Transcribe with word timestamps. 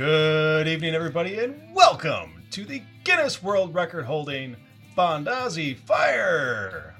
Good 0.00 0.66
evening, 0.66 0.94
everybody, 0.94 1.38
and 1.40 1.60
welcome 1.74 2.42
to 2.52 2.64
the 2.64 2.80
Guinness 3.04 3.42
World 3.42 3.74
Record 3.74 4.06
holding 4.06 4.56
Fondazzi 4.96 5.76
Fire. 5.76 6.94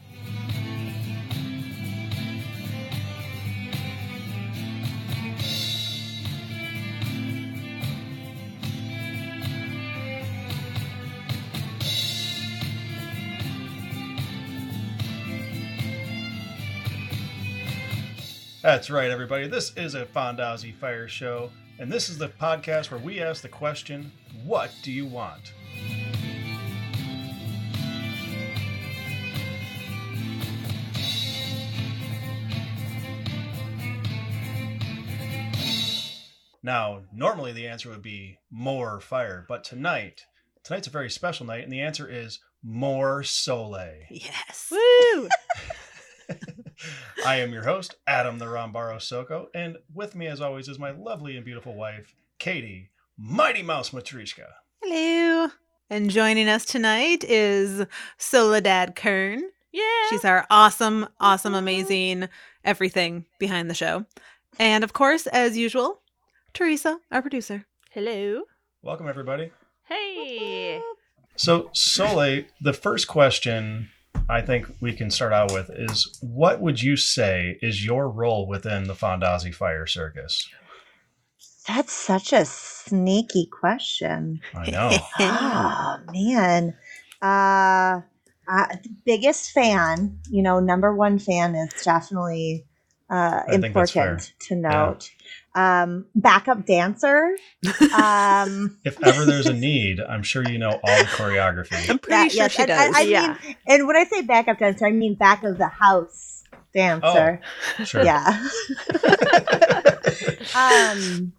That's 18.60 18.90
right, 18.90 19.10
everybody. 19.10 19.48
This 19.48 19.72
is 19.74 19.94
a 19.94 20.04
Fondazzi 20.04 20.74
Fire 20.74 21.08
Show, 21.08 21.50
and 21.80 21.90
this 21.90 22.10
is 22.10 22.18
the 22.18 22.28
podcast 22.28 22.90
where 22.90 23.00
we 23.00 23.22
ask 23.22 23.40
the 23.40 23.48
question, 23.48 24.12
What 24.44 24.70
do 24.82 24.92
you 24.92 25.06
want? 25.06 25.54
Now, 36.62 37.00
normally 37.14 37.52
the 37.52 37.66
answer 37.66 37.88
would 37.88 38.02
be 38.02 38.38
more 38.50 39.00
fire, 39.00 39.46
but 39.48 39.64
tonight, 39.64 40.26
tonight's 40.62 40.86
a 40.86 40.90
very 40.90 41.08
special 41.08 41.46
night, 41.46 41.64
and 41.64 41.72
the 41.72 41.80
answer 41.80 42.06
is 42.06 42.40
more 42.62 43.22
Soleil. 43.22 44.02
Yes. 44.10 44.70
Woo! 44.70 45.28
I 47.26 47.36
am 47.36 47.52
your 47.52 47.64
host, 47.64 47.96
Adam 48.06 48.38
the 48.38 48.46
Rambaro 48.46 49.00
Soko, 49.00 49.48
and 49.54 49.76
with 49.92 50.14
me, 50.14 50.26
as 50.26 50.40
always, 50.40 50.68
is 50.68 50.78
my 50.78 50.90
lovely 50.90 51.36
and 51.36 51.44
beautiful 51.44 51.74
wife, 51.74 52.14
Katie, 52.38 52.90
Mighty 53.16 53.62
Mouse 53.62 53.90
Matrishka. 53.90 54.46
Hello. 54.82 55.50
And 55.90 56.10
joining 56.10 56.48
us 56.48 56.64
tonight 56.64 57.24
is 57.24 57.84
Soledad 58.16 58.96
Kern. 58.96 59.42
Yeah. 59.72 59.82
She's 60.08 60.24
our 60.24 60.46
awesome, 60.50 61.08
awesome, 61.18 61.54
amazing 61.54 62.28
everything 62.64 63.26
behind 63.38 63.68
the 63.68 63.74
show. 63.74 64.06
And 64.58 64.84
of 64.84 64.92
course, 64.92 65.26
as 65.26 65.56
usual, 65.56 66.00
Teresa, 66.52 66.98
our 67.10 67.22
producer. 67.22 67.66
Hello. 67.90 68.42
Welcome, 68.82 69.08
everybody. 69.08 69.50
Hey. 69.84 70.80
So, 71.36 71.70
Sole, 71.72 72.42
the 72.60 72.72
first 72.72 73.08
question 73.08 73.90
I 74.30 74.42
think 74.42 74.66
we 74.80 74.92
can 74.92 75.10
start 75.10 75.32
out 75.32 75.52
with 75.52 75.70
is 75.70 76.16
what 76.20 76.60
would 76.60 76.80
you 76.80 76.96
say 76.96 77.58
is 77.60 77.84
your 77.84 78.08
role 78.08 78.46
within 78.46 78.84
the 78.84 78.94
Fondazzi 78.94 79.52
Fire 79.52 79.86
Circus? 79.86 80.48
That's 81.66 81.92
such 81.92 82.32
a 82.32 82.44
sneaky 82.44 83.46
question. 83.46 84.40
I 84.54 84.70
know. 84.70 84.90
oh 85.18 85.98
man. 86.12 86.76
Uh, 87.20 88.00
uh 88.48 88.66
the 88.82 88.90
biggest 89.04 89.50
fan, 89.50 90.18
you 90.30 90.42
know, 90.42 90.60
number 90.60 90.94
one 90.94 91.18
fan 91.18 91.54
is 91.54 91.72
definitely 91.82 92.66
uh 93.10 93.42
I 93.48 93.58
think 93.58 93.74
that's 93.74 93.90
fair. 93.90 94.12
important 94.12 94.32
to 94.48 94.56
note. 94.56 95.10
Um 95.54 96.06
backup 96.14 96.64
dancer. 96.66 97.30
Um 97.92 98.78
if 98.84 99.02
ever 99.02 99.24
there's 99.26 99.48
a 99.48 99.52
need, 99.54 100.00
I'm 100.00 100.22
sure 100.22 100.44
you 100.48 100.58
know 100.58 100.70
all 100.82 100.98
the 100.98 101.04
choreography. 101.18 101.90
I'm 101.90 101.98
pretty 101.98 102.36
yeah, 102.36 102.46
sure 102.46 102.48
she 102.48 102.62
and 102.62 102.68
does. 102.68 102.94
I, 102.96 103.00
Yeah. 103.02 103.36
mean 103.44 103.56
and 103.66 103.86
when 103.86 103.96
I 103.96 104.04
say 104.04 104.22
backup 104.22 104.58
dancer, 104.58 104.86
I 104.86 104.92
mean 104.92 105.14
back 105.14 105.42
of 105.44 105.58
the 105.58 105.66
house 105.68 106.44
dancer. 106.72 107.40
Oh, 107.78 107.84
Sure. 107.84 108.04
Yeah. 108.04 108.26
um 110.54 111.32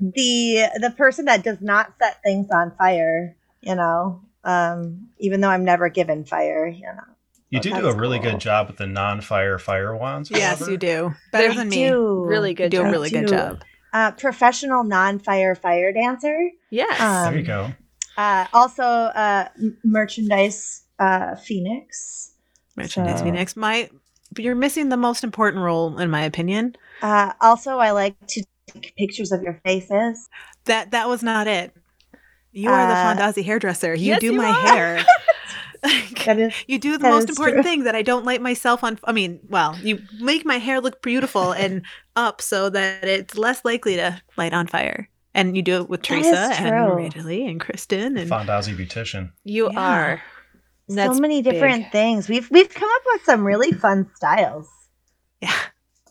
the 0.00 0.68
the 0.80 0.94
person 0.96 1.24
that 1.24 1.42
does 1.42 1.60
not 1.60 1.92
set 2.00 2.22
things 2.22 2.48
on 2.52 2.72
fire, 2.76 3.34
you 3.60 3.74
know, 3.74 4.22
um, 4.44 5.08
even 5.18 5.40
though 5.40 5.48
I'm 5.48 5.64
never 5.64 5.88
given 5.88 6.24
fire, 6.24 6.66
you 6.68 6.82
know. 6.86 7.02
You 7.50 7.60
do 7.60 7.70
do 7.70 7.76
a 7.78 7.82
That's 7.82 7.96
really 7.96 8.18
cool. 8.18 8.32
good 8.32 8.40
job 8.40 8.66
with 8.68 8.76
the 8.76 8.86
non-fire 8.86 9.58
fire 9.58 9.96
wands. 9.96 10.30
yes, 10.30 10.58
however. 10.58 10.70
you 10.72 10.76
do. 10.78 11.14
Better 11.32 11.50
I 11.50 11.54
than 11.56 11.68
me. 11.70 11.88
do. 11.88 12.24
Really 12.26 12.50
You 12.50 12.56
good 12.56 12.70
do 12.70 12.80
a 12.80 12.84
job. 12.84 12.92
really 12.92 13.10
good 13.10 13.28
job. 13.28 13.62
Uh, 13.92 14.10
professional 14.12 14.84
non-fire 14.84 15.54
fire 15.54 15.92
dancer. 15.92 16.50
Yes. 16.70 17.00
Um, 17.00 17.32
There 17.32 17.40
you 17.40 17.46
go. 17.46 17.70
Uh, 18.18 18.46
also, 18.52 18.82
uh, 18.82 19.48
merchandise 19.84 20.82
uh, 20.98 21.36
phoenix. 21.36 22.32
Merchandise 22.76 23.18
So- 23.20 23.24
Phoenix. 23.24 23.56
My 23.56 23.88
you're 24.36 24.54
missing 24.54 24.90
the 24.90 24.96
most 24.98 25.24
important 25.24 25.64
role, 25.64 25.98
in 25.98 26.10
my 26.10 26.22
opinion. 26.22 26.76
Uh, 27.00 27.32
also, 27.40 27.78
I 27.78 27.92
like 27.92 28.14
to 28.28 28.44
take 28.66 28.94
pictures 28.96 29.32
of 29.32 29.42
your 29.42 29.58
faces. 29.64 30.28
That 30.66 30.90
that 30.90 31.08
was 31.08 31.22
not 31.22 31.46
it. 31.46 31.74
You 32.52 32.68
are 32.70 32.80
Uh, 32.80 33.14
the 33.14 33.22
Fondazzi 33.22 33.44
hairdresser. 33.44 33.94
You 33.94 34.08
yes, 34.08 34.20
do 34.20 34.26
you 34.26 34.32
my 34.34 34.50
are. 34.50 34.74
hair. 34.74 35.06
Like, 35.84 36.24
That 36.26 36.38
is 36.38 36.54
you 36.66 36.78
do 36.78 36.98
the 36.98 37.08
most 37.08 37.28
important 37.28 37.56
true. 37.58 37.62
thing 37.62 37.84
that 37.84 37.94
I 37.94 38.02
don't 38.02 38.24
light 38.24 38.42
myself 38.42 38.82
on. 38.84 38.98
I 39.04 39.12
mean, 39.12 39.40
well, 39.48 39.76
you 39.82 40.00
make 40.20 40.44
my 40.44 40.58
hair 40.58 40.80
look 40.80 41.02
beautiful 41.02 41.52
and 41.62 41.82
up 42.16 42.40
so 42.42 42.70
that 42.70 43.04
it's 43.04 43.36
less 43.36 43.64
likely 43.64 43.96
to 43.96 44.20
light 44.36 44.52
on 44.52 44.66
fire. 44.66 45.08
And 45.34 45.56
you 45.56 45.62
do 45.62 45.82
it 45.82 45.88
with 45.88 46.02
That 46.02 46.06
Teresa 46.08 46.50
and 46.60 47.12
true. 47.14 47.44
And 47.46 47.60
Kristen 47.60 48.16
and 48.16 48.30
Fondazzi 48.30 48.76
beautician. 48.76 49.30
you 49.44 49.70
Yeah. 49.72 49.78
are. 49.80 50.22
That's 50.88 51.16
so 51.16 51.20
many 51.20 51.42
different 51.42 51.84
big. 51.84 51.92
things. 51.92 52.28
We've 52.28 52.50
we've 52.50 52.72
come 52.72 52.88
up 52.88 53.02
with 53.12 53.22
some 53.24 53.44
really 53.46 53.72
fun 53.72 54.10
styles. 54.16 54.66
yeah. 55.40 55.52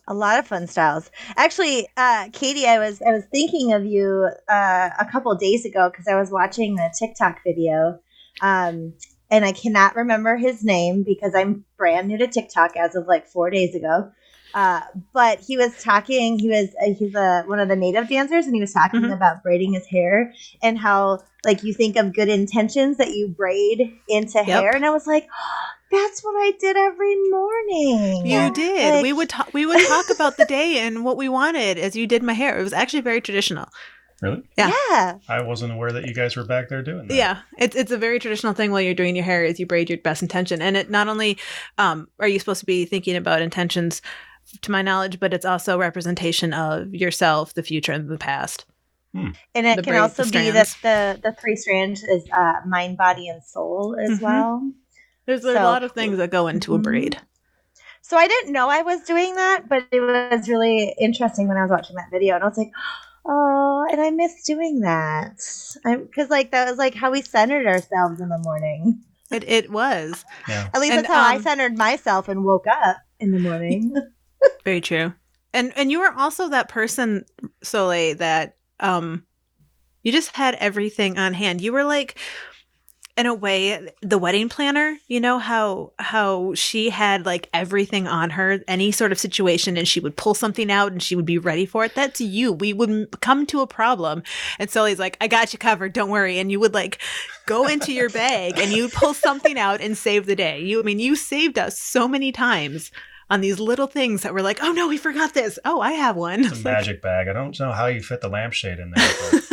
a 0.07 0.13
lot 0.13 0.39
of 0.39 0.47
fun 0.47 0.67
styles 0.67 1.11
actually 1.35 1.85
uh 1.97 2.29
katie 2.31 2.65
i 2.65 2.79
was 2.79 3.01
i 3.01 3.11
was 3.11 3.25
thinking 3.29 3.73
of 3.73 3.83
you 3.85 4.29
uh 4.47 4.89
a 4.97 5.05
couple 5.11 5.35
days 5.35 5.65
ago 5.65 5.89
because 5.91 6.07
i 6.07 6.15
was 6.15 6.31
watching 6.31 6.79
a 6.79 6.89
tiktok 6.97 7.39
video 7.45 7.99
um 8.41 8.93
and 9.29 9.43
i 9.45 9.51
cannot 9.51 9.95
remember 9.95 10.35
his 10.37 10.63
name 10.63 11.03
because 11.03 11.33
i'm 11.35 11.65
brand 11.77 12.07
new 12.07 12.17
to 12.17 12.27
tiktok 12.27 12.75
as 12.77 12.95
of 12.95 13.07
like 13.07 13.27
four 13.27 13.49
days 13.49 13.75
ago 13.75 14.11
uh 14.53 14.81
but 15.13 15.39
he 15.39 15.57
was 15.57 15.81
talking 15.83 16.39
he 16.39 16.47
was 16.49 16.69
uh, 16.81 16.93
he's 16.93 17.13
a 17.15 17.43
one 17.47 17.59
of 17.59 17.67
the 17.67 17.75
native 17.75 18.07
dancers 18.07 18.45
and 18.45 18.55
he 18.55 18.61
was 18.61 18.73
talking 18.73 19.01
Mhm. 19.01 19.13
about 19.13 19.43
braiding 19.43 19.73
his 19.73 19.85
hair 19.87 20.33
and 20.63 20.79
how 20.79 21.19
like 21.45 21.63
you 21.63 21.73
think 21.73 21.97
of 21.97 22.13
good 22.13 22.29
intentions 22.29 22.97
that 22.97 23.11
you 23.13 23.27
braid 23.27 23.99
into 24.07 24.41
hair 24.43 24.71
and 24.75 24.85
i 24.85 24.89
was 24.89 25.05
like 25.05 25.27
that's 25.91 26.21
what 26.21 26.33
i 26.37 26.51
did 26.59 26.75
every 26.77 27.15
morning 27.29 28.21
You 28.25 28.51
did. 28.53 28.93
Like- 28.95 29.03
we 29.03 29.13
would 29.13 29.29
talk. 29.29 29.53
We 29.53 29.65
would 29.65 29.85
talk 29.87 30.09
about 30.09 30.37
the 30.37 30.45
day 30.45 30.79
and 30.79 31.03
what 31.05 31.17
we 31.17 31.29
wanted 31.29 31.77
as 31.77 31.95
you 31.95 32.07
did 32.07 32.23
my 32.23 32.33
hair. 32.33 32.59
It 32.59 32.63
was 32.63 32.73
actually 32.73 33.01
very 33.01 33.21
traditional. 33.21 33.67
Really? 34.21 34.43
Yeah. 34.57 34.71
yeah. 34.89 35.19
I 35.29 35.41
wasn't 35.41 35.73
aware 35.73 35.91
that 35.91 36.07
you 36.07 36.13
guys 36.13 36.35
were 36.35 36.43
back 36.43 36.69
there 36.69 36.81
doing 36.81 37.07
that. 37.07 37.13
Yeah, 37.15 37.39
it's 37.59 37.75
it's 37.75 37.91
a 37.91 37.97
very 37.97 38.17
traditional 38.19 38.53
thing 38.53 38.71
while 38.71 38.81
you're 38.81 38.95
doing 38.95 39.15
your 39.15 39.25
hair 39.25 39.43
is 39.45 39.59
you 39.59 39.65
braid 39.67 39.89
your 39.89 39.99
best 39.99 40.21
intention, 40.23 40.61
and 40.61 40.75
it 40.75 40.89
not 40.89 41.07
only 41.07 41.37
um, 41.77 42.07
are 42.19 42.27
you 42.27 42.39
supposed 42.39 42.61
to 42.61 42.65
be 42.65 42.85
thinking 42.85 43.15
about 43.15 43.41
intentions, 43.43 44.01
to 44.61 44.71
my 44.71 44.81
knowledge, 44.81 45.19
but 45.19 45.33
it's 45.33 45.45
also 45.45 45.77
representation 45.77 46.53
of 46.53 46.95
yourself, 46.95 47.53
the 47.53 47.61
future, 47.63 47.91
and 47.91 48.09
the 48.09 48.17
past. 48.17 48.65
And 49.13 49.35
it 49.55 49.77
The 49.77 49.81
can 49.83 49.93
braid- 49.93 49.99
also 50.01 50.23
the 50.25 50.31
be 50.31 50.51
that 50.51 50.75
the 50.83 51.19
the 51.23 51.31
three 51.39 51.55
strands 51.55 52.03
is 52.03 52.23
uh, 52.31 52.53
mind, 52.67 52.97
body, 52.97 53.27
and 53.29 53.43
soul 53.43 53.95
as 53.99 54.19
Mhm. 54.19 54.21
well. 54.21 54.71
There's, 55.25 55.41
there's 55.41 55.57
a 55.59 55.63
lot 55.63 55.83
of 55.83 55.91
things 55.93 56.17
that 56.17 56.29
go 56.31 56.47
into 56.47 56.73
a 56.75 56.79
Mhm. 56.79 56.83
braid. 56.83 57.17
So 58.01 58.15
I 58.15 58.27
didn't 58.27 58.53
know 58.53 58.69
I 58.69 58.83
was 58.83 59.01
doing 59.03 59.35
that, 59.35 59.67
but 59.67 59.85
it 59.91 59.99
was 59.99 60.47
really 60.47 60.95
interesting 60.99 61.47
when 61.47 61.57
I 61.57 61.63
was 61.63 61.71
watching 61.71 61.95
that 61.97 62.09
video, 62.11 62.35
and 62.35 62.43
I 62.43 62.47
was 62.47 62.57
like, 62.57 62.71
"Oh, 62.77 63.06
and 63.27 64.01
I 64.01 64.11
miss 64.11 64.43
doing 64.43 64.81
that." 64.81 65.37
Because 65.83 66.29
like 66.29 66.51
that 66.51 66.69
was 66.69 66.77
like 66.77 66.95
how 66.95 67.11
we 67.11 67.21
centered 67.21 67.65
ourselves 67.65 68.21
in 68.21 68.29
the 68.29 68.39
morning. 68.39 69.03
It 69.31 69.43
it 69.47 69.69
was 69.71 70.23
Yeah. 70.47 70.69
At 70.73 70.81
least 70.81 70.93
And, 70.93 71.05
that's 71.05 71.13
how 71.13 71.21
I 71.21 71.35
um, 71.35 71.41
centered 71.41 71.77
myself 71.77 72.29
and 72.29 72.43
woke 72.43 72.67
up 72.67 72.97
in 73.19 73.31
the 73.31 73.39
morning. 73.39 73.93
very 74.63 74.81
true. 74.81 75.13
And 75.53 75.73
and 75.75 75.91
you 75.91 75.99
were 75.99 76.13
also 76.15 76.49
that 76.49 76.69
person, 76.69 77.25
Soleil, 77.63 78.15
that 78.15 78.55
um, 78.79 79.25
you 80.03 80.11
just 80.11 80.35
had 80.35 80.55
everything 80.55 81.17
on 81.17 81.33
hand. 81.33 81.61
You 81.61 81.73
were 81.73 81.83
like 81.83 82.17
in 83.17 83.25
a 83.25 83.33
way 83.33 83.91
the 84.01 84.17
wedding 84.17 84.47
planner 84.47 84.97
you 85.07 85.19
know 85.19 85.39
how 85.39 85.91
how 85.99 86.53
she 86.53 86.89
had 86.89 87.25
like 87.25 87.49
everything 87.53 88.07
on 88.07 88.29
her 88.29 88.59
any 88.67 88.91
sort 88.91 89.11
of 89.11 89.19
situation 89.19 89.75
and 89.75 89.87
she 89.87 89.99
would 89.99 90.15
pull 90.15 90.33
something 90.33 90.71
out 90.71 90.91
and 90.91 91.01
she 91.01 91.15
would 91.15 91.25
be 91.25 91.37
ready 91.37 91.65
for 91.65 91.85
it. 91.85 91.95
That's 91.95 92.21
you. 92.21 92.51
We 92.51 92.73
would 92.73 93.19
come 93.21 93.45
to 93.47 93.61
a 93.61 93.67
problem 93.67 94.23
and 94.59 94.69
Sully's 94.69 94.99
like 94.99 95.17
i 95.21 95.27
got 95.27 95.53
you 95.53 95.59
covered. 95.59 95.93
Don't 95.93 96.09
worry. 96.09 96.39
And 96.39 96.51
you 96.51 96.59
would 96.59 96.73
like 96.73 97.01
go 97.45 97.65
into 97.67 97.91
your 97.93 98.09
bag 98.09 98.57
and 98.57 98.71
you 98.71 98.89
pull 98.89 99.13
something 99.13 99.57
out 99.57 99.81
and 99.81 99.97
save 99.97 100.25
the 100.25 100.35
day. 100.35 100.61
You 100.61 100.79
i 100.79 100.83
mean 100.83 100.99
you 100.99 101.15
saved 101.15 101.57
us 101.57 101.79
so 101.79 102.07
many 102.07 102.31
times 102.31 102.91
on 103.29 103.41
these 103.41 103.59
little 103.59 103.87
things 103.87 104.23
that 104.23 104.33
were 104.33 104.41
like 104.41 104.59
oh 104.61 104.71
no 104.71 104.87
we 104.87 104.97
forgot 104.97 105.33
this 105.33 105.59
oh 105.65 105.81
i 105.81 105.91
have 105.91 106.15
one 106.15 106.45
It's 106.45 106.61
a 106.61 106.63
magic 106.63 107.01
bag. 107.01 107.27
I 107.27 107.33
don't 107.33 107.57
know 107.59 107.71
how 107.71 107.87
you 107.87 108.01
fit 108.01 108.21
the 108.21 108.29
lampshade 108.29 108.79
in 108.79 108.91
there. 108.95 109.13
But 109.31 109.43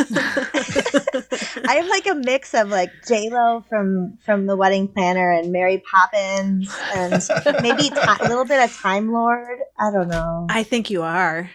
I 1.67 1.75
have 1.75 1.87
like 1.87 2.07
a 2.07 2.15
mix 2.15 2.53
of 2.53 2.69
like 2.69 2.91
J 3.07 3.29
Lo 3.29 3.63
from 3.67 4.17
from 4.23 4.45
the 4.45 4.55
Wedding 4.55 4.87
Planner 4.87 5.31
and 5.31 5.51
Mary 5.51 5.83
Poppins 5.91 6.73
and 6.93 7.21
maybe 7.61 7.89
ti 7.89 7.95
a 7.95 8.27
little 8.27 8.45
bit 8.45 8.63
of 8.63 8.75
Time 8.75 9.11
Lord. 9.11 9.59
I 9.79 9.91
don't 9.91 10.07
know, 10.07 10.47
i 10.49 10.63
think 10.63 10.89
you 10.89 11.01
are 11.03 11.49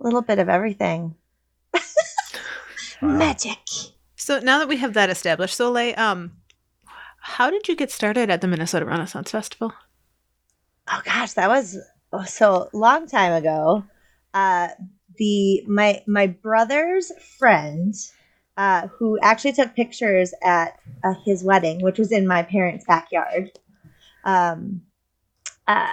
a 0.00 0.02
little 0.04 0.22
bit 0.22 0.38
of 0.38 0.48
everything. 0.48 1.14
Wow. 3.00 3.08
Magic. 3.18 3.58
So 4.14 4.38
now 4.38 4.58
that 4.60 4.68
we 4.68 4.76
have 4.76 4.94
that 4.94 5.10
established, 5.10 5.56
Soleil, 5.56 5.98
um, 5.98 6.32
how 7.18 7.50
did 7.50 7.66
you 7.66 7.74
get 7.74 7.90
started 7.90 8.30
at 8.30 8.40
the 8.40 8.46
Minnesota 8.46 8.86
Renaissance 8.86 9.32
Festival? 9.32 9.72
Oh 10.88 11.00
gosh, 11.04 11.34
that 11.34 11.48
was 11.48 11.78
oh, 12.12 12.24
so 12.24 12.68
long 12.72 13.06
time 13.06 13.32
ago. 13.32 13.84
Uh, 14.34 14.68
the 15.16 15.62
my 15.66 16.02
my 16.06 16.26
brother's 16.26 17.12
friend, 17.38 17.94
uh, 18.56 18.88
who 18.88 19.18
actually 19.22 19.52
took 19.52 19.74
pictures 19.74 20.34
at 20.42 20.78
uh, 21.04 21.14
his 21.24 21.44
wedding, 21.44 21.82
which 21.82 21.98
was 21.98 22.12
in 22.12 22.26
my 22.26 22.42
parents' 22.42 22.84
backyard, 22.86 23.50
um, 24.24 24.82
uh, 25.66 25.86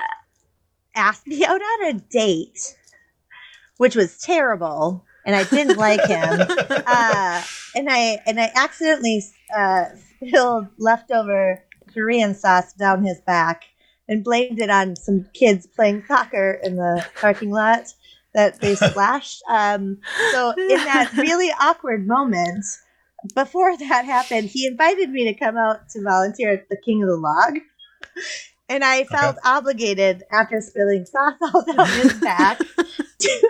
asked 0.96 1.28
me 1.28 1.46
out 1.48 1.62
on 1.62 1.88
a 1.88 1.94
date, 1.94 2.78
which 3.78 3.96
was 3.96 4.18
terrible, 4.18 5.06
and 5.26 5.36
I 5.36 5.44
didn't 5.44 5.78
like 5.78 6.06
him. 6.06 6.40
uh, 6.88 7.44
and 7.76 7.88
I 7.90 8.20
and 8.26 8.40
I 8.40 8.52
accidentally 8.56 9.24
uh, 9.56 9.86
spilled 10.16 10.68
leftover 10.78 11.64
Korean 11.94 12.34
sauce 12.34 12.74
down 12.74 13.04
his 13.04 13.20
back 13.22 13.66
and 14.10 14.24
blamed 14.24 14.60
it 14.60 14.70
on 14.70 14.96
some 14.98 15.26
kids 15.34 15.68
playing 15.68 16.04
soccer 16.08 16.60
in 16.64 16.76
the 16.76 17.06
parking 17.16 17.52
lot 17.52 17.86
that 18.34 18.60
they 18.60 18.76
splashed. 18.76 19.42
Um, 19.50 20.00
so 20.32 20.52
in 20.52 20.68
that 20.68 21.14
really 21.18 21.50
awkward 21.60 22.06
moment, 22.06 22.66
before 23.36 23.76
that 23.78 24.06
happened, 24.06 24.50
he 24.50 24.66
invited 24.66 25.10
me 25.10 25.26
to 25.26 25.34
come 25.34 25.58
out 25.58 25.90
to 25.90 26.02
volunteer 26.02 26.54
at 26.54 26.70
the 26.70 26.78
King 26.84 27.04
of 27.04 27.10
the 27.10 27.16
Log. 27.16 27.60
And 28.68 28.84
I 28.84 29.04
felt 29.06 29.38
obligated 29.44 30.24
after 30.32 30.62
spilling 30.62 31.06
sauce 31.06 31.34
all 31.42 31.66
down 31.66 31.88
his 31.88 32.14
back 32.22 32.60
to, 32.60 33.50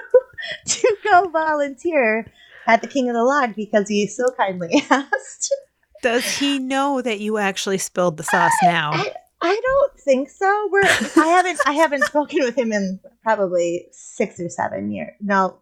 to 0.66 0.98
go 1.04 1.30
volunteer 1.30 2.32
at 2.66 2.82
the 2.82 2.88
King 2.88 3.10
of 3.10 3.16
the 3.16 3.24
Log 3.24 3.56
because 3.56 3.90
he 3.90 4.08
so 4.08 4.26
kindly 4.38 4.84
asked. 4.90 5.54
Does 6.02 6.38
he 6.38 6.60
know 6.60 7.02
that 7.02 7.20
you 7.20 7.38
actually 7.38 7.78
spilled 7.78 8.18
the 8.18 8.24
sauce 8.24 8.54
now? 8.64 8.92
I, 8.94 8.98
I 8.98 9.14
don't 9.42 10.00
think 10.00 10.30
so. 10.30 10.70
We're 10.72 10.82
I 10.84 11.28
haven't 11.28 11.60
I 11.66 11.72
haven't 11.74 12.06
spoken 12.06 12.40
with 12.44 12.58
him 12.58 12.72
in 12.72 13.00
probably 13.24 13.88
six 13.92 14.40
or 14.40 14.50
seven 14.50 14.92
years. 14.92 15.14
No, 15.22 15.60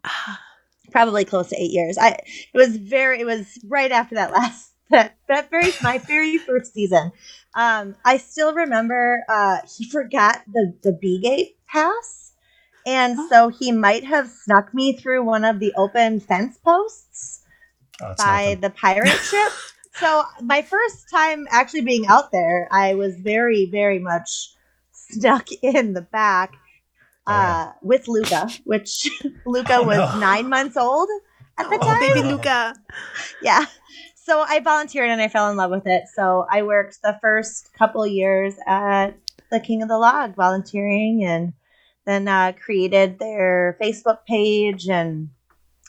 probably 0.92 1.26
close 1.26 1.50
to 1.50 1.56
eight 1.62 1.72
years. 1.72 1.98
I 1.98 2.10
it 2.54 2.56
was 2.58 2.78
very 2.78 3.20
it 3.22 3.26
was 3.26 3.60
right 3.68 3.92
after 3.92 4.16
that 4.16 4.32
last 4.32 4.72
that 4.90 5.16
that 5.28 5.50
very 5.50 5.72
my 5.82 5.98
very 6.00 6.38
first 6.38 6.74
season. 6.74 7.12
Um, 7.56 7.96
I 8.06 8.18
still 8.18 8.54
remember 8.54 9.24
uh, 9.30 9.58
he 9.78 9.90
forgot 9.90 10.42
the 10.52 10.74
the 10.84 10.94
B 10.94 11.20
gate 11.22 11.58
pass, 11.68 12.34
and 12.86 13.18
Oh. 13.20 13.28
so 13.30 13.50
he 13.50 13.72
might 13.72 14.04
have 14.06 14.30
snuck 14.30 14.74
me 14.74 14.94
through 14.94 15.24
one 15.24 15.44
of 15.46 15.60
the 15.60 15.74
open 15.76 16.20
fence 16.20 16.58
posts 16.64 17.44
Oh, 18.02 18.14
by 18.18 18.44
nothing. 18.46 18.62
the 18.62 18.70
pirate 18.72 19.08
ship. 19.10 19.52
So 20.00 20.24
my 20.42 20.62
first 20.62 21.10
time 21.10 21.48
actually 21.50 21.82
being 21.82 22.06
out 22.08 22.32
there, 22.32 22.68
I 22.72 22.96
was 22.96 23.16
very, 23.18 23.68
very 23.72 24.00
much 24.00 24.54
stuck 24.92 25.52
in 25.62 25.94
the 25.94 26.02
back 26.02 26.54
Oh, 27.30 27.34
uh, 27.34 27.72
with 27.82 28.08
Luca, 28.08 28.48
which 28.64 29.10
Luca 29.46 29.78
Oh, 29.80 29.84
was 29.86 29.98
no. 30.14 30.20
nine 30.20 30.50
months 30.50 30.78
old 30.78 31.10
at 31.58 31.70
the 31.70 31.76
Oh, 31.76 31.86
time. 31.86 32.00
baby 32.00 32.24
Luca. 32.32 32.76
Yeah. 33.42 33.66
So 34.16 34.42
I 34.42 34.60
volunteered 34.60 35.10
and 35.10 35.22
I 35.22 35.28
fell 35.30 35.50
in 35.50 35.58
love 35.58 35.72
with 35.72 35.88
it. 35.88 36.04
So 36.16 36.46
I 36.50 36.64
worked 36.64 37.00
the 37.02 37.18
first 37.22 37.74
couple 37.74 38.06
years 38.06 38.56
at 38.66 39.12
the 39.52 39.60
King 39.60 39.82
of 39.82 39.90
the 39.90 39.98
Log 39.98 40.36
volunteering 40.36 41.24
and 41.24 41.54
then 42.06 42.28
uh, 42.28 42.54
created 42.54 43.20
their 43.20 43.78
Facebook 43.82 44.20
page 44.28 44.88
and 44.90 45.30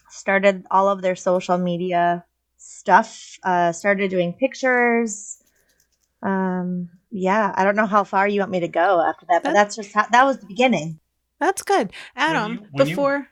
started 0.08 0.64
all 0.70 0.88
of 0.88 1.02
their 1.02 1.16
social 1.16 1.58
media 1.58 2.24
stuff. 2.92 3.38
Uh, 3.42 3.70
started 3.72 4.10
doing 4.10 4.32
pictures. 4.32 5.42
Um, 6.22 6.88
yeah, 7.10 7.52
I 7.54 7.62
don't 7.64 7.76
know 7.76 7.86
how 7.86 8.02
far 8.04 8.26
you 8.26 8.40
want 8.40 8.50
me 8.50 8.60
to 8.60 8.68
go 8.68 9.04
after 9.06 9.26
that, 9.28 9.42
but 9.42 9.50
That- 9.50 9.54
that's 9.54 9.76
just 9.76 9.92
how, 9.94 10.06
that 10.10 10.24
was 10.24 10.38
the 10.38 10.46
beginning. 10.46 10.98
That's 11.38 11.62
good. 11.62 11.92
Adam, 12.16 12.52
you- 12.52 12.66
when 12.72 12.86
you- 12.88 12.94
before 12.94 13.28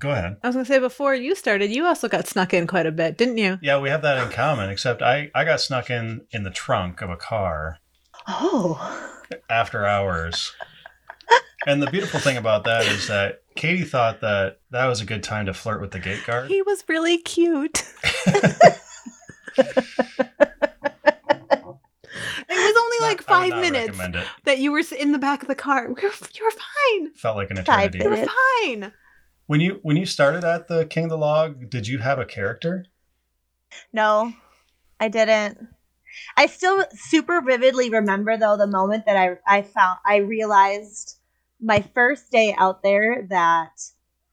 Go 0.00 0.10
ahead. 0.10 0.36
I 0.42 0.48
was 0.48 0.56
gonna 0.56 0.64
say 0.66 0.80
before 0.80 1.14
you 1.14 1.36
started, 1.36 1.70
you 1.70 1.86
also 1.86 2.08
got 2.08 2.26
snuck 2.26 2.52
in 2.52 2.66
quite 2.66 2.84
a 2.84 2.90
bit, 2.92 3.16
didn't 3.16 3.38
you? 3.38 3.58
Yeah, 3.62 3.78
we 3.78 3.88
have 3.90 4.02
that 4.02 4.18
in 4.18 4.30
common. 4.32 4.68
Except 4.68 5.00
I, 5.02 5.30
I 5.34 5.44
got 5.44 5.60
snuck 5.60 5.88
in 5.88 6.26
in 6.32 6.42
the 6.42 6.50
trunk 6.50 7.00
of 7.00 7.10
a 7.10 7.16
car 7.16 7.78
Oh, 8.26 8.76
after 9.48 9.86
hours. 9.86 10.52
and 11.66 11.80
the 11.80 11.86
beautiful 11.90 12.18
thing 12.18 12.36
about 12.36 12.64
that 12.64 12.84
is 12.86 13.06
that 13.06 13.43
Katie 13.56 13.84
thought 13.84 14.20
that 14.20 14.60
that 14.70 14.86
was 14.86 15.00
a 15.00 15.04
good 15.04 15.22
time 15.22 15.46
to 15.46 15.54
flirt 15.54 15.80
with 15.80 15.92
the 15.92 16.00
gate 16.00 16.24
guard. 16.26 16.48
He 16.48 16.62
was 16.62 16.84
really 16.88 17.18
cute. 17.18 17.82
It 22.46 22.56
was 22.56 22.76
only 22.76 22.96
Not- 23.00 23.06
like 23.06 23.30
I 23.30 23.50
five 23.50 23.60
minutes 23.60 23.98
that 24.44 24.58
you 24.58 24.72
were 24.72 24.82
in 24.98 25.12
the 25.12 25.18
back 25.18 25.42
of 25.42 25.48
the 25.48 25.54
car. 25.54 25.88
We 25.88 25.94
were, 25.94 26.12
you 26.32 26.44
were 26.44 26.50
fine. 26.50 27.12
Felt 27.14 27.36
like 27.36 27.50
an 27.50 27.58
eternity. 27.58 27.98
You 27.98 28.10
were 28.10 28.26
fine. 28.62 28.92
When 29.46 29.60
you 29.60 29.80
when 29.82 29.96
you 29.96 30.06
started 30.06 30.44
at 30.44 30.68
the 30.68 30.86
King 30.86 31.04
of 31.04 31.10
the 31.10 31.18
Log, 31.18 31.68
did 31.68 31.86
you 31.86 31.98
have 31.98 32.18
a 32.18 32.24
character? 32.24 32.86
No, 33.92 34.32
I 35.00 35.08
didn't. 35.08 35.68
I 36.36 36.46
still 36.46 36.84
super 36.92 37.40
vividly 37.40 37.90
remember 37.90 38.36
though 38.36 38.56
the 38.56 38.66
moment 38.66 39.06
that 39.06 39.16
I 39.16 39.36
I 39.46 39.62
found 39.62 39.98
I 40.06 40.16
realized 40.16 41.18
my 41.64 41.80
first 41.94 42.30
day 42.30 42.54
out 42.58 42.82
there 42.82 43.26
that 43.30 43.70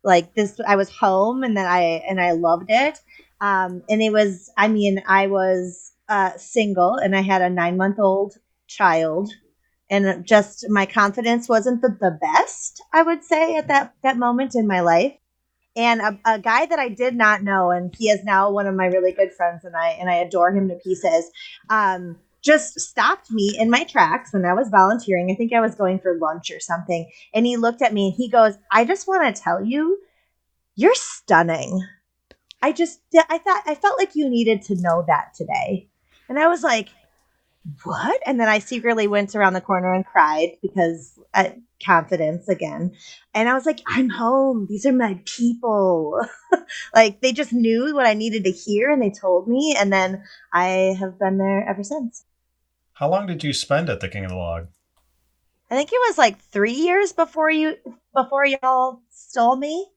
like 0.04 0.34
this 0.36 0.60
I 0.68 0.76
was 0.76 0.90
home 0.90 1.44
and 1.44 1.56
then 1.56 1.66
I 1.66 2.04
and 2.08 2.20
I 2.20 2.32
loved 2.32 2.70
it. 2.70 3.00
Um 3.40 3.84
and 3.90 4.02
it 4.02 4.12
was 4.12 4.52
I 4.58 4.68
mean 4.68 5.02
I 5.08 5.28
was 5.28 5.94
uh 6.10 6.32
single 6.38 6.96
and 6.96 7.16
I 7.16 7.22
had 7.22 7.42
a 7.42 7.50
9 7.50 7.78
month 7.78 8.00
old 8.00 8.36
child 8.68 9.32
and 9.90 10.26
just 10.26 10.66
my 10.70 10.86
confidence 10.86 11.50
wasn't 11.50 11.82
the, 11.82 11.90
the 12.00 12.18
best 12.22 12.82
I 12.94 13.04
would 13.04 13.24
say 13.24 13.56
at 13.56 13.68
that 13.70 13.94
that 14.04 14.18
moment 14.18 14.56
in 14.56 14.68
my 14.68 14.82
life 14.82 15.14
and 15.76 16.02
a, 16.02 16.20
a 16.26 16.40
guy 16.40 16.66
that 16.66 16.80
I 16.80 16.90
did 16.90 17.16
not 17.16 17.44
know, 17.44 17.72
and 17.72 17.94
he 17.98 18.10
is 18.10 18.24
now 18.24 18.52
one 18.52 18.68
of 18.68 18.76
my 18.76 18.88
really 18.88 19.14
good 19.14 19.32
friends, 19.32 19.64
and 19.64 19.76
I 19.76 19.92
and 19.92 20.10
I 20.10 20.16
adore 20.16 20.52
him 20.52 20.68
to 20.68 20.76
pieces. 20.76 21.30
Um, 21.70 22.18
just 22.44 22.80
stopped 22.80 23.32
me 23.32 23.56
in 23.60 23.70
my 23.70 23.84
tracks 23.84 24.34
when 24.34 24.46
I 24.46 24.54
was 24.54 24.70
volunteering. 24.70 25.30
I 25.32 25.36
think 25.36 25.54
I 25.54 25.62
was 25.62 25.76
going 25.76 26.00
for 26.00 26.18
lunch 26.18 26.52
or 26.52 26.60
something, 26.60 27.10
and 27.34 27.46
he 27.46 27.58
looked 27.58 27.82
at 27.82 27.94
me 27.94 28.08
and 28.08 28.16
he 28.16 28.30
goes, 28.30 28.56
"I 28.72 28.86
just 28.86 29.08
want 29.08 29.36
to 29.36 29.42
tell 29.42 29.64
you, 29.64 30.00
you're 30.76 30.96
stunning." 30.96 31.82
I 32.62 32.72
just 32.72 33.02
I 33.30 33.38
thought 33.38 33.64
I 33.66 33.76
felt 33.76 33.98
like 33.98 34.16
you 34.16 34.30
needed 34.30 34.62
to 34.64 34.82
know 34.82 35.04
that 35.08 35.34
today, 35.36 35.90
and 36.30 36.40
I 36.40 36.48
was 36.48 36.64
like, 36.64 36.90
"What?" 37.84 38.22
And 38.26 38.40
then 38.40 38.48
I 38.48 38.60
secretly 38.60 39.08
went 39.08 39.36
around 39.36 39.54
the 39.54 39.62
corner 39.62 39.94
and 39.94 40.06
cried 40.06 40.58
because 40.62 41.20
uh, 41.34 41.50
confidence 41.84 42.48
again. 42.48 42.94
And 43.34 43.50
I 43.50 43.54
was 43.54 43.66
like, 43.66 43.82
I'm 43.88 44.10
home. 44.10 44.68
These 44.70 44.86
are 44.86 44.94
my 44.94 45.20
people. 45.26 46.22
like 46.96 47.22
they 47.22 47.34
just 47.34 47.54
knew 47.54 47.94
what 47.96 48.06
I 48.06 48.14
needed 48.14 48.44
to 48.46 48.52
hear 48.52 48.92
and 48.92 49.02
they 49.02 49.10
told 49.10 49.48
me. 49.48 49.76
And 49.78 49.92
then 49.92 50.24
I 50.54 50.96
have 51.00 51.20
been 51.20 51.38
there 51.38 51.68
ever 51.68 51.84
since. 51.84 52.26
How 52.94 53.10
long 53.10 53.28
did 53.28 53.44
you 53.44 53.54
spend 53.54 53.90
at 53.90 54.00
the 54.00 54.08
King 54.10 54.26
of 54.26 54.32
the 54.32 54.38
Log? 54.38 54.68
I 55.70 55.76
think 55.76 55.90
it 55.92 56.00
was 56.10 56.18
like 56.18 56.40
three 56.40 56.74
years 56.74 57.14
before 57.14 57.50
you 57.50 57.76
before 58.14 58.46
y'all 58.46 59.02
stole 59.10 59.56
me. 59.56 59.88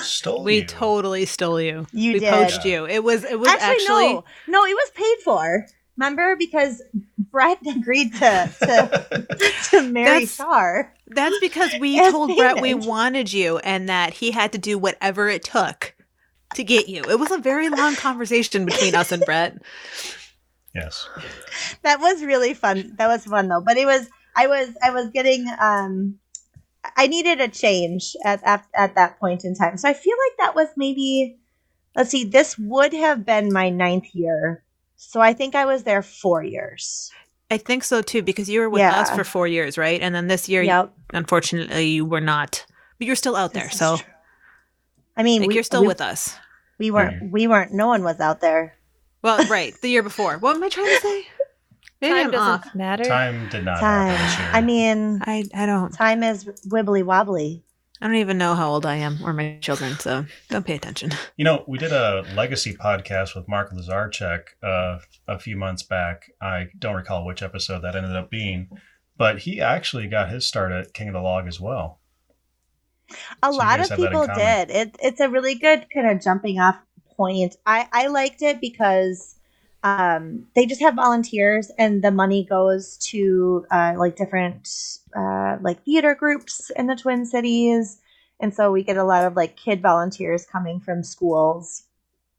Stole 0.00 0.42
We 0.42 0.56
you. 0.60 0.64
totally 0.64 1.26
stole 1.26 1.60
you. 1.60 1.86
You 1.92 2.14
we 2.14 2.18
did. 2.20 2.32
poached 2.32 2.64
you. 2.64 2.86
It 2.86 3.04
was 3.04 3.24
it 3.24 3.38
was 3.38 3.48
Actually, 3.48 3.68
actually, 3.72 4.12
no. 4.14 4.24
No, 4.48 4.64
it 4.64 4.74
was 4.74 4.90
paid 4.94 5.16
for. 5.22 5.66
Remember? 5.98 6.34
Because 6.36 6.80
Brett 7.30 7.58
agreed 7.76 8.14
to 8.14 8.50
to, 8.60 9.26
to 9.70 9.82
marry 9.82 10.06
That's- 10.06 10.30
Star. 10.30 10.94
that's 11.08 11.38
because 11.40 11.70
we 11.78 12.00
As 12.00 12.10
told 12.12 12.34
Brett 12.36 12.62
we 12.62 12.72
wanted 12.72 13.30
you 13.34 13.58
and 13.58 13.90
that 13.90 14.14
he 14.14 14.30
had 14.30 14.52
to 14.52 14.58
do 14.58 14.78
whatever 14.78 15.28
it 15.28 15.44
took 15.44 15.94
to 16.54 16.64
get 16.64 16.88
you. 16.88 17.02
It 17.06 17.18
was 17.18 17.30
a 17.30 17.36
very 17.38 17.68
long 17.68 17.94
conversation 17.94 18.64
between 18.64 18.94
us 18.94 19.12
and 19.12 19.22
Brett. 19.26 19.58
Yes. 20.74 21.08
that 21.82 22.00
was 22.00 22.22
really 22.22 22.54
fun. 22.54 22.94
That 22.98 23.08
was 23.08 23.24
fun 23.24 23.48
though. 23.48 23.60
But 23.60 23.76
it 23.76 23.86
was 23.86 24.08
I 24.36 24.46
was 24.46 24.70
I 24.82 24.90
was 24.90 25.10
getting 25.10 25.46
um 25.60 26.18
I 26.96 27.06
needed 27.06 27.40
a 27.40 27.48
change 27.48 28.16
at 28.24 28.42
at, 28.42 28.66
at 28.74 28.94
that 28.94 29.18
point 29.18 29.44
in 29.44 29.54
time. 29.54 29.76
So 29.76 29.88
I 29.88 29.94
feel 29.94 30.16
like 30.28 30.38
that 30.38 30.54
was 30.54 30.68
maybe 30.76 31.38
let's 31.94 32.10
see, 32.10 32.24
this 32.24 32.58
would 32.58 32.92
have 32.92 33.24
been 33.26 33.52
my 33.52 33.68
ninth 33.68 34.14
year. 34.14 34.64
So 34.96 35.20
I 35.20 35.32
think 35.32 35.54
I 35.54 35.64
was 35.64 35.82
there 35.82 36.02
four 36.02 36.42
years. 36.42 37.10
I 37.50 37.58
think 37.58 37.84
so 37.84 38.00
too, 38.00 38.22
because 38.22 38.48
you 38.48 38.60
were 38.60 38.70
with 38.70 38.80
us 38.80 39.10
for 39.10 39.24
four 39.24 39.46
years, 39.46 39.76
right? 39.76 40.00
And 40.00 40.14
then 40.14 40.26
this 40.26 40.48
year, 40.48 40.62
Yep. 40.62 40.94
unfortunately, 41.12 41.88
you 41.88 42.06
were 42.06 42.20
not. 42.20 42.64
But 42.98 43.06
you're 43.06 43.16
still 43.16 43.36
out 43.36 43.52
there, 43.52 43.64
This 43.64 43.78
so. 43.78 43.98
I 45.16 45.22
mean, 45.22 45.42
like, 45.42 45.48
we, 45.48 45.54
you're 45.54 45.62
still 45.64 45.82
we, 45.82 45.88
with 45.88 46.00
us. 46.00 46.34
we 46.78 46.90
weren't 46.90 47.30
we 47.30 47.46
weren't 47.46 47.74
no 47.74 47.88
one 47.88 48.02
was 48.02 48.20
out 48.20 48.40
there. 48.40 48.74
Well, 49.22 49.46
right, 49.48 49.74
the 49.80 49.88
year 49.88 50.02
before. 50.02 50.38
What 50.38 50.56
am 50.56 50.64
I 50.64 50.68
trying 50.68 50.86
to 50.88 51.00
say? 51.00 51.26
Maybe 52.00 52.14
Time 52.14 52.26
I'm 52.26 52.30
doesn't 52.32 52.66
off. 52.66 52.74
matter. 52.74 53.04
Time 53.04 53.48
did 53.48 53.64
not 53.64 53.78
Time. 53.78 54.16
happen. 54.16 54.54
I 54.56 54.60
mean, 54.60 55.22
I 55.24 55.44
I 55.54 55.66
don't. 55.66 55.92
time 55.92 56.22
is 56.24 56.44
wibbly 56.66 57.04
wobbly. 57.04 57.62
I 58.00 58.06
don't 58.06 58.16
even 58.16 58.36
know 58.36 58.56
how 58.56 58.68
old 58.72 58.84
I 58.84 58.96
am 58.96 59.18
or 59.24 59.32
my 59.32 59.58
children, 59.60 59.96
so 60.00 60.26
don't 60.50 60.66
pay 60.66 60.74
attention. 60.74 61.12
You 61.36 61.44
know, 61.44 61.62
we 61.68 61.78
did 61.78 61.92
a 61.92 62.24
legacy 62.34 62.74
podcast 62.74 63.36
with 63.36 63.46
Mark 63.48 63.72
Lazarchuk 63.72 64.42
uh, 64.60 64.98
a 65.28 65.38
few 65.38 65.56
months 65.56 65.84
back. 65.84 66.24
I 66.42 66.66
don't 66.76 66.96
recall 66.96 67.24
which 67.24 67.42
episode 67.42 67.82
that 67.82 67.94
ended 67.94 68.16
up 68.16 68.28
being, 68.28 68.68
but 69.16 69.38
he 69.38 69.60
actually 69.60 70.08
got 70.08 70.30
his 70.30 70.44
start 70.44 70.72
at 70.72 70.92
King 70.94 71.08
of 71.08 71.14
the 71.14 71.20
Log 71.20 71.46
as 71.46 71.60
well. 71.60 72.00
A 73.40 73.52
So 73.52 73.58
lot 73.58 73.78
of 73.78 73.88
have 73.88 73.98
that 74.00 74.00
in 74.00 74.06
people 74.08 74.26
did. 74.34 74.70
It, 74.70 74.96
it's 75.00 75.20
a 75.20 75.28
really 75.28 75.54
good 75.54 75.86
kind 75.94 76.10
of 76.10 76.20
jumping 76.20 76.58
off 76.58 76.76
point. 77.16 77.56
I, 77.66 77.88
I 77.92 78.06
liked 78.08 78.42
it 78.42 78.60
because 78.60 79.36
um, 79.82 80.46
they 80.54 80.66
just 80.66 80.80
have 80.80 80.94
volunteers 80.94 81.70
and 81.78 82.02
the 82.02 82.10
money 82.12 82.44
goes 82.44 82.96
to 83.10 83.66
uh, 83.70 83.94
like 83.96 84.16
different 84.16 84.68
uh, 85.16 85.56
like 85.60 85.84
theater 85.84 86.14
groups 86.14 86.70
in 86.76 86.86
the 86.86 86.96
Twin 86.96 87.26
Cities. 87.26 88.00
And 88.40 88.54
so 88.54 88.72
we 88.72 88.82
get 88.82 88.96
a 88.96 89.04
lot 89.04 89.24
of 89.24 89.36
like 89.36 89.56
kid 89.56 89.82
volunteers 89.82 90.46
coming 90.46 90.80
from 90.80 91.02
schools, 91.02 91.84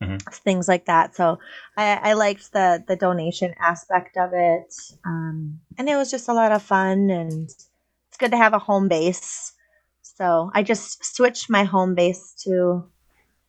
Mhm. 0.01 0.21
things 0.43 0.67
like 0.67 0.85
that. 0.85 1.15
So 1.15 1.39
I, 1.77 2.11
I 2.11 2.13
liked 2.13 2.51
the 2.53 2.83
the 2.87 2.95
donation 2.95 3.53
aspect 3.59 4.17
of 4.17 4.31
it, 4.33 4.73
um, 5.05 5.59
and 5.77 5.87
it 5.89 5.95
was 5.95 6.11
just 6.11 6.27
a 6.29 6.33
lot 6.33 6.51
of 6.51 6.61
fun. 6.61 7.09
And 7.09 7.49
it's 7.49 8.17
good 8.17 8.31
to 8.31 8.37
have 8.37 8.53
a 8.53 8.59
home 8.59 8.87
base. 8.89 9.53
So 10.01 10.51
I 10.53 10.63
just 10.63 11.03
switched 11.05 11.49
my 11.49 11.63
home 11.63 11.95
base 11.95 12.33
to 12.43 12.89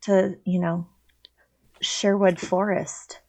to 0.03 0.37
you 0.45 0.61
know 0.61 0.87
Sherwood 1.81 2.41
Forest 2.41 3.21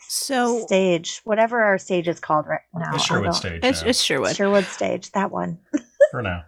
So 0.00 0.64
stage, 0.66 1.20
whatever 1.24 1.62
our 1.62 1.78
stage 1.78 2.08
is 2.08 2.20
called 2.20 2.46
right 2.46 2.60
now. 2.74 2.94
It's 2.94 3.04
Sherwood 3.04 3.34
Stage 3.34 3.60
it's, 3.62 3.82
now, 3.82 3.88
it's 3.88 4.00
Sherwood. 4.02 4.36
Sherwood 4.36 4.64
stage, 4.64 5.10
that 5.12 5.30
one. 5.30 5.58
for 6.10 6.22
now. 6.22 6.44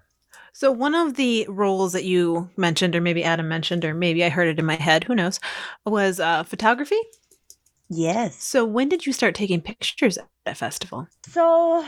So 0.53 0.73
one 0.73 0.95
of 0.95 1.15
the 1.15 1.47
roles 1.49 1.93
that 1.93 2.05
you 2.05 2.51
mentioned, 2.57 2.97
or 2.97 3.01
maybe 3.01 3.25
Adam 3.25 3.49
mentioned, 3.49 3.85
or 3.85 3.95
maybe 3.95 4.25
I 4.25 4.29
heard 4.29 4.49
it 4.49 4.59
in 4.59 4.67
my 4.67 4.75
head, 4.75 5.05
who 5.05 5.15
knows, 5.15 5.41
was 5.87 6.21
uh, 6.21 6.43
photography. 6.43 6.99
Yes. 7.89 8.43
So 8.43 8.65
when 8.65 8.89
did 8.89 9.05
you 9.05 9.13
start 9.13 9.35
taking 9.35 9.61
pictures 9.61 10.17
at 10.17 10.29
that 10.47 10.57
festival? 10.57 11.09
So 11.27 11.85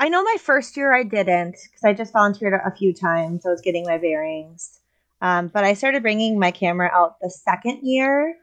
I 0.00 0.08
know 0.08 0.22
my 0.22 0.36
first 0.40 0.76
year 0.76 0.94
I 0.94 1.04
didn't 1.04 1.52
because 1.52 1.84
I 1.84 1.92
just 1.92 2.12
volunteered 2.12 2.54
a 2.54 2.74
few 2.74 2.92
times. 2.92 3.46
I 3.46 3.50
was 3.50 3.60
getting 3.60 3.84
my 3.84 3.98
bearings. 3.98 4.80
Um, 5.22 5.48
but 5.48 5.64
I 5.64 5.74
started 5.74 6.02
bringing 6.02 6.38
my 6.38 6.50
camera 6.50 6.90
out 6.92 7.20
the 7.20 7.30
second 7.30 7.80
year. 7.82 8.36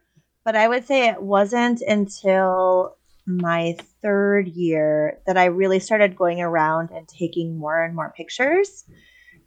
But 0.45 0.55
I 0.55 0.67
would 0.67 0.85
say 0.85 1.07
it 1.07 1.21
wasn't 1.21 1.81
until 1.81 2.97
my 3.25 3.77
third 4.01 4.47
year 4.49 5.19
that 5.25 5.37
I 5.37 5.45
really 5.45 5.79
started 5.79 6.15
going 6.17 6.41
around 6.41 6.91
and 6.91 7.07
taking 7.07 7.57
more 7.57 7.81
and 7.81 7.95
more 7.95 8.13
pictures. 8.15 8.83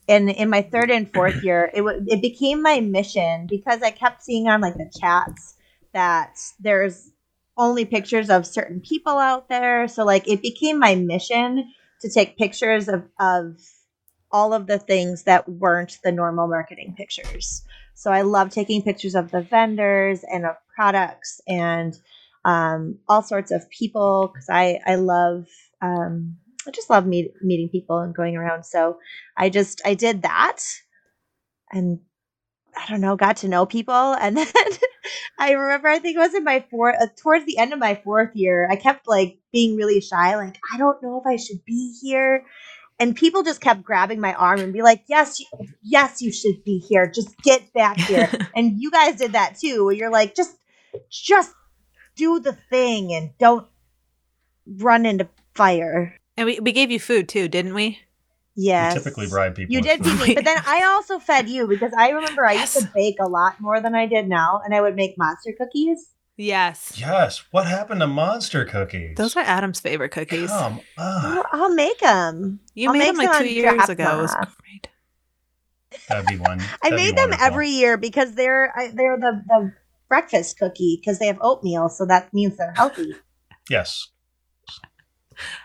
And 0.08 0.30
in 0.30 0.48
my 0.48 0.62
third 0.62 0.90
and 0.90 1.12
fourth 1.12 1.42
year, 1.42 1.70
it 1.74 1.78
w- 1.78 2.04
it 2.06 2.22
became 2.22 2.62
my 2.62 2.80
mission 2.80 3.46
because 3.48 3.82
I 3.82 3.90
kept 3.90 4.22
seeing 4.22 4.48
on 4.48 4.60
like 4.60 4.76
the 4.76 4.90
chats 4.98 5.56
that 5.92 6.38
there's 6.60 7.10
only 7.58 7.84
pictures 7.84 8.30
of 8.30 8.46
certain 8.46 8.80
people 8.80 9.18
out 9.18 9.48
there. 9.48 9.88
So 9.88 10.04
like 10.04 10.26
it 10.28 10.42
became 10.42 10.78
my 10.78 10.94
mission 10.94 11.72
to 12.00 12.10
take 12.10 12.38
pictures 12.38 12.88
of 12.88 13.04
of 13.18 13.58
all 14.30 14.52
of 14.52 14.66
the 14.66 14.78
things 14.78 15.24
that 15.24 15.48
weren't 15.48 15.98
the 16.04 16.12
normal 16.12 16.48
marketing 16.48 16.94
pictures. 16.96 17.62
So 17.94 18.10
I 18.10 18.22
love 18.22 18.50
taking 18.50 18.82
pictures 18.82 19.14
of 19.14 19.30
the 19.30 19.40
vendors 19.40 20.24
and 20.30 20.44
of 20.44 20.56
products 20.76 21.40
and 21.48 21.96
um, 22.44 22.98
all 23.08 23.22
sorts 23.22 23.50
of 23.50 23.68
people 23.70 24.30
because 24.32 24.48
I 24.48 24.80
I 24.86 24.94
love 24.94 25.46
um, 25.82 26.36
I 26.66 26.70
just 26.70 26.90
love 26.90 27.06
meet, 27.06 27.32
meeting 27.42 27.68
people 27.68 27.98
and 27.98 28.14
going 28.14 28.36
around. 28.36 28.64
So 28.64 28.98
I 29.36 29.50
just 29.50 29.80
I 29.84 29.94
did 29.94 30.22
that 30.22 30.62
and 31.72 32.00
I 32.76 32.86
don't 32.88 33.00
know 33.00 33.16
got 33.16 33.38
to 33.38 33.48
know 33.48 33.66
people. 33.66 33.94
And 33.94 34.36
then 34.36 34.46
I 35.38 35.52
remember 35.52 35.88
I 35.88 35.98
think 35.98 36.16
it 36.16 36.20
was 36.20 36.34
in 36.34 36.44
my 36.44 36.64
fourth 36.70 36.96
uh, 37.00 37.06
towards 37.20 37.46
the 37.46 37.58
end 37.58 37.72
of 37.72 37.78
my 37.78 38.00
fourth 38.04 38.30
year 38.34 38.68
I 38.70 38.76
kept 38.76 39.08
like 39.08 39.38
being 39.52 39.76
really 39.76 40.00
shy 40.00 40.36
like 40.36 40.58
I 40.72 40.78
don't 40.78 41.02
know 41.02 41.20
if 41.20 41.26
I 41.26 41.36
should 41.36 41.64
be 41.64 41.96
here. 42.00 42.44
And 42.98 43.14
people 43.14 43.42
just 43.42 43.60
kept 43.60 43.82
grabbing 43.82 44.20
my 44.20 44.32
arm 44.34 44.60
and 44.60 44.72
be 44.72 44.82
like 44.82 45.04
yes 45.08 45.40
you, 45.40 45.46
yes 45.82 46.22
you 46.22 46.32
should 46.32 46.64
be 46.64 46.78
here. 46.78 47.10
Just 47.10 47.36
get 47.42 47.72
back 47.72 47.98
here. 47.98 48.30
And 48.56 48.80
you 48.80 48.90
guys 48.90 49.16
did 49.16 49.32
that 49.32 49.58
too 49.58 49.84
where 49.84 49.94
you're 49.94 50.10
like 50.10 50.34
just 50.34 50.56
just 51.10 51.54
do 52.16 52.40
the 52.40 52.52
thing 52.70 53.12
and 53.12 53.30
don't 53.38 53.66
run 54.66 55.06
into 55.06 55.28
fire 55.54 56.16
And 56.36 56.46
we, 56.46 56.60
we 56.60 56.72
gave 56.72 56.90
you 56.90 56.98
food 57.00 57.28
too, 57.28 57.48
didn't 57.48 57.74
we? 57.74 58.00
yes 58.58 58.94
We 58.94 58.98
typically 59.00 59.26
bribe 59.28 59.54
people. 59.54 59.74
you 59.74 59.82
did 59.82 60.02
feed 60.02 60.28
me 60.28 60.34
but 60.34 60.44
then 60.44 60.56
i 60.66 60.82
also 60.84 61.18
fed 61.18 61.46
you 61.46 61.66
because 61.66 61.92
i 61.98 62.08
remember 62.08 62.46
i 62.46 62.54
used 62.54 62.78
to 62.78 62.90
bake 62.94 63.16
a 63.20 63.28
lot 63.28 63.60
more 63.60 63.82
than 63.82 63.94
i 63.94 64.06
did 64.06 64.26
now 64.28 64.62
and 64.64 64.74
i 64.74 64.80
would 64.80 64.96
make 64.96 65.18
monster 65.18 65.52
cookies 65.56 66.08
Yes. 66.38 66.92
Yes. 66.98 67.44
What 67.50 67.66
happened 67.66 68.00
to 68.00 68.06
monster 68.06 68.66
cookies? 68.66 69.16
Those 69.16 69.36
are 69.36 69.40
Adam's 69.42 69.80
favorite 69.80 70.10
cookies. 70.10 70.50
Come 70.50 70.80
I'll, 70.98 71.38
on. 71.38 71.44
I'll 71.50 71.74
make 71.74 71.98
them 72.00 72.60
you 72.74 72.90
I'll 72.90 72.94
made 72.94 73.08
them 73.08 73.16
like 73.16 73.38
two 73.38 73.44
on 73.46 73.48
years 73.48 73.88
ago. 73.88 74.18
It 74.18 74.20
was 74.22 74.34
great. 74.34 74.88
That'd 76.10 76.26
be 76.26 76.36
one. 76.36 76.60
I 76.60 76.90
that'd 76.90 76.98
be 76.98 77.04
made 77.04 77.16
them 77.16 77.30
every 77.40 77.70
year 77.70 77.96
because 77.96 78.34
they're 78.34 78.70
I, 78.76 78.88
they're 78.88 79.16
the, 79.16 79.42
the 79.48 79.72
breakfast 80.08 80.58
cookie 80.58 80.98
because 81.00 81.18
they 81.18 81.26
have 81.26 81.38
oatmeal, 81.40 81.88
so 81.88 82.06
that 82.06 82.32
means 82.32 82.56
they're 82.56 82.72
healthy. 82.72 83.14
Yes. 83.70 84.08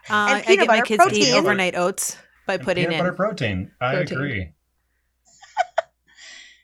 Uh, 0.09 0.27
And 0.29 0.37
I 0.37 0.41
peanut 0.41 0.59
get 0.59 0.67
my 0.67 0.77
butter 0.77 0.85
kids 0.85 1.03
to 1.03 1.09
eat 1.11 1.23
protein. 1.23 1.33
overnight 1.39 1.75
oats 1.75 2.17
by 2.47 2.55
And 2.55 2.63
putting 2.63 2.83
peanut 2.83 2.93
in. 2.95 3.05
butter 3.05 3.13
protein. 3.15 3.71
I 3.79 3.93
protein. 3.93 4.17
agree. 4.17 4.53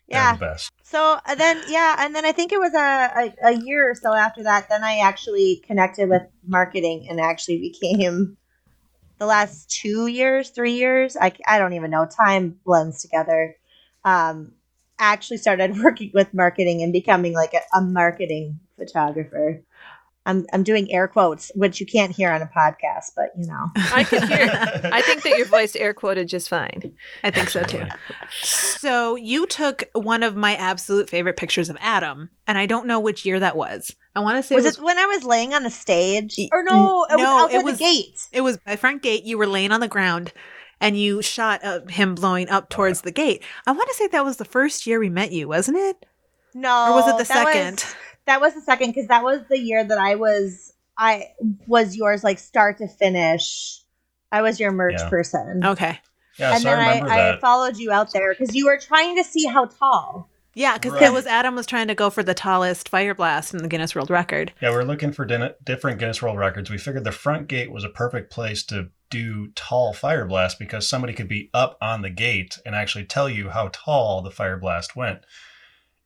Yeah. 0.09 0.33
The 0.33 0.39
best. 0.39 0.71
So 0.83 1.19
uh, 1.25 1.35
then, 1.35 1.61
yeah, 1.67 1.97
and 1.99 2.15
then 2.15 2.25
I 2.25 2.31
think 2.31 2.53
it 2.53 2.59
was 2.59 2.73
a, 2.73 2.77
a, 2.77 3.49
a 3.49 3.51
year 3.51 3.91
or 3.91 3.93
so 3.95 4.13
after 4.13 4.43
that, 4.43 4.69
then 4.69 4.81
I 4.83 4.99
actually 4.99 5.61
connected 5.67 6.07
with 6.09 6.21
marketing 6.47 7.07
and 7.09 7.19
actually 7.19 7.59
became 7.59 8.37
the 9.19 9.25
last 9.25 9.69
two 9.69 10.07
years, 10.07 10.49
three 10.51 10.73
years. 10.75 11.17
I, 11.19 11.33
I 11.45 11.59
don't 11.59 11.73
even 11.73 11.91
know. 11.91 12.05
Time 12.05 12.57
blends 12.63 13.01
together. 13.01 13.55
Um, 14.05 14.53
actually 14.99 15.37
started 15.37 15.77
working 15.83 16.11
with 16.13 16.33
marketing 16.33 16.81
and 16.83 16.91
becoming 16.93 17.33
like 17.33 17.53
a, 17.53 17.77
a 17.77 17.81
marketing 17.81 18.59
photographer. 18.77 19.63
I'm, 20.25 20.45
I'm 20.51 20.63
doing 20.63 20.91
air 20.91 21.07
quotes, 21.07 21.53
which 21.55 21.79
you 21.79 21.85
can't 21.85 22.13
hear 22.13 22.29
on 22.29 22.41
a 22.41 22.47
podcast, 22.47 23.13
but 23.15 23.29
you 23.37 23.47
know. 23.47 23.71
I 23.77 24.03
can 24.03 24.27
hear. 24.27 24.49
I 24.91 25.01
think 25.01 25.23
that 25.23 25.37
your 25.37 25.47
voice 25.47 25.73
air 25.73 25.93
quoted 25.93 26.27
just 26.27 26.49
fine. 26.49 26.93
I 27.23 27.31
think 27.31 27.47
so 27.49 27.63
too. 27.63 27.85
So 28.41 29.15
you 29.15 29.45
took 29.47 29.85
one 29.93 30.23
of 30.23 30.35
my 30.35 30.55
absolute 30.55 31.09
favorite 31.09 31.37
pictures 31.37 31.69
of 31.69 31.77
Adam, 31.79 32.29
and 32.45 32.57
I 32.57 32.65
don't 32.65 32.87
know 32.87 32.99
which 32.99 33.25
year 33.25 33.39
that 33.39 33.55
was. 33.55 33.95
I 34.17 34.19
want 34.19 34.35
to 34.35 34.43
say 34.43 34.55
was 34.55 34.65
it 34.65 34.67
was, 34.67 34.77
it 34.79 34.83
when 34.83 34.97
I 34.97 35.05
was 35.05 35.23
laying 35.23 35.53
on 35.53 35.63
the 35.63 35.69
stage? 35.69 36.37
Or 36.51 36.61
no, 36.61 37.05
it 37.09 37.15
was 37.15 37.23
no, 37.23 37.37
outside 37.45 37.59
it 37.59 37.63
was- 37.63 37.77
the 37.77 37.83
gate. 37.85 38.27
it 38.33 38.41
was 38.41 38.57
by 38.57 38.75
front 38.75 39.01
gate. 39.03 39.23
You 39.23 39.37
were 39.37 39.47
laying 39.47 39.71
on 39.71 39.79
the 39.79 39.87
ground, 39.87 40.33
and 40.81 40.97
you 40.97 41.21
shot 41.21 41.63
uh, 41.63 41.81
him 41.87 42.15
blowing 42.15 42.49
up 42.49 42.69
towards 42.69 43.01
the 43.01 43.11
gate. 43.11 43.43
I 43.65 43.71
want 43.71 43.87
to 43.89 43.95
say 43.95 44.07
that 44.07 44.25
was 44.25 44.37
the 44.37 44.45
first 44.45 44.85
year 44.87 44.99
we 44.99 45.09
met 45.09 45.31
you, 45.31 45.47
wasn't 45.47 45.77
it? 45.77 46.05
No, 46.53 46.91
Or 46.91 46.95
was 46.95 47.07
it 47.07 47.17
the 47.27 47.33
that 47.33 47.45
was- 47.45 47.53
second? 47.53 47.85
that 48.25 48.41
was 48.41 48.53
the 48.55 48.61
second 48.61 48.89
because 48.93 49.07
that 49.07 49.23
was 49.23 49.41
the 49.49 49.59
year 49.59 49.83
that 49.83 49.97
I 49.97 50.15
was 50.15 50.73
I 50.97 51.27
was 51.67 51.95
yours 51.95 52.23
like 52.23 52.39
start 52.39 52.79
to 52.79 52.87
finish. 52.87 53.81
I 54.31 54.41
was 54.41 54.59
your 54.59 54.71
merch 54.71 54.95
Yeah. 54.97 55.09
person. 55.09 55.61
Okay. 55.63 55.99
Yeah, 56.37 56.53
and 56.53 56.61
so 56.61 56.69
then 56.69 56.79
I 56.79 56.99
I, 56.99 57.35
I, 57.35 57.39
followed 57.39 57.77
you 57.77 57.91
out 57.91 58.11
there 58.13 58.33
because 58.33 58.55
you 58.55 58.65
were 58.65 58.77
trying 58.79 59.15
to 59.17 59.23
see 59.23 59.45
how 59.45 59.65
tall. 59.65 60.29
Yeah, 60.53 60.73
because 60.73 60.93
Right. 60.93 61.01
that 61.01 61.13
was 61.13 61.25
Adam 61.27 61.53
was 61.55 61.65
trying 61.67 61.87
to 61.87 61.95
go 61.95 62.09
for 62.09 62.23
the 62.23 62.33
tallest 62.33 62.89
fire 62.89 63.13
blast 63.15 63.53
in 63.53 63.61
the 63.61 63.67
Guinness 63.67 63.93
World 63.95 64.09
Record. 64.09 64.51
Yeah, 64.61 64.71
we're 64.71 64.83
looking 64.83 65.11
for 65.11 65.23
din- 65.23 65.53
different 65.63 65.99
Guinness 65.99 66.21
World 66.21 66.37
Records. 66.39 66.69
We 66.71 66.77
figured 66.79 67.03
the 67.03 67.11
front 67.11 67.47
gate 67.47 67.71
was 67.71 67.83
a 67.83 67.89
perfect 67.89 68.31
place 68.31 68.63
to 68.65 68.89
do 69.09 69.47
tall 69.55 69.93
fire 69.93 70.25
blast 70.25 70.59
because 70.59 70.87
somebody 70.87 71.13
could 71.13 71.27
be 71.27 71.49
up 71.53 71.77
on 71.81 72.01
the 72.01 72.09
gate 72.09 72.57
and 72.65 72.75
actually 72.75 73.05
tell 73.05 73.29
you 73.29 73.49
how 73.49 73.69
tall 73.71 74.21
the 74.21 74.31
fire 74.31 74.57
blast 74.57 74.95
went. 74.95 75.19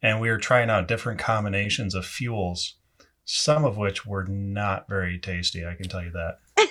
And 0.01 0.19
we 0.19 0.29
were 0.29 0.37
trying 0.37 0.69
out 0.69 0.87
different 0.87 1.19
combinations 1.19 1.93
of 1.93 2.05
fuels, 2.05 2.75
some 3.23 3.65
of 3.65 3.77
which 3.77 4.05
were 4.05 4.25
not 4.25 4.87
very 4.87 5.19
tasty. 5.19 5.65
I 5.65 5.75
can 5.75 5.87
tell 5.87 6.03
you 6.03 6.11
that. 6.11 6.39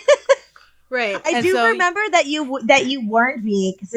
Right. 0.91 1.23
I 1.25 1.37
and 1.37 1.45
do 1.45 1.53
so 1.53 1.69
remember 1.69 2.01
that 2.11 2.27
you 2.27 2.59
that 2.65 2.87
you 2.87 3.09
weren't 3.09 3.45
me 3.45 3.77
because 3.79 3.95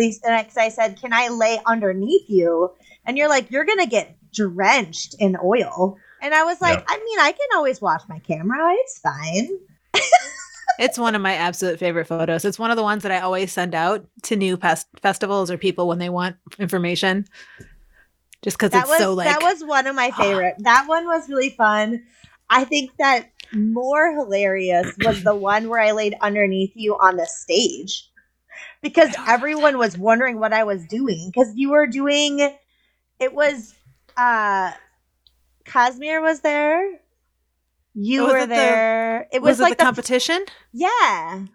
I 0.57 0.69
said, 0.69 1.01
"Can 1.01 1.11
I 1.11 1.29
lay 1.29 1.59
underneath 1.65 2.29
you?" 2.29 2.71
And 3.03 3.17
you're 3.17 3.29
like, 3.29 3.49
"You're 3.49 3.65
gonna 3.65 3.87
get 3.87 4.15
drenched 4.31 5.15
in 5.17 5.35
oil." 5.43 5.97
And 6.21 6.35
I 6.35 6.43
was 6.43 6.61
like, 6.61 6.77
Yeah. 6.77 6.85
"I 6.87 6.97
mean, 7.03 7.19
I 7.19 7.31
can 7.31 7.47
always 7.55 7.81
wash 7.81 8.01
my 8.07 8.19
camera. 8.19 8.73
It's 8.81 8.99
fine." 8.99 9.49
It's 10.79 10.97
one 10.97 11.15
of 11.15 11.21
my 11.21 11.35
absolute 11.35 11.79
favorite 11.79 12.05
photos. 12.05 12.45
It's 12.45 12.59
one 12.59 12.71
of 12.71 12.77
the 12.77 12.83
ones 12.83 13.03
that 13.03 13.11
I 13.11 13.19
always 13.19 13.51
send 13.51 13.75
out 13.75 14.05
to 14.23 14.35
new 14.35 14.57
pest- 14.57 14.87
festivals 15.01 15.51
or 15.51 15.57
people 15.57 15.87
when 15.87 15.99
they 15.99 16.09
want 16.09 16.35
information. 16.59 17.25
Just 18.41 18.57
because 18.57 18.73
it's 18.73 18.89
was 18.89 18.97
so 18.97 19.13
like 19.13 19.27
that 19.29 19.41
was 19.41 19.63
one 19.63 19.87
of 19.87 19.95
my 19.95 20.11
favorite. 20.17 20.55
that 20.59 20.85
one 20.87 21.05
was 21.05 21.29
really 21.29 21.51
fun. 21.51 22.03
I 22.49 22.65
think 22.65 22.91
that 22.97 23.29
more 23.53 24.13
hilarious 24.13 24.95
was 24.99 25.23
the 25.23 25.35
one 25.51 25.69
where 25.69 25.79
I 25.81 25.91
laid 25.91 26.15
underneath 26.21 26.71
you 26.75 26.95
on 26.95 27.17
the 27.17 27.25
stage. 27.25 28.09
because 28.81 29.15
everyone 29.27 29.77
was 29.77 29.97
wondering 29.97 30.39
what 30.39 30.53
I 30.53 30.63
was 30.63 30.85
doing 30.87 31.31
because 31.33 31.53
you 31.55 31.69
were 31.71 31.87
doing 31.87 32.39
it 33.19 33.33
was 33.33 33.73
uh 34.17 34.71
Cosmere 35.65 36.21
was 36.21 36.41
there. 36.41 36.99
You 37.95 38.23
Oh, 38.25 38.27
were 38.27 38.37
it 38.39 38.49
the- 38.49 38.55
there. 38.55 39.27
it 39.31 39.41
was, 39.41 39.51
was, 39.51 39.59
it 39.59 39.63
like 39.63 39.73
the 39.77 39.83
the 39.83 39.83
competition? 39.85 40.45
yeah. 40.71 41.45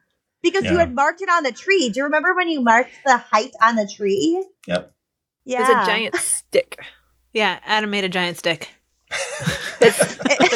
Because 0.41 0.65
you 0.65 0.79
had 0.79 0.95
marked 0.95 1.21
it 1.21 1.29
on 1.29 1.43
the 1.43 1.51
tree. 1.51 1.89
Do 1.89 1.99
you 1.99 2.05
remember 2.05 2.33
when 2.35 2.49
you 2.49 2.61
marked 2.63 2.93
the 3.05 3.17
height 3.17 3.51
on 3.61 3.75
the 3.75 3.91
tree? 3.93 4.47
Yep. 4.69 4.95
Yeah. 5.45 5.59
It 5.59 5.61
was 5.63 5.83
a 5.89 5.91
giant 5.91 6.15
stick. 6.15 6.79
Yeah, 7.33 7.59
Adam 7.67 7.91
made 7.91 8.05
a 8.05 8.09
giant 8.09 8.39
stick. 8.39 8.71
It's 9.81 9.99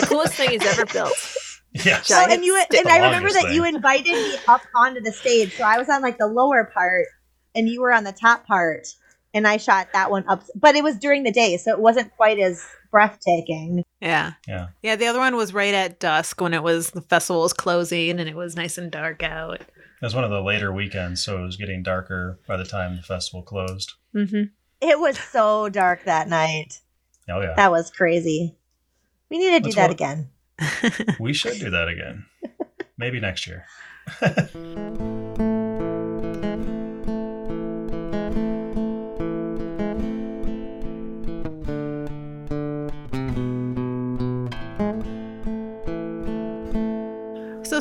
the 0.01 0.07
coolest 0.09 0.35
thing 0.35 0.51
he's 0.51 0.65
ever 0.65 0.87
built. 0.87 1.13
Yes. 1.75 2.11
Well, 2.11 2.19
giant 2.27 2.33
and 2.33 2.45
you 2.45 2.61
stick. 2.65 2.81
and 2.81 2.89
I 2.91 2.97
remember 2.99 3.29
longest 3.31 3.47
that 3.47 3.55
you 3.55 3.65
invited 3.65 4.13
me 4.13 4.35
up 4.47 4.61
onto 4.77 5.01
the 5.01 5.11
stage, 5.11 5.57
so 5.57 5.65
I 5.65 5.79
was 5.79 5.89
on 5.89 6.03
like 6.03 6.19
the 6.19 6.27
lower 6.27 6.71
part, 6.73 7.07
and 7.55 7.67
you 7.67 7.81
were 7.81 7.93
on 7.95 8.05
the 8.05 8.13
top 8.13 8.47
part, 8.47 8.89
and 9.33 9.49
I 9.49 9.57
shot 9.57 9.89
that 9.95 10.11
one 10.11 10.25
up. 10.29 10.43
But 10.55 10.75
it 10.77 10.85
was 10.85 10.99
during 10.99 11.23
the 11.23 11.33
day, 11.33 11.57
so 11.57 11.71
it 11.73 11.79
wasn't 11.81 12.15
quite 12.15 12.39
as 12.39 12.63
breathtaking. 12.93 13.83
Yeah. 14.01 14.35
Yeah. 14.47 14.69
Yeah, 14.83 14.95
the 14.95 15.07
other 15.07 15.19
one 15.19 15.35
was 15.35 15.53
right 15.53 15.75
at 15.75 15.99
dusk 15.99 16.41
when 16.41 16.55
it 16.55 16.63
was 16.63 16.91
the 16.91 17.01
festival 17.01 17.43
was 17.43 17.53
closing 17.53 18.21
and 18.21 18.29
it 18.29 18.37
was 18.37 18.55
nice 18.55 18.79
and 18.79 18.93
dark 18.93 19.25
out. 19.25 19.61
It 19.63 19.67
was 20.07 20.15
one 20.15 20.23
of 20.25 20.31
the 20.31 20.41
later 20.43 20.73
weekends, 20.73 21.25
so 21.25 21.39
it 21.39 21.43
was 21.43 21.57
getting 21.57 21.83
darker 21.83 22.39
by 22.47 22.57
the 22.57 22.65
time 22.65 22.97
the 22.97 23.03
festival 23.03 23.43
closed. 23.43 23.95
Mm-hmm. 24.15 24.45
It 24.81 24.99
was 25.01 25.19
so 25.19 25.69
dark 25.69 26.05
that 26.05 26.29
night. 26.29 26.81
Oh 27.29 27.41
yeah. 27.41 27.55
That 27.57 27.71
was 27.73 27.91
crazy. 27.91 28.57
We 29.31 29.39
need 29.39 29.51
to 29.53 29.61
do 29.61 29.77
Let's 29.77 29.77
that 29.77 29.89
walk- 29.91 31.01
again. 31.01 31.17
We 31.21 31.33
should 31.33 31.59
do 31.59 31.71
that 31.71 31.89
again. 31.89 32.27
Maybe 32.99 33.19
next 33.19 33.47
year. 33.49 33.65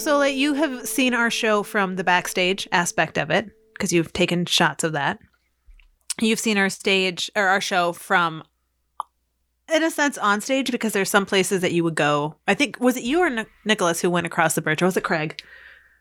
So, 0.01 0.13
so 0.13 0.17
like 0.17 0.35
you 0.35 0.55
have 0.55 0.87
seen 0.87 1.13
our 1.13 1.29
show 1.29 1.61
from 1.61 1.95
the 1.95 2.03
backstage 2.03 2.67
aspect 2.71 3.19
of 3.19 3.29
it 3.29 3.51
because 3.73 3.93
you've 3.93 4.13
taken 4.13 4.45
shots 4.47 4.83
of 4.83 4.93
that. 4.93 5.19
You've 6.19 6.39
seen 6.39 6.57
our 6.57 6.69
stage 6.69 7.29
or 7.35 7.43
our 7.43 7.61
show 7.61 7.93
from, 7.93 8.43
in 9.71 9.83
a 9.83 9.91
sense, 9.91 10.17
on 10.17 10.41
stage 10.41 10.71
because 10.71 10.93
there's 10.93 11.09
some 11.09 11.27
places 11.27 11.61
that 11.61 11.71
you 11.71 11.83
would 11.83 11.93
go. 11.93 12.35
I 12.47 12.55
think 12.55 12.79
was 12.79 12.97
it 12.97 13.03
you 13.03 13.19
or 13.19 13.29
Nic- 13.29 13.49
Nicholas 13.63 14.01
who 14.01 14.09
went 14.09 14.25
across 14.25 14.55
the 14.55 14.61
bridge, 14.61 14.81
or 14.81 14.85
was 14.85 14.97
it 14.97 15.03
Craig? 15.03 15.39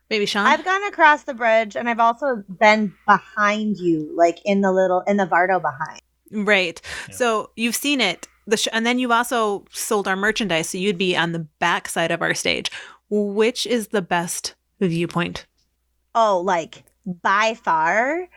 Maybe 0.08 0.24
Sean. 0.24 0.46
I've 0.46 0.64
gone 0.64 0.82
across 0.88 1.24
the 1.24 1.34
bridge, 1.34 1.76
and 1.76 1.88
I've 1.88 2.00
also 2.00 2.42
been 2.48 2.94
behind 3.06 3.76
you, 3.76 4.10
like 4.16 4.38
in 4.46 4.62
the 4.62 4.72
little 4.72 5.02
in 5.06 5.18
the 5.18 5.26
Vardo 5.26 5.60
behind. 5.60 6.00
Right. 6.32 6.80
Yeah. 7.08 7.14
So 7.14 7.50
you've 7.54 7.76
seen 7.76 8.00
it. 8.00 8.26
The 8.46 8.56
sh- 8.56 8.68
and 8.72 8.86
then 8.86 8.98
you've 8.98 9.10
also 9.10 9.66
sold 9.70 10.08
our 10.08 10.16
merchandise, 10.16 10.70
so 10.70 10.78
you'd 10.78 10.98
be 10.98 11.14
on 11.14 11.32
the 11.32 11.46
back 11.58 11.86
side 11.86 12.10
of 12.10 12.22
our 12.22 12.32
stage. 12.34 12.70
Which 13.10 13.66
is 13.66 13.88
the 13.88 14.02
best 14.02 14.54
viewpoint? 14.80 15.46
Oh, 16.14 16.40
like 16.44 16.84
by 17.22 17.54
far. 17.54 18.28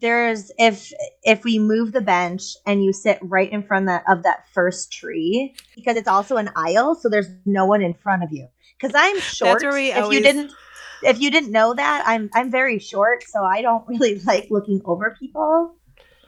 There's 0.00 0.52
if 0.56 0.92
if 1.24 1.42
we 1.42 1.58
move 1.58 1.92
the 1.92 2.00
bench 2.00 2.42
and 2.64 2.84
you 2.84 2.92
sit 2.92 3.18
right 3.22 3.50
in 3.50 3.64
front 3.64 3.84
of 3.84 3.88
that, 3.88 4.04
of 4.08 4.22
that 4.22 4.44
first 4.52 4.92
tree 4.92 5.54
because 5.74 5.96
it's 5.96 6.06
also 6.06 6.36
an 6.36 6.50
aisle, 6.54 6.94
so 6.94 7.08
there's 7.08 7.28
no 7.44 7.66
one 7.66 7.82
in 7.82 7.94
front 7.94 8.22
of 8.22 8.30
you. 8.30 8.46
Because 8.78 8.94
I'm 8.94 9.18
short. 9.18 9.62
if 9.64 9.96
always- 9.96 10.16
you 10.16 10.22
didn't 10.22 10.52
if 11.02 11.20
you 11.20 11.30
didn't 11.30 11.50
know 11.50 11.74
that, 11.74 12.04
I'm 12.06 12.30
I'm 12.34 12.50
very 12.50 12.78
short, 12.78 13.24
so 13.24 13.42
I 13.42 13.62
don't 13.62 13.84
really 13.88 14.20
like 14.20 14.48
looking 14.50 14.80
over 14.84 15.16
people. 15.18 15.74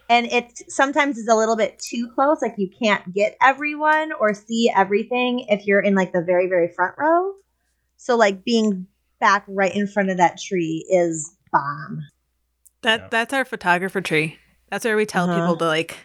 And 0.09 0.27
it 0.27 0.71
sometimes 0.71 1.17
is 1.17 1.29
a 1.29 1.35
little 1.35 1.57
bit 1.57 1.79
too 1.79 2.11
close, 2.15 2.43
like 2.43 2.55
you 2.59 2.69
can't 2.83 3.15
get 3.15 3.37
everyone 3.41 4.13
or 4.13 4.35
see 4.35 4.71
everything 4.75 5.47
if 5.49 5.67
you're 5.67 5.81
in 5.81 5.95
like 5.95 6.13
the 6.13 6.23
very 6.23 6.49
very 6.49 6.69
front 6.75 6.95
row. 6.99 7.33
So 8.05 8.17
like 8.17 8.45
being 8.45 8.89
back 9.21 9.45
right 9.47 9.73
in 9.73 9.87
front 9.87 10.11
of 10.11 10.17
that 10.17 10.37
tree 10.41 10.85
is 10.91 11.33
bomb. 11.53 12.01
That 12.83 13.01
Yeah. 13.01 13.09
that's 13.11 13.33
our 13.33 13.45
photographer 13.45 14.01
tree. 14.01 14.39
That's 14.71 14.85
where 14.85 14.97
we 14.97 15.07
tell 15.07 15.31
Uh-huh. 15.31 15.39
people 15.41 15.57
to 15.59 15.67
like 15.67 15.97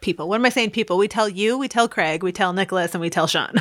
people. 0.00 0.28
What 0.28 0.36
am 0.36 0.46
I 0.46 0.50
saying? 0.50 0.70
People. 0.70 0.96
We 0.96 1.08
tell 1.08 1.28
you. 1.28 1.58
We 1.58 1.66
tell 1.66 1.88
Craig. 1.88 2.22
We 2.22 2.30
tell 2.30 2.52
Nicholas, 2.52 2.94
and 2.94 3.00
we 3.00 3.10
tell 3.10 3.26
Sean. 3.26 3.54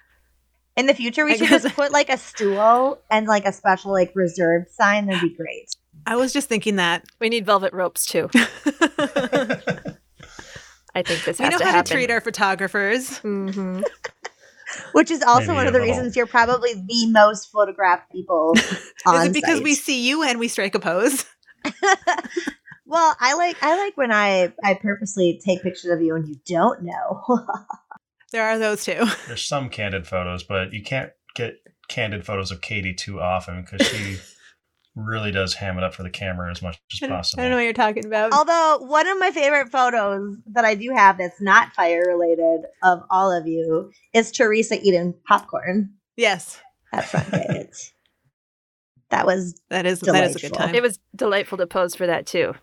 In 0.78 0.86
the 0.86 0.94
future, 0.94 1.26
we 1.26 1.32
I 1.32 1.36
should 1.36 1.48
guess- 1.50 1.64
just 1.64 1.74
put 1.76 1.92
like 1.92 2.08
a 2.08 2.16
stool 2.16 2.98
and 3.10 3.26
like 3.26 3.44
a 3.44 3.52
special 3.52 3.92
like 3.92 4.12
reserved 4.14 4.70
sign. 4.70 5.06
That'd 5.08 5.20
be 5.28 5.36
great. 5.36 5.68
I 6.06 6.16
was 6.16 6.32
just 6.32 6.48
thinking 6.48 6.76
that 6.76 7.04
We 7.20 7.28
need 7.28 7.44
velvet 7.44 7.74
ropes 7.74 8.06
too. 8.06 8.30
I 10.94 11.02
think 11.02 11.24
this 11.24 11.38
we 11.38 11.48
know 11.50 11.58
to 11.58 11.64
how 11.64 11.70
happen. 11.72 11.84
to 11.84 11.92
treat 11.94 12.10
our 12.10 12.20
photographers. 12.22 13.18
hmm 13.18 13.82
Which 14.92 15.10
is 15.10 15.22
also 15.22 15.48
Maybe 15.48 15.56
one 15.56 15.66
of 15.66 15.72
the 15.72 15.78
little- 15.80 15.94
reasons 15.94 16.16
you're 16.16 16.26
probably 16.26 16.74
the 16.74 17.10
most 17.10 17.50
photographed 17.50 18.10
people 18.12 18.54
on 19.06 19.14
Is 19.22 19.26
it 19.28 19.32
because 19.34 19.56
site. 19.56 19.64
we 19.64 19.74
see 19.74 20.06
you 20.08 20.22
and 20.22 20.38
we 20.38 20.48
strike 20.48 20.74
a 20.74 20.80
pose? 20.80 21.24
well, 22.86 23.16
I 23.20 23.34
like 23.34 23.56
I 23.62 23.76
like 23.76 23.96
when 23.96 24.12
I 24.12 24.52
I 24.62 24.74
purposely 24.74 25.40
take 25.44 25.62
pictures 25.62 25.90
of 25.90 26.00
you 26.00 26.14
and 26.14 26.26
you 26.28 26.36
don't 26.46 26.82
know. 26.82 27.22
There 28.32 28.42
are 28.44 28.58
those 28.58 28.84
too. 28.84 29.06
There's 29.26 29.44
some 29.46 29.70
candid 29.70 30.06
photos, 30.06 30.42
but 30.42 30.72
you 30.72 30.82
can't 30.82 31.10
get 31.34 31.54
candid 31.88 32.26
photos 32.26 32.50
of 32.50 32.60
Katie 32.60 32.92
too 32.94 33.20
often 33.20 33.62
because 33.62 33.86
she 33.86 34.18
really 34.98 35.30
does 35.30 35.54
ham 35.54 35.78
it 35.78 35.84
up 35.84 35.94
for 35.94 36.02
the 36.02 36.10
camera 36.10 36.50
as 36.50 36.60
much 36.60 36.80
as 36.92 37.08
possible. 37.08 37.40
I 37.40 37.44
don't 37.44 37.52
know 37.52 37.56
what 37.58 37.64
you're 37.64 37.72
talking 37.72 38.04
about. 38.04 38.32
Although 38.32 38.86
one 38.86 39.06
of 39.06 39.18
my 39.18 39.30
favorite 39.30 39.70
photos 39.70 40.36
that 40.52 40.64
I 40.64 40.74
do 40.74 40.90
have 40.94 41.18
that's 41.18 41.40
not 41.40 41.72
fire 41.74 42.02
related 42.06 42.66
of 42.82 43.02
all 43.10 43.30
of 43.30 43.46
you 43.46 43.92
is 44.12 44.32
Teresa 44.32 44.78
eating 44.82 45.14
popcorn 45.26 45.94
yes, 46.16 46.60
at 46.92 47.04
front 47.04 47.30
gate. 47.30 47.92
that 49.10 49.24
was 49.24 49.60
that 49.70 49.86
is 49.86 50.00
that 50.00 50.24
is 50.24 50.36
a 50.36 50.40
good 50.40 50.54
time. 50.54 50.74
It 50.74 50.82
was 50.82 50.98
delightful 51.14 51.58
to 51.58 51.66
pose 51.66 51.94
for 51.94 52.06
that 52.06 52.26
too. 52.26 52.54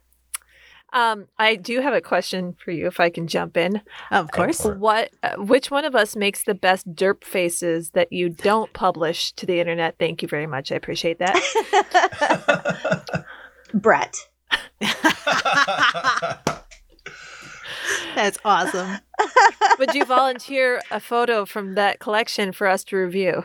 Um, 0.96 1.28
I 1.38 1.56
do 1.58 1.82
have 1.82 1.94
a 1.94 2.00
question 2.00 2.56
for 2.64 2.72
you, 2.72 2.88
if 2.88 3.02
I 3.02 3.10
can 3.10 3.28
jump 3.28 3.58
in. 3.58 3.82
of 4.12 4.32
course. 4.32 4.64
What, 4.64 5.12
uh, 5.22 5.36
which 5.36 5.70
one 5.70 5.84
of 5.84 5.94
us 5.94 6.16
makes 6.16 6.46
the 6.46 6.56
best 6.56 6.96
derp 6.96 7.26
faces 7.26 7.90
that 7.92 8.14
you 8.14 8.30
don't 8.30 8.72
publish 8.72 9.34
to 9.34 9.46
the 9.46 9.60
internet? 9.60 9.98
Thank 10.00 10.22
you 10.22 10.30
very 10.30 10.48
much. 10.48 10.72
I 10.72 10.76
appreciate 10.76 11.20
that. 11.20 11.36
Brett. 13.74 14.16
That's 18.16 18.38
awesome. 18.46 19.00
Would 19.78 19.94
you 19.94 20.06
volunteer 20.06 20.82
a 20.92 21.02
photo 21.02 21.44
from 21.44 21.76
that 21.76 22.00
collection 22.00 22.54
for 22.54 22.68
us 22.68 22.86
to 22.86 22.96
review? 22.96 23.44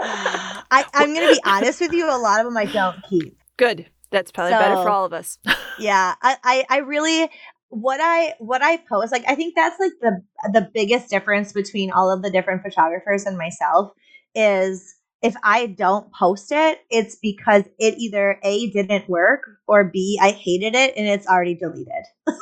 I, 0.00 0.84
I'm 0.94 1.12
going 1.12 1.28
to 1.28 1.34
be 1.34 1.40
honest 1.44 1.82
with 1.82 1.92
you. 1.92 2.06
A 2.06 2.16
lot 2.16 2.40
of 2.40 2.46
them 2.46 2.56
I 2.56 2.64
don't 2.64 2.96
keep. 3.10 3.36
Good. 3.58 3.90
That's 4.10 4.32
probably 4.32 4.52
better 4.52 4.76
for 4.76 4.88
all 4.90 5.04
of 5.04 5.12
us. 5.12 5.38
Yeah, 5.78 6.14
I, 6.20 6.36
I, 6.44 6.64
I 6.68 6.78
really 6.78 7.30
what 7.70 8.00
I 8.02 8.34
what 8.38 8.62
I 8.62 8.76
post 8.76 9.12
like 9.12 9.24
I 9.26 9.34
think 9.34 9.54
that's 9.54 9.78
like 9.80 9.92
the 10.00 10.22
the 10.52 10.70
biggest 10.74 11.08
difference 11.08 11.52
between 11.52 11.90
all 11.90 12.10
of 12.10 12.22
the 12.22 12.30
different 12.30 12.62
photographers 12.62 13.24
and 13.24 13.38
myself 13.38 13.92
is 14.34 14.94
if 15.22 15.34
I 15.42 15.66
don't 15.66 16.12
post 16.12 16.50
it, 16.50 16.80
it's 16.90 17.16
because 17.16 17.64
it 17.78 17.94
either 17.98 18.38
A 18.42 18.70
didn't 18.70 19.08
work 19.08 19.42
or 19.66 19.84
B 19.84 20.18
I 20.20 20.32
hated 20.32 20.74
it 20.74 20.94
and 20.96 21.06
it's 21.06 21.26
already 21.26 21.54
deleted. 21.54 22.04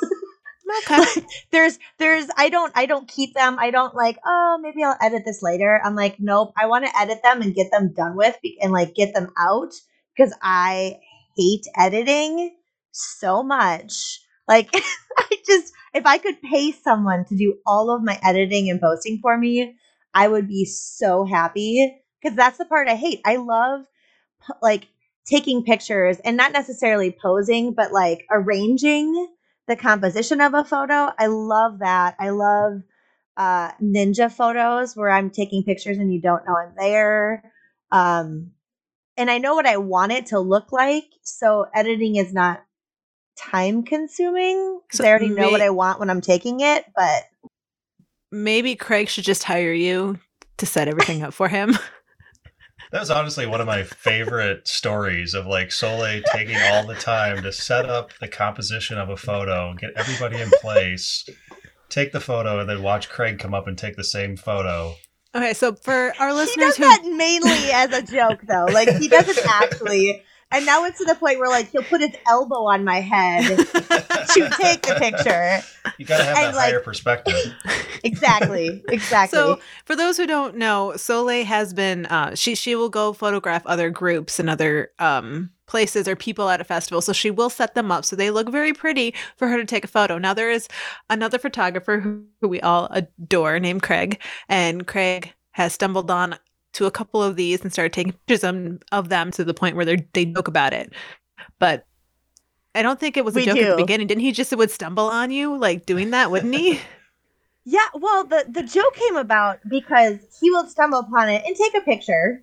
Okay. 0.86 1.02
there's 1.50 1.78
there's 1.98 2.26
I 2.36 2.50
don't 2.50 2.72
I 2.76 2.84
don't 2.86 3.08
keep 3.08 3.34
them. 3.34 3.56
I 3.58 3.70
don't 3.70 3.94
like, 3.94 4.18
oh, 4.26 4.58
maybe 4.60 4.84
I'll 4.84 4.98
edit 5.00 5.22
this 5.24 5.42
later. 5.42 5.80
I'm 5.82 5.94
like, 5.94 6.16
nope, 6.18 6.52
I 6.58 6.66
want 6.66 6.84
to 6.84 6.98
edit 6.98 7.20
them 7.22 7.40
and 7.40 7.54
get 7.54 7.70
them 7.70 7.94
done 7.94 8.16
with 8.16 8.36
be- 8.42 8.58
and 8.60 8.70
like 8.72 8.94
get 8.94 9.14
them 9.14 9.30
out 9.38 9.72
because 10.14 10.34
I 10.42 10.98
hate 11.38 11.66
editing 11.76 12.56
so 12.90 13.42
much. 13.42 14.20
Like 14.46 14.70
I 15.18 15.36
just 15.46 15.72
if 15.94 16.04
I 16.04 16.18
could 16.18 16.42
pay 16.42 16.72
someone 16.72 17.24
to 17.26 17.36
do 17.36 17.58
all 17.66 17.90
of 17.90 18.02
my 18.02 18.18
editing 18.22 18.68
and 18.70 18.80
posting 18.80 19.18
for 19.22 19.38
me, 19.38 19.76
I 20.12 20.28
would 20.28 20.48
be 20.48 20.64
so 20.64 21.24
happy 21.24 22.02
because 22.20 22.36
that's 22.36 22.58
the 22.58 22.64
part 22.64 22.88
I 22.88 22.96
hate. 22.96 23.20
I 23.24 23.36
love 23.36 23.84
like 24.62 24.88
taking 25.26 25.64
pictures 25.64 26.18
and 26.24 26.36
not 26.36 26.52
necessarily 26.52 27.14
posing, 27.22 27.74
but 27.74 27.92
like 27.92 28.26
arranging 28.30 29.28
the 29.66 29.76
composition 29.76 30.40
of 30.40 30.54
a 30.54 30.64
photo. 30.64 31.12
I 31.18 31.26
love 31.26 31.80
that. 31.80 32.16
I 32.18 32.30
love 32.30 32.82
uh, 33.36 33.72
ninja 33.82 34.32
photos 34.32 34.96
where 34.96 35.10
I'm 35.10 35.30
taking 35.30 35.62
pictures 35.62 35.98
and 35.98 36.12
you 36.12 36.20
don't 36.20 36.44
know 36.46 36.56
I'm 36.56 36.74
there. 36.76 37.52
Um, 37.92 38.52
and 39.18 39.30
I 39.30 39.38
know 39.38 39.54
what 39.54 39.66
I 39.66 39.76
want 39.76 40.12
it 40.12 40.26
to 40.26 40.38
look 40.38 40.72
like. 40.72 41.04
So 41.22 41.66
editing 41.74 42.16
is 42.16 42.32
not 42.32 42.64
time 43.36 43.82
consuming 43.82 44.80
because 44.86 44.98
So 44.98 45.04
I 45.04 45.08
already 45.08 45.28
know 45.28 45.50
what 45.50 45.60
I 45.60 45.70
want 45.70 46.00
when 46.00 46.08
I'm 46.08 46.22
taking 46.22 46.60
it. 46.60 46.86
But 46.96 47.24
Maybe 48.30 48.76
Craig 48.76 49.08
should 49.08 49.24
just 49.24 49.44
hire 49.44 49.72
you 49.72 50.18
to 50.58 50.66
set 50.66 50.88
everything 50.88 51.22
up 51.22 51.34
for 51.34 51.48
him. 51.48 51.76
That 52.90 53.00
was 53.00 53.10
honestly 53.10 53.46
one 53.46 53.60
of 53.60 53.66
my 53.66 53.82
favorite 53.82 54.66
stories 54.66 55.34
of 55.34 55.46
like 55.46 55.72
Soleil 55.72 56.22
taking 56.32 56.56
all 56.56 56.86
the 56.86 56.94
time 56.94 57.42
to 57.42 57.52
set 57.52 57.84
up 57.84 58.12
the 58.18 58.28
composition 58.28 58.96
of 58.96 59.10
a 59.10 59.16
photo, 59.16 59.74
get 59.74 59.90
everybody 59.94 60.40
in 60.40 60.50
place, 60.62 61.28
take 61.90 62.12
the 62.12 62.20
photo, 62.20 62.60
and 62.60 62.68
then 62.68 62.82
watch 62.82 63.10
Craig 63.10 63.38
come 63.38 63.52
up 63.52 63.66
and 63.66 63.76
take 63.76 63.96
the 63.96 64.04
same 64.04 64.38
photo. 64.38 64.94
Okay, 65.38 65.54
so 65.54 65.74
for 65.74 66.12
our 66.18 66.32
listeners, 66.34 66.76
He 66.76 66.82
does 66.82 66.96
who 66.98 67.04
that 67.04 67.16
mainly 67.16 67.70
as 67.72 67.92
a 67.92 68.02
joke, 68.02 68.40
though. 68.42 68.66
Like 68.66 68.88
he 68.96 69.08
doesn't 69.08 69.38
actually. 69.46 70.22
And 70.50 70.64
now 70.64 70.84
it's 70.86 70.96
to 70.98 71.04
the 71.04 71.14
point 71.14 71.38
where 71.38 71.48
like 71.48 71.70
he'll 71.70 71.82
put 71.82 72.00
his 72.00 72.12
elbow 72.26 72.64
on 72.66 72.82
my 72.82 73.00
head 73.00 73.44
to 73.68 74.50
take 74.58 74.80
the 74.82 74.96
picture. 74.98 75.58
You 75.98 76.06
got 76.06 76.18
to 76.18 76.24
have 76.24 76.36
And, 76.38 76.46
that 76.48 76.54
like- 76.56 76.70
higher 76.70 76.80
perspective. 76.80 77.34
Exactly. 78.02 78.82
Exactly. 78.88 79.36
So, 79.36 79.60
for 79.84 79.94
those 79.94 80.16
who 80.16 80.26
don't 80.26 80.56
know, 80.56 80.94
Soleil 80.96 81.44
has 81.44 81.74
been 81.74 82.06
uh, 82.06 82.34
she 82.34 82.54
she 82.54 82.74
will 82.74 82.88
go 82.88 83.12
photograph 83.12 83.66
other 83.66 83.90
groups 83.90 84.38
and 84.40 84.48
other 84.48 84.90
um, 84.98 85.50
places 85.68 86.08
or 86.08 86.16
people 86.16 86.48
at 86.48 86.60
a 86.60 86.64
festival. 86.64 87.00
So 87.00 87.12
she 87.12 87.30
will 87.30 87.50
set 87.50 87.74
them 87.74 87.92
up 87.92 88.04
so 88.04 88.16
they 88.16 88.30
look 88.30 88.48
very 88.48 88.72
pretty 88.72 89.14
for 89.36 89.46
her 89.48 89.56
to 89.56 89.64
take 89.64 89.84
a 89.84 89.88
photo. 89.88 90.18
Now 90.18 90.34
there 90.34 90.50
is 90.50 90.68
another 91.10 91.38
photographer 91.38 92.00
who, 92.00 92.24
who 92.40 92.48
we 92.48 92.60
all 92.60 92.88
adore 92.90 93.60
named 93.60 93.82
Craig, 93.82 94.20
and 94.48 94.86
Craig 94.86 95.32
has 95.52 95.74
stumbled 95.74 96.10
on 96.10 96.36
to 96.74 96.86
a 96.86 96.90
couple 96.90 97.22
of 97.22 97.36
these 97.36 97.62
and 97.62 97.72
started 97.72 97.92
taking 97.92 98.12
pictures 98.12 98.44
of, 98.44 98.82
of 98.92 99.08
them 99.08 99.30
to 99.32 99.44
the 99.44 99.54
point 99.54 99.76
where 99.76 99.84
they 99.84 100.06
they 100.12 100.24
joke 100.26 100.48
about 100.48 100.72
it. 100.72 100.92
But 101.58 101.86
I 102.74 102.82
don't 102.82 103.00
think 103.00 103.16
it 103.16 103.24
was 103.24 103.36
a 103.36 103.40
We 103.40 103.46
joke 103.46 103.58
at 103.58 103.68
the 103.70 103.74
beginning. 103.74 104.06
Didn't 104.06 104.22
he 104.22 104.32
just 104.32 104.56
would 104.56 104.70
stumble 104.70 105.06
on 105.06 105.30
you 105.30 105.56
like 105.56 105.86
doing 105.86 106.10
that? 106.10 106.30
Wouldn't 106.30 106.54
he? 106.54 106.80
Yeah, 107.70 107.86
well, 107.92 108.24
the 108.24 108.46
the 108.48 108.62
joke 108.62 108.94
came 108.94 109.16
about 109.16 109.58
because 109.68 110.20
he 110.40 110.50
would 110.50 110.70
stumble 110.70 111.00
upon 111.00 111.28
it 111.28 111.42
and 111.44 111.54
take 111.54 111.74
a 111.76 111.82
picture, 111.82 112.42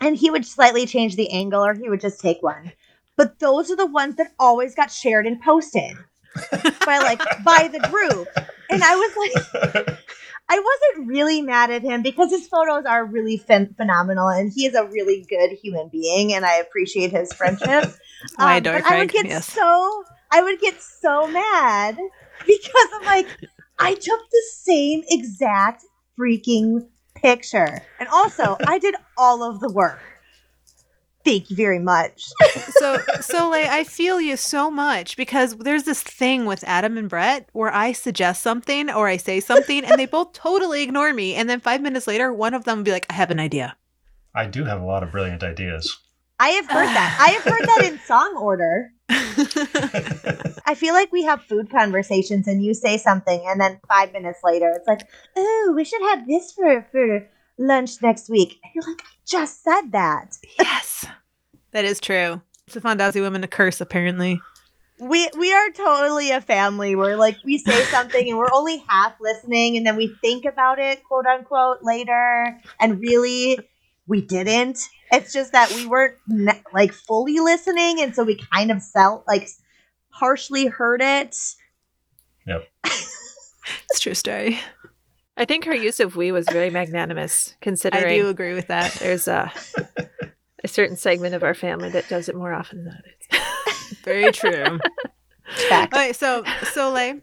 and 0.00 0.16
he 0.16 0.30
would 0.30 0.46
slightly 0.46 0.86
change 0.86 1.16
the 1.16 1.30
angle, 1.30 1.64
or 1.64 1.74
he 1.74 1.88
would 1.88 2.00
just 2.00 2.20
take 2.20 2.42
one. 2.42 2.72
But 3.16 3.38
those 3.38 3.70
are 3.70 3.76
the 3.76 3.86
ones 3.86 4.16
that 4.16 4.32
always 4.38 4.74
got 4.74 4.90
shared 4.92 5.26
and 5.26 5.40
posted 5.40 5.96
by 6.84 6.98
like 6.98 7.20
by 7.44 7.68
the 7.72 7.80
group, 7.90 8.28
and 8.70 8.82
I 8.84 8.94
was 8.94 9.16
like, 9.16 9.98
I 10.48 10.58
wasn't 10.60 11.08
really 11.08 11.42
mad 11.42 11.70
at 11.70 11.82
him 11.82 12.02
because 12.02 12.30
his 12.30 12.46
photos 12.46 12.84
are 12.84 13.04
really 13.04 13.38
phen- 13.38 13.76
phenomenal, 13.76 14.28
and 14.28 14.52
he 14.54 14.66
is 14.66 14.74
a 14.74 14.84
really 14.86 15.26
good 15.28 15.52
human 15.62 15.88
being, 15.88 16.32
and 16.34 16.44
I 16.44 16.56
appreciate 16.56 17.10
his 17.10 17.32
friendship. 17.32 17.92
I 18.38 18.52
Um, 18.52 18.56
adore 18.58 18.74
but 18.74 18.84
I 18.84 18.98
would 18.98 19.12
get 19.12 19.26
yes. 19.26 19.52
so 19.52 20.04
I 20.30 20.42
would 20.42 20.60
get 20.60 20.80
so 20.80 21.26
mad 21.28 21.96
because 22.46 22.88
I'm 22.94 23.04
like, 23.04 23.28
I 23.78 23.94
took 23.94 24.20
the 24.30 24.42
same 24.62 25.02
exact 25.08 25.84
freaking 26.18 26.88
picture. 27.26 27.82
And 27.98 28.08
also, 28.08 28.56
I 28.66 28.78
did 28.78 28.94
all 29.18 29.42
of 29.42 29.60
the 29.60 29.72
work. 29.72 29.98
Thank 31.24 31.50
you 31.50 31.56
very 31.56 31.80
much. 31.80 32.22
so 32.78 32.98
Soleil, 33.20 33.66
I 33.68 33.82
feel 33.82 34.20
you 34.20 34.36
so 34.36 34.70
much 34.70 35.16
because 35.16 35.56
there's 35.56 35.82
this 35.82 36.00
thing 36.00 36.46
with 36.46 36.62
Adam 36.64 36.96
and 36.96 37.08
Brett 37.08 37.48
where 37.52 37.74
I 37.74 37.90
suggest 37.90 38.44
something 38.44 38.90
or 38.90 39.08
I 39.08 39.16
say 39.16 39.40
something 39.40 39.84
and 39.84 39.98
they 39.98 40.06
both 40.06 40.34
totally 40.34 40.84
ignore 40.84 41.12
me. 41.12 41.34
And 41.34 41.50
then 41.50 41.58
five 41.58 41.80
minutes 41.80 42.06
later, 42.06 42.32
one 42.32 42.54
of 42.54 42.62
them 42.62 42.78
will 42.78 42.84
be 42.84 42.92
like, 42.92 43.06
I 43.10 43.14
have 43.14 43.32
an 43.32 43.40
idea. 43.40 43.76
I 44.36 44.46
do 44.46 44.64
have 44.64 44.80
a 44.80 44.84
lot 44.84 45.02
of 45.02 45.10
brilliant 45.10 45.42
ideas. 45.42 45.98
I 46.38 46.50
have 46.50 46.66
heard 46.66 46.86
that. 46.86 47.18
I 47.20 47.30
have 47.32 47.42
heard 47.42 47.66
that 47.66 47.90
in 47.90 47.98
song 48.06 48.36
order. 48.38 48.92
I 50.68 50.74
feel 50.76 50.94
like 50.94 51.12
we 51.12 51.22
have 51.22 51.42
food 51.42 51.70
conversations 51.70 52.48
and 52.48 52.62
you 52.62 52.74
say 52.74 52.98
something 52.98 53.42
and 53.46 53.60
then 53.60 53.80
five 53.88 54.12
minutes 54.12 54.40
later 54.42 54.72
it's 54.76 54.86
like, 54.88 55.08
oh, 55.36 55.72
we 55.76 55.84
should 55.84 56.02
have 56.02 56.26
this 56.26 56.52
for 56.52 56.86
for 56.90 57.28
lunch 57.58 58.02
next 58.02 58.28
week. 58.28 58.58
And 58.64 58.72
you're 58.74 58.84
like, 58.86 59.02
I 59.02 59.10
just 59.26 59.62
said 59.62 59.92
that. 59.92 60.36
yes, 60.58 61.06
that 61.72 61.84
is 61.84 62.00
true. 62.00 62.40
It's 62.66 62.76
a 62.76 62.80
Fondazzi 62.80 63.20
woman 63.20 63.44
a 63.44 63.48
curse, 63.48 63.80
apparently. 63.80 64.40
we 64.98 65.28
we 65.38 65.52
are 65.52 65.70
totally 65.70 66.30
a 66.30 66.40
family 66.40 66.96
We're 66.96 67.16
like 67.16 67.36
we 67.44 67.58
say 67.58 67.82
something 67.84 68.28
and 68.28 68.38
we're 68.38 68.52
only 68.52 68.78
half 68.88 69.12
listening 69.20 69.76
and 69.76 69.86
then 69.86 69.94
we 69.96 70.08
think 70.22 70.46
about 70.46 70.78
it 70.78 71.04
quote 71.04 71.26
unquote 71.26 71.78
later 71.82 72.58
and 72.80 72.98
really 72.98 73.58
we 74.06 74.22
didn't 74.22 74.88
it's 75.12 75.32
just 75.32 75.52
that 75.52 75.70
we 75.72 75.86
weren't 75.86 76.16
ne- 76.28 76.62
like 76.72 76.92
fully 76.92 77.38
listening 77.40 78.00
and 78.00 78.14
so 78.14 78.24
we 78.24 78.40
kind 78.52 78.70
of 78.70 78.84
felt 78.84 79.24
like 79.26 79.48
partially 80.12 80.66
heard 80.66 81.00
it 81.02 81.36
Yep. 82.46 82.68
It's 82.84 83.96
a 83.96 84.00
true 84.00 84.14
story. 84.14 84.58
I 85.36 85.44
think 85.44 85.64
her 85.64 85.74
use 85.74 86.00
of 86.00 86.16
we 86.16 86.32
was 86.32 86.46
very 86.48 86.70
magnanimous, 86.70 87.56
considering. 87.60 88.04
I 88.04 88.16
do 88.16 88.28
agree 88.28 88.54
with 88.54 88.68
that. 88.68 88.92
there's 88.94 89.26
a 89.28 89.52
a 90.64 90.68
certain 90.68 90.96
segment 90.96 91.34
of 91.34 91.42
our 91.42 91.54
family 91.54 91.90
that 91.90 92.08
does 92.08 92.28
it 92.28 92.36
more 92.36 92.52
often 92.52 92.84
than 92.84 92.94
others. 92.94 93.42
Very 94.04 94.32
true. 94.32 94.78
Fact. 95.68 95.92
Okay, 95.92 96.12
so 96.12 96.44
Soleil, 96.72 97.20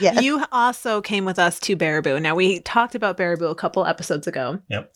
yes 0.00 0.22
you 0.22 0.44
also 0.52 1.00
came 1.00 1.24
with 1.24 1.38
us 1.38 1.60
to 1.60 1.76
Baraboo. 1.76 2.20
Now 2.20 2.34
we 2.34 2.60
talked 2.60 2.94
about 2.94 3.16
Baraboo 3.16 3.50
a 3.50 3.54
couple 3.54 3.86
episodes 3.86 4.26
ago. 4.26 4.58
Yep. 4.68 4.92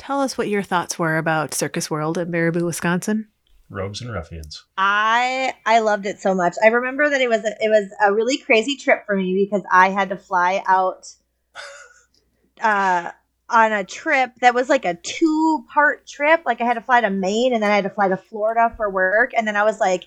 Tell 0.00 0.22
us 0.22 0.38
what 0.38 0.48
your 0.48 0.62
thoughts 0.62 0.98
were 0.98 1.18
about 1.18 1.52
Circus 1.52 1.90
World 1.90 2.16
in 2.16 2.32
Baraboo, 2.32 2.64
Wisconsin. 2.64 3.28
Rogues 3.68 4.00
and 4.00 4.10
ruffians. 4.10 4.64
I 4.78 5.52
I 5.66 5.80
loved 5.80 6.06
it 6.06 6.18
so 6.18 6.34
much. 6.34 6.54
I 6.64 6.68
remember 6.68 7.10
that 7.10 7.20
it 7.20 7.28
was 7.28 7.44
a, 7.44 7.54
it 7.62 7.68
was 7.68 7.92
a 8.02 8.10
really 8.10 8.38
crazy 8.38 8.76
trip 8.76 9.04
for 9.04 9.14
me 9.14 9.34
because 9.34 9.62
I 9.70 9.90
had 9.90 10.08
to 10.08 10.16
fly 10.16 10.62
out 10.66 11.06
uh 12.62 13.10
on 13.50 13.72
a 13.72 13.84
trip 13.84 14.32
that 14.40 14.54
was 14.54 14.70
like 14.70 14.86
a 14.86 14.94
two 14.94 15.66
part 15.70 16.06
trip. 16.06 16.44
Like 16.46 16.62
I 16.62 16.64
had 16.64 16.74
to 16.74 16.80
fly 16.80 17.02
to 17.02 17.10
Maine 17.10 17.52
and 17.52 17.62
then 17.62 17.70
I 17.70 17.74
had 17.74 17.84
to 17.84 17.90
fly 17.90 18.08
to 18.08 18.16
Florida 18.16 18.72
for 18.78 18.88
work 18.88 19.32
and 19.36 19.46
then 19.46 19.54
I 19.54 19.64
was 19.64 19.80
like, 19.80 20.06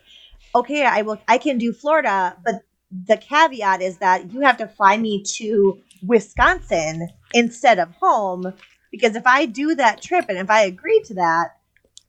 okay, 0.55 0.87
I 0.87 1.03
will 1.03 1.21
I 1.27 1.37
can 1.37 1.59
do 1.59 1.71
Florida, 1.71 2.35
but 2.43 2.63
the 3.05 3.17
caveat 3.17 3.83
is 3.83 3.99
that 3.99 4.33
you 4.33 4.41
have 4.41 4.57
to 4.57 4.67
fly 4.67 4.97
me 4.97 5.21
to 5.35 5.79
Wisconsin 6.01 7.09
instead 7.35 7.77
of 7.77 7.91
home 7.91 8.53
because 8.93 9.15
if 9.15 9.25
I 9.25 9.47
do 9.47 9.73
that 9.73 10.03
trip 10.03 10.25
and 10.29 10.37
if 10.37 10.51
I 10.51 10.61
agree 10.61 11.01
to 11.07 11.15
that, 11.15 11.57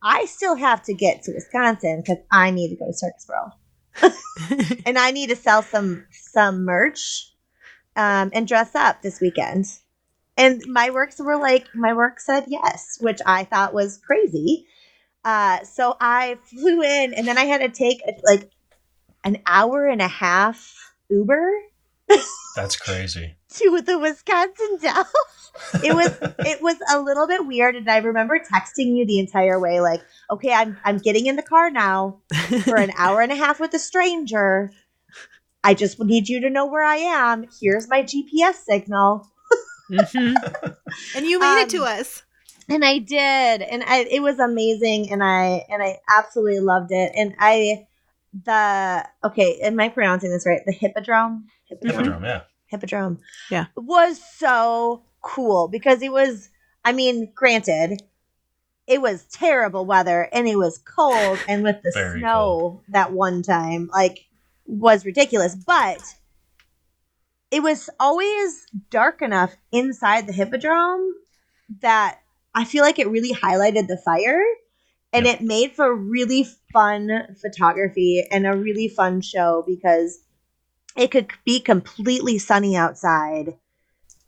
I 0.03 0.25
still 0.25 0.55
have 0.55 0.83
to 0.83 0.93
get 0.93 1.23
to 1.23 1.33
Wisconsin 1.33 2.01
because 2.01 2.23
I 2.31 2.51
need 2.51 2.69
to 2.69 2.75
go 2.75 2.85
to 2.85 2.93
Circus 2.93 3.27
World 3.27 4.13
and 4.85 4.95
I 4.95 5.09
need 5.09 5.29
to 5.29 5.35
sell 5.35 5.63
some 5.63 6.05
some 6.11 6.63
merch 6.63 7.33
um, 7.95 8.29
and 8.33 8.47
dress 8.47 8.75
up 8.75 9.01
this 9.01 9.19
weekend. 9.19 9.65
And 10.37 10.61
my 10.67 10.91
works 10.91 11.19
were 11.19 11.37
like, 11.37 11.73
my 11.73 11.93
work 11.93 12.19
said 12.19 12.45
yes, 12.47 12.99
which 13.01 13.19
I 13.25 13.45
thought 13.45 13.73
was 13.73 13.97
crazy. 13.97 14.67
Uh, 15.23 15.63
so 15.63 15.97
I 15.99 16.37
flew 16.43 16.83
in, 16.83 17.15
and 17.15 17.27
then 17.27 17.39
I 17.39 17.45
had 17.45 17.61
to 17.61 17.69
take 17.69 18.01
like 18.23 18.51
an 19.23 19.39
hour 19.47 19.87
and 19.87 20.03
a 20.03 20.07
half 20.07 20.93
Uber 21.09 21.51
That's 22.55 22.77
crazy. 22.77 23.35
to 23.55 23.81
the 23.81 23.99
Wisconsin 23.99 24.77
Dells. 24.81 25.07
It 25.83 25.93
was 25.93 26.17
it 26.39 26.61
was 26.61 26.77
a 26.91 26.99
little 27.01 27.27
bit 27.27 27.45
weird, 27.45 27.75
and 27.75 27.89
I 27.89 27.97
remember 27.97 28.39
texting 28.39 28.95
you 28.95 29.05
the 29.05 29.19
entire 29.19 29.59
way, 29.59 29.81
like, 29.81 30.01
"Okay, 30.31 30.53
I'm 30.53 30.77
I'm 30.83 30.97
getting 30.97 31.25
in 31.25 31.35
the 31.35 31.43
car 31.43 31.69
now 31.69 32.21
for 32.63 32.75
an 32.77 32.91
hour 32.97 33.21
and 33.21 33.31
a 33.31 33.35
half 33.35 33.59
with 33.59 33.73
a 33.73 33.79
stranger. 33.79 34.71
I 35.63 35.73
just 35.73 35.99
need 35.99 36.29
you 36.29 36.41
to 36.41 36.49
know 36.49 36.65
where 36.67 36.83
I 36.83 36.97
am. 36.97 37.45
Here's 37.61 37.89
my 37.89 38.03
GPS 38.03 38.55
signal." 38.65 39.27
Mhm. 39.91 40.35
And 41.15 41.25
you 41.25 41.39
made 41.39 41.63
it 41.63 41.69
to 41.71 41.81
Um, 41.81 41.87
us. 41.87 42.23
and 42.69 42.85
I 42.85 42.99
did, 42.99 43.61
and 43.61 43.83
I 43.83 44.05
it 44.09 44.21
was 44.21 44.39
amazing, 44.39 45.11
and 45.11 45.23
I 45.23 45.65
and 45.69 45.81
I 45.83 45.99
absolutely 46.09 46.59
loved 46.61 46.91
it, 46.91 47.11
and 47.15 47.33
I 47.39 47.87
the 48.45 49.05
okay, 49.23 49.59
am 49.61 49.79
I 49.79 49.89
pronouncing 49.89 50.29
this 50.31 50.45
right? 50.45 50.61
The 50.65 50.71
hippodrome, 50.73 51.47
hippodrome, 51.65 51.97
Hippodrome, 52.03 52.23
yeah. 52.23 52.41
hippodrome, 52.67 53.19
Yeah. 53.49 53.65
was 53.75 54.21
so 54.37 55.03
cool 55.21 55.67
because 55.67 56.01
it 56.01 56.11
was. 56.11 56.49
I 56.83 56.91
mean, 56.91 57.31
granted, 57.33 58.03
it 58.85 59.01
was 59.01 59.25
terrible 59.25 59.85
weather 59.85 60.29
and 60.31 60.47
it 60.47 60.57
was 60.57 60.77
cold, 60.77 61.39
and 61.47 61.63
with 61.63 61.81
the 61.83 61.91
Very 61.93 62.19
snow 62.19 62.83
that 62.89 63.11
one 63.11 63.41
time, 63.41 63.89
like, 63.91 64.25
was 64.65 65.05
ridiculous, 65.05 65.55
but. 65.55 66.01
It 67.51 67.61
was 67.63 67.89
always 67.99 68.65
dark 68.89 69.21
enough 69.21 69.55
inside 69.71 70.27
the 70.27 70.33
hippodrome 70.33 71.13
that 71.79 72.19
I 72.53 72.65
feel 72.65 72.83
like 72.83 72.99
it 72.99 73.07
really 73.07 73.33
highlighted 73.33 73.87
the 73.87 74.01
fire 74.03 74.41
and 75.13 75.25
it 75.25 75.41
made 75.41 75.71
for 75.71 75.95
really 75.95 76.45
fun 76.73 77.35
photography 77.39 78.25
and 78.29 78.45
a 78.45 78.57
really 78.57 78.89
fun 78.89 79.21
show 79.21 79.63
because 79.65 80.19
it 80.95 81.11
could 81.11 81.31
be 81.45 81.59
completely 81.59 82.37
sunny 82.37 82.75
outside, 82.75 83.57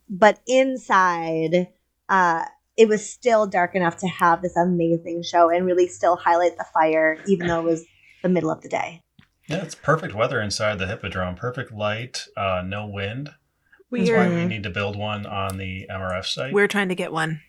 but 0.10 0.40
inside, 0.48 1.68
uh, 2.10 2.46
it 2.78 2.88
was 2.88 3.08
still 3.10 3.48
dark 3.48 3.74
enough 3.76 3.98
to 3.98 4.08
have 4.08 4.42
this 4.42 4.56
amazing 4.56 5.24
show 5.24 5.50
and 5.50 5.66
really 5.66 5.88
still 5.88 6.16
highlight 6.16 6.58
the 6.58 6.66
fire, 6.74 7.18
even 7.28 7.48
though 7.48 7.60
it 7.62 7.66
was 7.66 7.86
the 8.22 8.30
middle 8.30 8.52
of 8.52 8.62
the 8.62 8.70
day. 8.70 9.02
Yeah, 9.48 9.64
it's 9.64 9.76
perfect 9.76 10.14
weather 10.14 10.42
inside 10.42 10.78
the 10.78 10.88
Hippodrome. 10.88 11.36
Perfect 11.36 11.72
light, 11.72 12.26
uh, 12.36 12.64
no 12.66 12.86
wind. 12.86 13.30
That's 13.90 14.10
We're 14.10 14.18
why 14.18 14.30
we 14.36 14.46
need 14.46 14.64
to 14.64 14.70
build 14.70 14.98
one 14.98 15.26
on 15.26 15.58
the 15.58 15.88
MRF 15.90 16.26
site. 16.26 16.54
we're 16.54 16.68
trying 16.68 16.90
to 16.90 16.96
get 16.96 17.12
one. 17.14 17.42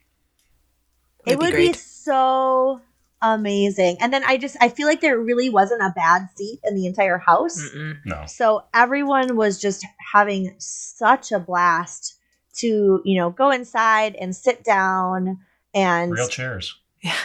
it 1.27 1.33
It'd 1.33 1.41
be 1.41 1.47
would 1.47 1.57
be, 1.57 1.73
so 1.73 2.81
amazing. 3.23 3.97
And 4.01 4.13
then 4.13 4.23
I 4.25 4.37
just 4.37 4.57
I 4.61 4.69
feel 4.69 4.87
like 4.87 5.01
there 5.01 5.19
really 5.19 5.51
wasn't 5.51 5.83
a 5.83 5.93
bad 5.95 6.29
seat 6.37 6.61
in 6.65 6.75
the 6.75 6.87
entire 6.87 7.19
house. 7.19 7.61
Mm-mm. 7.61 7.97
No. 8.05 8.25
So 8.27 8.65
everyone 8.75 9.37
was 9.37 9.61
just 9.61 9.85
having 10.13 10.55
such 10.59 11.33
a 11.33 11.39
blast 11.39 12.15
to, 12.57 13.01
you 13.05 13.19
know, 13.19 13.31
go 13.31 13.51
inside 13.51 14.15
and 14.17 14.35
sit 14.35 14.65
down 14.65 15.39
and 15.75 16.13
Real 16.13 16.29
chairs. 16.29 16.75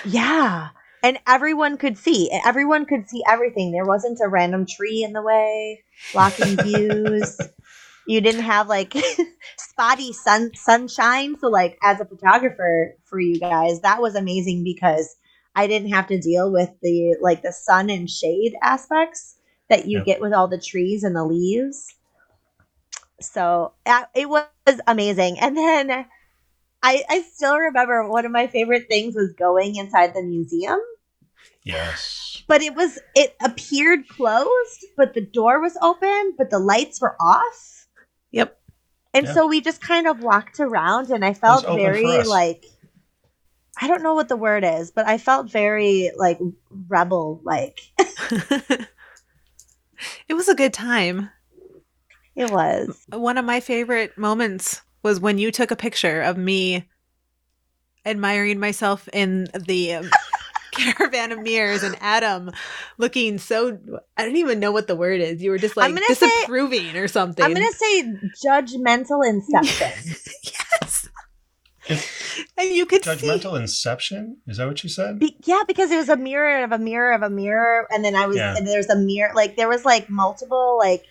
yeah. 0.06 0.70
And 1.02 1.20
everyone 1.28 1.78
could 1.78 1.98
see. 1.98 2.30
Everyone 2.46 2.86
could 2.86 3.10
see 3.10 3.24
everything. 3.28 3.72
There 3.72 3.86
wasn't 3.86 4.20
a 4.24 4.28
random 4.30 4.66
tree 4.66 5.04
in 5.04 5.12
the 5.12 5.22
way 5.22 5.84
blocking 6.14 6.56
views. 6.64 7.38
You 8.08 8.22
didn't 8.22 8.44
have 8.44 8.68
like 8.68 8.94
spotty 9.58 10.14
sun 10.14 10.52
sunshine. 10.56 11.36
So 11.40 11.48
like 11.50 11.78
as 11.84 12.00
a 12.00 12.06
photographer 12.06 12.96
for 13.04 13.20
you 13.20 13.40
guys, 13.40 13.82
that 13.82 14.02
was 14.02 14.16
amazing 14.16 14.64
because 14.64 15.16
I 15.56 15.68
didn't 15.68 15.90
have 15.90 16.08
to 16.08 16.20
deal 16.20 16.52
with 16.52 16.70
the 16.82 17.18
like 17.22 17.42
the 17.44 17.54
sun 17.54 17.90
and 17.90 18.10
shade 18.10 18.56
aspects 18.62 19.38
that 19.70 19.88
you 19.88 20.00
Yep. 20.00 20.06
get 20.06 20.22
with 20.22 20.34
all 20.34 20.48
the 20.48 20.60
trees 20.60 21.04
and 21.04 21.16
the 21.16 21.26
leaves. 21.26 21.96
So 23.22 23.74
uh, 23.86 24.06
it 24.16 24.30
was 24.30 24.48
amazing. 24.88 25.40
And 25.40 25.58
then 25.58 26.06
I, 26.84 27.04
I 27.10 27.22
still 27.22 27.58
remember 27.58 28.08
one 28.10 28.26
of 28.26 28.32
my 28.32 28.48
favorite 28.48 28.88
things 28.90 29.16
was 29.16 29.34
going 29.38 29.76
inside 29.78 30.14
the 30.14 30.24
museum, 30.24 30.80
Yes. 31.64 32.44
but 32.48 32.62
it 32.62 32.76
was 32.76 33.00
it 33.16 33.36
appeared 33.44 34.08
closed, 34.08 34.86
but 34.98 35.14
the 35.14 35.22
door 35.22 35.60
was 35.62 35.78
open, 35.82 36.34
but 36.38 36.50
the 36.50 36.60
lights 36.60 37.02
were 37.02 37.16
off. 37.20 37.88
Yep. 38.32 38.60
And 39.14 39.28
Yeah. 39.28 39.34
so 39.34 39.48
we 39.48 39.62
just 39.62 39.82
kind 39.82 40.08
of 40.08 40.20
walked 40.20 40.60
around 40.60 41.10
and 41.12 41.24
I 41.26 41.34
felt 41.34 41.72
very 41.74 42.24
like 42.24 42.66
I 43.82 43.88
don't 43.88 44.04
know 44.04 44.14
what 44.14 44.30
the 44.30 44.38
word 44.38 44.64
is, 44.64 44.92
but 44.92 45.08
I 45.08 45.18
felt 45.18 45.50
very 45.52 46.12
like 46.16 46.40
rebel 46.88 47.42
like. 47.44 47.80
it 48.00 48.88
was 50.34 50.48
a 50.48 50.56
good 50.56 50.74
time. 50.74 51.30
It 52.36 52.52
was. 52.52 53.06
One 53.12 53.38
of 53.38 53.46
my 53.46 53.60
favorite 53.60 54.18
moments 54.18 54.82
was 55.04 55.20
when 55.20 55.38
you 55.38 55.52
took 55.52 55.72
a 55.72 55.76
picture 55.76 56.22
of 56.22 56.38
me 56.38 56.88
admiring 58.06 58.60
myself 58.60 59.08
in 59.14 59.48
the 59.54 59.94
um, 59.94 60.10
caravan 60.72 61.32
of 61.32 61.40
mirrors 61.42 61.84
and 61.84 61.96
Adam 62.02 62.52
looking 62.98 63.38
so 63.38 63.78
I 64.18 64.26
don't 64.26 64.36
even 64.36 64.60
know 64.60 64.72
what 64.72 64.88
the 64.88 64.96
word 64.96 65.22
is. 65.22 65.42
You 65.42 65.52
were 65.52 65.58
just 65.58 65.78
like 65.78 65.94
gonna 65.94 66.06
say- 66.16 66.28
disapproving 66.28 66.96
or 66.98 67.08
something. 67.08 67.44
I'm 67.44 67.54
gonna 67.54 67.72
say 67.72 68.14
judgmental 68.46 69.28
inception. 69.28 70.16
yes. 70.44 71.03
It's 71.88 72.44
And 72.58 72.70
you 72.70 72.86
could 72.86 73.04
see 73.04 73.12
judgmental 73.12 73.60
inception. 73.60 74.38
Is 74.48 74.58
that 74.58 74.68
what 74.68 74.84
you 74.84 74.90
said? 74.90 75.20
Be- 75.20 75.36
yeah, 75.44 75.64
because 75.68 75.92
it 75.92 75.98
was 75.98 76.10
a 76.10 76.16
mirror 76.18 76.64
of 76.64 76.72
a 76.72 76.80
mirror 76.80 77.12
of 77.14 77.22
a 77.24 77.30
mirror, 77.30 77.88
and 77.92 78.04
then 78.06 78.16
I 78.16 78.26
was 78.28 78.38
Yeah. 78.38 78.56
and 78.56 78.66
there's 78.68 78.90
a 78.90 78.96
mirror 78.96 79.34
like 79.36 79.56
there 79.58 79.70
was 79.70 79.84
like 79.86 80.10
multiple 80.10 80.78
like 80.80 81.04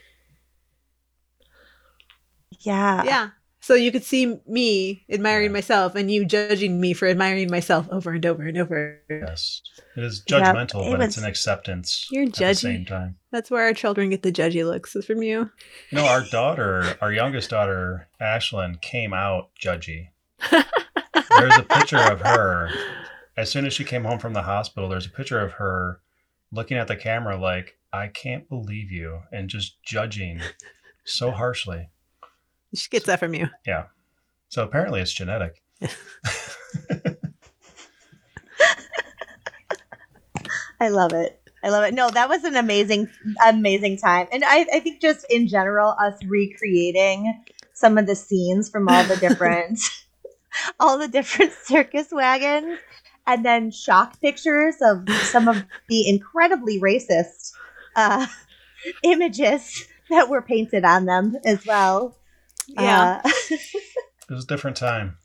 yeah 2.60 3.02
Yeah. 3.04 3.30
So 3.64 3.74
you 3.74 3.92
could 3.92 4.02
see 4.02 4.40
me 4.48 5.04
admiring 5.08 5.46
Yeah. 5.50 5.52
myself 5.52 5.94
and 5.94 6.10
you 6.10 6.24
judging 6.24 6.80
me 6.80 6.94
for 6.94 7.06
admiring 7.06 7.48
myself 7.48 7.86
over 7.92 8.10
and 8.10 8.26
over 8.26 8.42
and 8.42 8.58
over. 8.58 9.00
Yes. 9.08 9.62
It 9.96 10.02
is 10.02 10.24
Yeah, 10.28 10.40
judgmental, 10.52 10.86
it 10.86 10.90
but 10.90 10.98
was- 10.98 11.08
it's 11.08 11.16
an 11.18 11.24
acceptance 11.26 12.08
You're 12.10 12.26
judging 12.26 12.40
at 12.48 12.54
the 12.54 12.54
same 12.56 12.84
time. 12.86 13.16
That's 13.30 13.50
where 13.52 13.62
our 13.64 13.72
children 13.72 14.10
get 14.10 14.22
the 14.22 14.32
judgy 14.32 14.66
looks 14.66 14.96
is 14.96 15.06
from 15.06 15.22
you. 15.22 15.50
You 15.90 15.98
know, 15.98 16.06
our 16.06 16.22
daughter, 16.24 16.96
our 17.00 17.12
youngest 17.12 17.50
daughter, 17.50 18.08
Ashlyn, 18.20 18.80
came 18.80 19.12
out 19.14 19.50
judgy. 19.60 20.08
There's 20.50 21.58
a 21.58 21.66
picture 21.68 21.98
of 21.98 22.20
her. 22.20 22.70
As 23.36 23.50
soon 23.50 23.64
as 23.64 23.72
she 23.72 23.84
came 23.84 24.04
home 24.04 24.18
from 24.18 24.34
the 24.34 24.42
hospital, 24.42 24.88
there's 24.88 25.06
a 25.06 25.10
picture 25.10 25.40
of 25.40 25.52
her 25.52 26.00
looking 26.50 26.76
at 26.76 26.88
the 26.88 26.96
camera 26.96 27.36
like, 27.36 27.78
I 27.92 28.08
can't 28.08 28.48
believe 28.48 28.90
you, 28.90 29.20
and 29.32 29.48
just 29.48 29.82
judging 29.82 30.40
so 31.04 31.30
harshly. 31.30 31.88
She 32.74 32.88
gets 32.88 33.06
that 33.06 33.20
from 33.20 33.34
you. 33.34 33.48
Yeah. 33.66 33.84
So 34.48 34.62
apparently 34.62 35.00
it's 35.00 35.12
genetic. 35.12 35.62
I 40.80 40.88
love 40.88 41.12
it. 41.12 41.40
I 41.62 41.68
love 41.68 41.84
it. 41.84 41.94
No, 41.94 42.10
that 42.10 42.28
was 42.28 42.42
an 42.44 42.56
amazing, 42.56 43.08
amazing 43.46 43.98
time. 43.98 44.26
And 44.32 44.42
I, 44.44 44.66
I 44.72 44.80
think 44.80 45.00
just 45.00 45.24
in 45.30 45.46
general, 45.46 45.90
us 45.90 46.18
recreating 46.24 47.40
some 47.72 47.98
of 47.98 48.06
the 48.06 48.16
scenes 48.16 48.68
from 48.68 48.88
all 48.88 49.04
the 49.04 49.16
different, 49.16 49.78
all 50.80 50.98
the 50.98 51.08
different 51.08 51.52
circus 51.64 52.08
wagons, 52.12 52.78
and 53.26 53.44
then 53.44 53.70
shock 53.70 54.20
pictures 54.20 54.76
of 54.82 55.08
some 55.10 55.48
of 55.48 55.64
the 55.88 56.08
incredibly 56.08 56.80
racist 56.80 57.52
uh, 57.96 58.26
images 59.02 59.86
that 60.10 60.28
were 60.28 60.42
painted 60.42 60.84
on 60.84 61.06
them 61.06 61.36
as 61.44 61.64
well. 61.66 62.16
Yeah. 62.68 63.20
Uh, 63.24 63.30
It 64.30 64.34
was 64.34 64.44
a 64.44 64.46
different 64.46 64.76
time. 64.78 65.18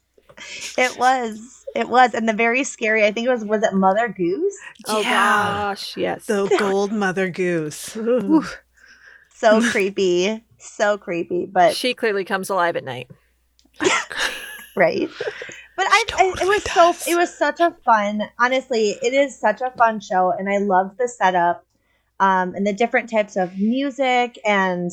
it 0.78 0.98
was. 1.00 1.64
It 1.76 1.88
was, 1.88 2.14
and 2.14 2.28
the 2.28 2.34
very 2.34 2.64
scary. 2.66 3.06
I 3.06 3.12
think 3.12 3.28
it 3.28 3.30
was. 3.30 3.46
Was 3.46 3.64
it 3.64 3.74
Mother 3.74 4.10
Goose? 4.10 4.58
Oh 4.88 5.02
gosh, 5.04 5.96
yes. 5.96 6.26
The 6.26 6.48
gold 6.60 6.92
mother 6.92 7.30
goose. 7.30 7.96
Ooh. 7.96 8.44
So 9.36 9.62
creepy. 9.72 10.44
So 10.58 10.98
creepy. 10.98 11.46
But 11.46 11.76
she 11.76 11.94
clearly 11.94 12.26
comes 12.26 12.50
alive 12.50 12.76
at 12.76 12.84
night. 12.84 13.10
Right. 14.78 15.10
But 15.76 15.88
I, 15.88 16.06
I 16.18 16.24
it 16.24 16.32
totally 16.32 16.50
was 16.50 16.64
so 16.64 16.94
it 17.12 17.16
was 17.16 17.38
such 17.38 17.60
a 17.60 17.76
fun 17.86 18.24
honestly 18.40 18.98
it 19.02 19.14
is 19.14 19.40
such 19.40 19.62
a 19.62 19.70
fun 19.78 20.00
show 20.00 20.32
and 20.32 20.50
i 20.50 20.58
loved 20.58 20.98
the 20.98 21.08
setup 21.08 21.64
um 22.20 22.56
and 22.56 22.66
the 22.66 22.74
different 22.74 23.12
types 23.12 23.36
of 23.36 23.56
music 23.60 24.40
and 24.44 24.90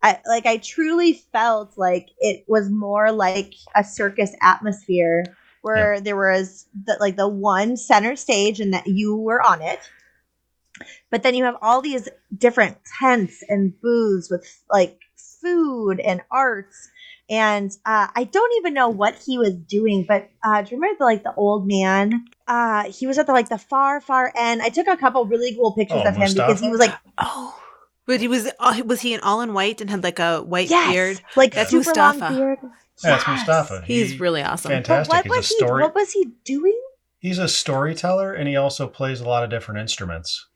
i 0.00 0.20
like 0.26 0.46
i 0.46 0.58
truly 0.58 1.14
felt 1.32 1.76
like 1.76 2.10
it 2.20 2.44
was 2.46 2.70
more 2.70 3.10
like 3.10 3.52
a 3.74 3.82
circus 3.82 4.32
atmosphere 4.40 5.24
where 5.62 6.00
there 6.00 6.16
was 6.16 6.66
the, 6.84 6.96
like 7.00 7.16
the 7.16 7.28
one 7.28 7.76
center 7.76 8.16
stage 8.16 8.60
and 8.60 8.72
that 8.72 8.86
you 8.86 9.16
were 9.16 9.42
on 9.42 9.62
it. 9.62 9.80
But 11.10 11.22
then 11.22 11.34
you 11.34 11.44
have 11.44 11.56
all 11.60 11.82
these 11.82 12.08
different 12.36 12.78
tents 12.98 13.42
and 13.48 13.78
booths 13.80 14.30
with 14.30 14.62
like 14.70 14.98
food 15.16 16.00
and 16.00 16.22
arts 16.30 16.90
and 17.30 17.70
uh, 17.84 18.08
I 18.14 18.24
don't 18.24 18.52
even 18.58 18.74
know 18.74 18.88
what 18.88 19.14
he 19.16 19.38
was 19.38 19.54
doing, 19.54 20.04
but 20.08 20.28
uh, 20.42 20.62
do 20.62 20.70
you 20.74 20.76
remember 20.80 20.98
the, 21.00 21.04
like 21.04 21.22
the 21.24 21.34
old 21.34 21.66
man? 21.66 22.24
Uh, 22.46 22.90
he 22.90 23.06
was 23.06 23.18
at 23.18 23.26
the 23.26 23.32
like 23.32 23.48
the 23.48 23.58
far 23.58 24.00
far 24.00 24.32
end. 24.36 24.62
I 24.62 24.68
took 24.70 24.86
a 24.86 24.96
couple 24.96 25.24
really 25.26 25.54
cool 25.54 25.72
pictures 25.74 26.02
Oh, 26.04 26.08
of 26.08 26.16
him 26.16 26.32
because 26.32 26.60
he 26.60 26.70
was 26.70 26.80
like 26.80 26.94
Oh. 27.18 27.54
But 28.06 28.20
he 28.20 28.28
was 28.28 28.48
uh, 28.58 28.80
was 28.86 29.02
he 29.02 29.12
in 29.12 29.20
all 29.20 29.42
in 29.42 29.52
white 29.52 29.80
and 29.82 29.90
had 29.90 30.02
like 30.02 30.18
a 30.18 30.40
white 30.42 30.70
yes, 30.70 30.90
beard? 30.92 31.20
like 31.36 31.52
That's 31.52 31.70
super 31.70 31.84
Mustafa. 31.84 32.18
long 32.20 32.36
beard. 32.36 32.58
Yeah, 33.04 33.16
it's 33.16 33.26
Yes. 33.26 33.26
Mustafa. 33.28 33.82
He's 33.86 34.12
He- 34.12 34.18
really 34.18 34.42
awesome. 34.42 34.70
But 34.70 34.86
fantastic. 34.86 35.12
what 35.12 35.24
He's 35.24 35.32
a 35.32 35.36
was 35.36 35.48
he? 35.48 35.56
story. 35.56 35.82
What 35.82 35.94
was 35.94 36.12
he 36.12 36.24
doing? 36.44 36.80
he's 37.20 37.38
a 37.38 37.48
storyteller 37.48 38.32
and 38.32 38.48
he 38.48 38.54
also 38.56 38.86
plays 38.86 39.20
a 39.20 39.28
lot 39.28 39.42
of 39.44 39.50
different 39.50 39.80
instruments. 39.80 40.46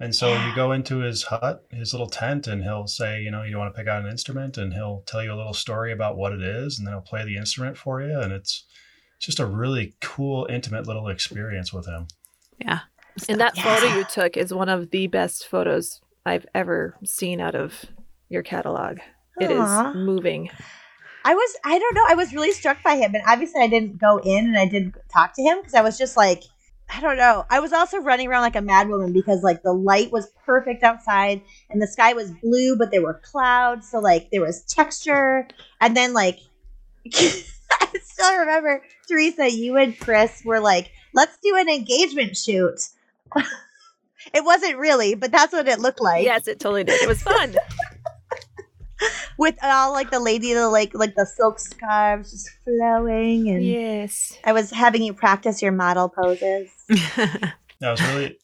And 0.00 0.14
so 0.14 0.32
you 0.32 0.54
go 0.54 0.72
into 0.72 0.98
his 0.98 1.22
hut, 1.24 1.64
his 1.70 1.92
little 1.94 2.08
tent, 2.08 2.48
and 2.48 2.62
he'll 2.64 2.88
say, 2.88 3.22
you 3.22 3.30
know, 3.30 3.42
you 3.42 3.56
want 3.56 3.72
to 3.72 3.78
pick 3.78 3.86
out 3.88 4.04
an 4.04 4.10
instrument, 4.10 4.58
and 4.58 4.74
he'll 4.74 5.02
tell 5.06 5.22
you 5.22 5.32
a 5.32 5.36
little 5.36 5.54
story 5.54 5.92
about 5.92 6.16
what 6.16 6.32
it 6.32 6.42
is, 6.42 6.78
and 6.78 6.86
then 6.86 6.94
he'll 6.94 7.00
play 7.00 7.24
the 7.24 7.36
instrument 7.36 7.76
for 7.76 8.02
you. 8.02 8.18
And 8.18 8.32
it's 8.32 8.64
just 9.20 9.38
a 9.38 9.46
really 9.46 9.94
cool, 10.00 10.46
intimate 10.50 10.86
little 10.88 11.08
experience 11.08 11.72
with 11.72 11.86
him. 11.86 12.08
Yeah. 12.58 12.80
And 13.28 13.40
that 13.40 13.56
Yeah. 13.56 13.62
photo 13.62 13.94
you 13.96 14.04
took 14.04 14.36
is 14.36 14.52
one 14.52 14.68
of 14.68 14.90
the 14.90 15.06
best 15.06 15.46
photos 15.46 16.00
I've 16.26 16.46
ever 16.54 16.96
seen 17.04 17.40
out 17.40 17.54
of 17.54 17.84
your 18.28 18.42
catalog. 18.42 18.98
It 19.40 19.50
is 19.50 19.60
Aw. 19.60 19.92
moving. 19.92 20.50
I 21.24 21.34
was 21.34 21.56
I 21.64 21.78
don't 21.78 21.94
know. 21.94 22.04
I 22.08 22.14
was 22.14 22.32
really 22.32 22.52
struck 22.52 22.82
by 22.82 22.96
him, 22.96 23.14
and 23.14 23.22
obviously 23.26 23.60
I 23.62 23.68
didn't 23.68 23.98
go 23.98 24.18
in 24.18 24.46
and 24.46 24.58
I 24.58 24.66
didn't 24.66 24.96
talk 25.12 25.34
to 25.34 25.42
him 25.42 25.58
because 25.58 25.74
I 25.74 25.82
was 25.82 25.96
just 25.96 26.16
like, 26.16 26.42
I 26.94 27.00
don't 27.00 27.16
know. 27.16 27.44
I 27.48 27.60
was 27.60 27.72
also 27.72 27.98
running 27.98 28.28
around 28.28 28.42
like 28.42 28.56
a 28.56 28.60
madwoman 28.60 29.12
because 29.12 29.42
like 29.42 29.62
the 29.62 29.72
light 29.72 30.12
was 30.12 30.28
perfect 30.44 30.82
outside 30.82 31.40
and 31.70 31.80
the 31.80 31.86
sky 31.86 32.12
was 32.12 32.30
blue, 32.42 32.76
but 32.76 32.90
there 32.90 33.02
were 33.02 33.20
clouds, 33.24 33.90
so 33.90 33.98
like 33.98 34.28
there 34.30 34.42
was 34.42 34.62
texture, 34.64 35.48
and 35.80 35.96
then 35.96 36.12
like 36.12 36.40
I 37.14 37.88
still 38.02 38.38
remember 38.38 38.82
Teresa, 39.08 39.50
you 39.50 39.76
and 39.76 39.98
Chris 39.98 40.42
were 40.44 40.60
like, 40.60 40.90
let's 41.14 41.36
do 41.42 41.56
an 41.56 41.68
engagement 41.68 42.36
shoot. 42.36 42.80
it 44.34 44.44
wasn't 44.44 44.76
really, 44.76 45.14
but 45.14 45.32
that's 45.32 45.52
what 45.52 45.66
it 45.68 45.80
looked 45.80 46.00
like. 46.00 46.24
yes, 46.24 46.46
it 46.46 46.60
totally 46.60 46.84
did. 46.84 47.00
It 47.02 47.08
was 47.08 47.22
fun. 47.22 47.54
with 49.38 49.56
all 49.62 49.92
like 49.92 50.10
the 50.10 50.20
lady, 50.20 50.52
the 50.54 50.68
like 50.68 50.92
like 50.94 51.14
the 51.14 51.26
silk 51.26 51.58
scarves 51.58 52.30
just 52.30 52.50
flowing, 52.64 53.48
and 53.48 53.64
yes. 53.64 54.38
I 54.44 54.52
was 54.52 54.70
having 54.70 55.02
you 55.02 55.14
practice 55.14 55.62
your 55.62 55.72
model 55.72 56.08
poses. 56.08 56.68
Now, 57.80 57.88
I 57.88 57.90
was 57.90 58.02
really, 58.02 58.38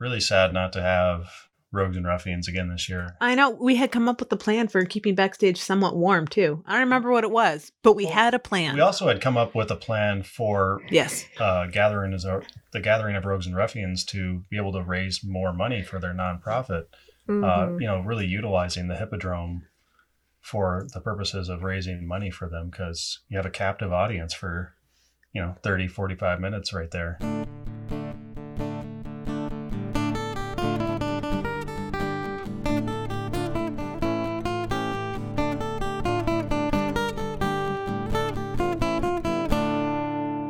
really 0.00 0.18
sad 0.18 0.52
not 0.52 0.72
to 0.72 0.82
have 0.82 1.30
Rogues 1.70 1.96
and 1.96 2.04
Ruffians 2.04 2.48
again 2.48 2.68
this 2.68 2.88
year. 2.88 3.14
I 3.20 3.36
know 3.36 3.50
we 3.50 3.76
had 3.76 3.92
come 3.92 4.08
up 4.08 4.18
with 4.18 4.32
a 4.32 4.36
plan 4.36 4.66
for 4.66 4.84
keeping 4.84 5.14
backstage 5.14 5.56
somewhat 5.60 5.96
warm 5.96 6.26
too. 6.26 6.64
I 6.66 6.72
don't 6.72 6.80
remember 6.80 7.12
what 7.12 7.22
it 7.22 7.30
was, 7.30 7.70
but 7.84 7.92
we 7.94 8.06
Well, 8.06 8.14
had 8.14 8.34
a 8.34 8.40
plan. 8.40 8.74
We 8.74 8.80
also 8.80 9.06
had 9.06 9.20
come 9.20 9.36
up 9.36 9.54
with 9.54 9.70
a 9.70 9.76
plan 9.76 10.24
for 10.24 10.82
yes. 10.90 11.24
uh, 11.38 11.66
gathering 11.66 12.12
as 12.12 12.24
a, 12.24 12.42
the 12.72 12.80
gathering 12.80 13.14
of 13.14 13.24
Rogues 13.24 13.46
and 13.46 13.54
Ruffians 13.54 14.04
to 14.06 14.42
be 14.50 14.56
able 14.56 14.72
to 14.72 14.82
raise 14.82 15.22
more 15.24 15.52
money 15.52 15.84
for 15.84 16.00
their 16.00 16.12
nonprofit. 16.12 16.86
Uh, 17.28 17.30
Mhm. 17.32 17.80
you 17.80 17.86
know, 17.86 18.00
really 18.00 18.26
utilizing 18.26 18.88
the 18.88 18.96
Hippodrome 18.96 19.62
for 20.42 20.86
the 20.92 21.00
purposes 21.00 21.48
of 21.48 21.62
raising 21.62 22.06
money 22.06 22.30
for 22.30 22.48
them 22.48 22.68
because 22.68 23.20
you 23.28 23.36
have 23.36 23.46
a 23.46 23.50
captive 23.50 23.92
audience 23.92 24.34
for, 24.34 24.74
you 25.32 25.40
know, 25.40 25.54
30, 25.62 25.88
45 25.88 26.40
minutes 26.40 26.74
right 26.74 26.90
there. 26.90 27.16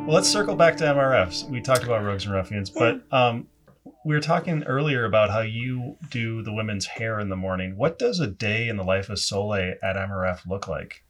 Well, 0.05 0.15
let's 0.15 0.29
circle 0.29 0.55
back 0.55 0.75
to 0.77 0.83
MRFs. 0.83 1.49
We 1.49 1.61
talked 1.61 1.83
about 1.83 2.03
Rogues 2.03 2.25
and 2.25 2.33
Ruffians, 2.33 2.69
but 2.69 3.01
um, 3.11 3.47
we 4.05 4.15
were 4.15 4.21
talking 4.21 4.63
earlier 4.63 5.05
about 5.05 5.29
how 5.29 5.41
you 5.41 5.97
do 6.09 6.41
the 6.43 6.53
women's 6.53 6.85
hair 6.85 7.19
in 7.19 7.29
the 7.29 7.35
morning. 7.35 7.77
What 7.77 7.97
does 7.97 8.19
a 8.19 8.27
day 8.27 8.67
in 8.67 8.77
the 8.77 8.83
life 8.83 9.09
of 9.09 9.19
Soleil 9.19 9.75
at 9.81 9.95
MRF 9.95 10.47
look 10.47 10.67
like? 10.67 11.03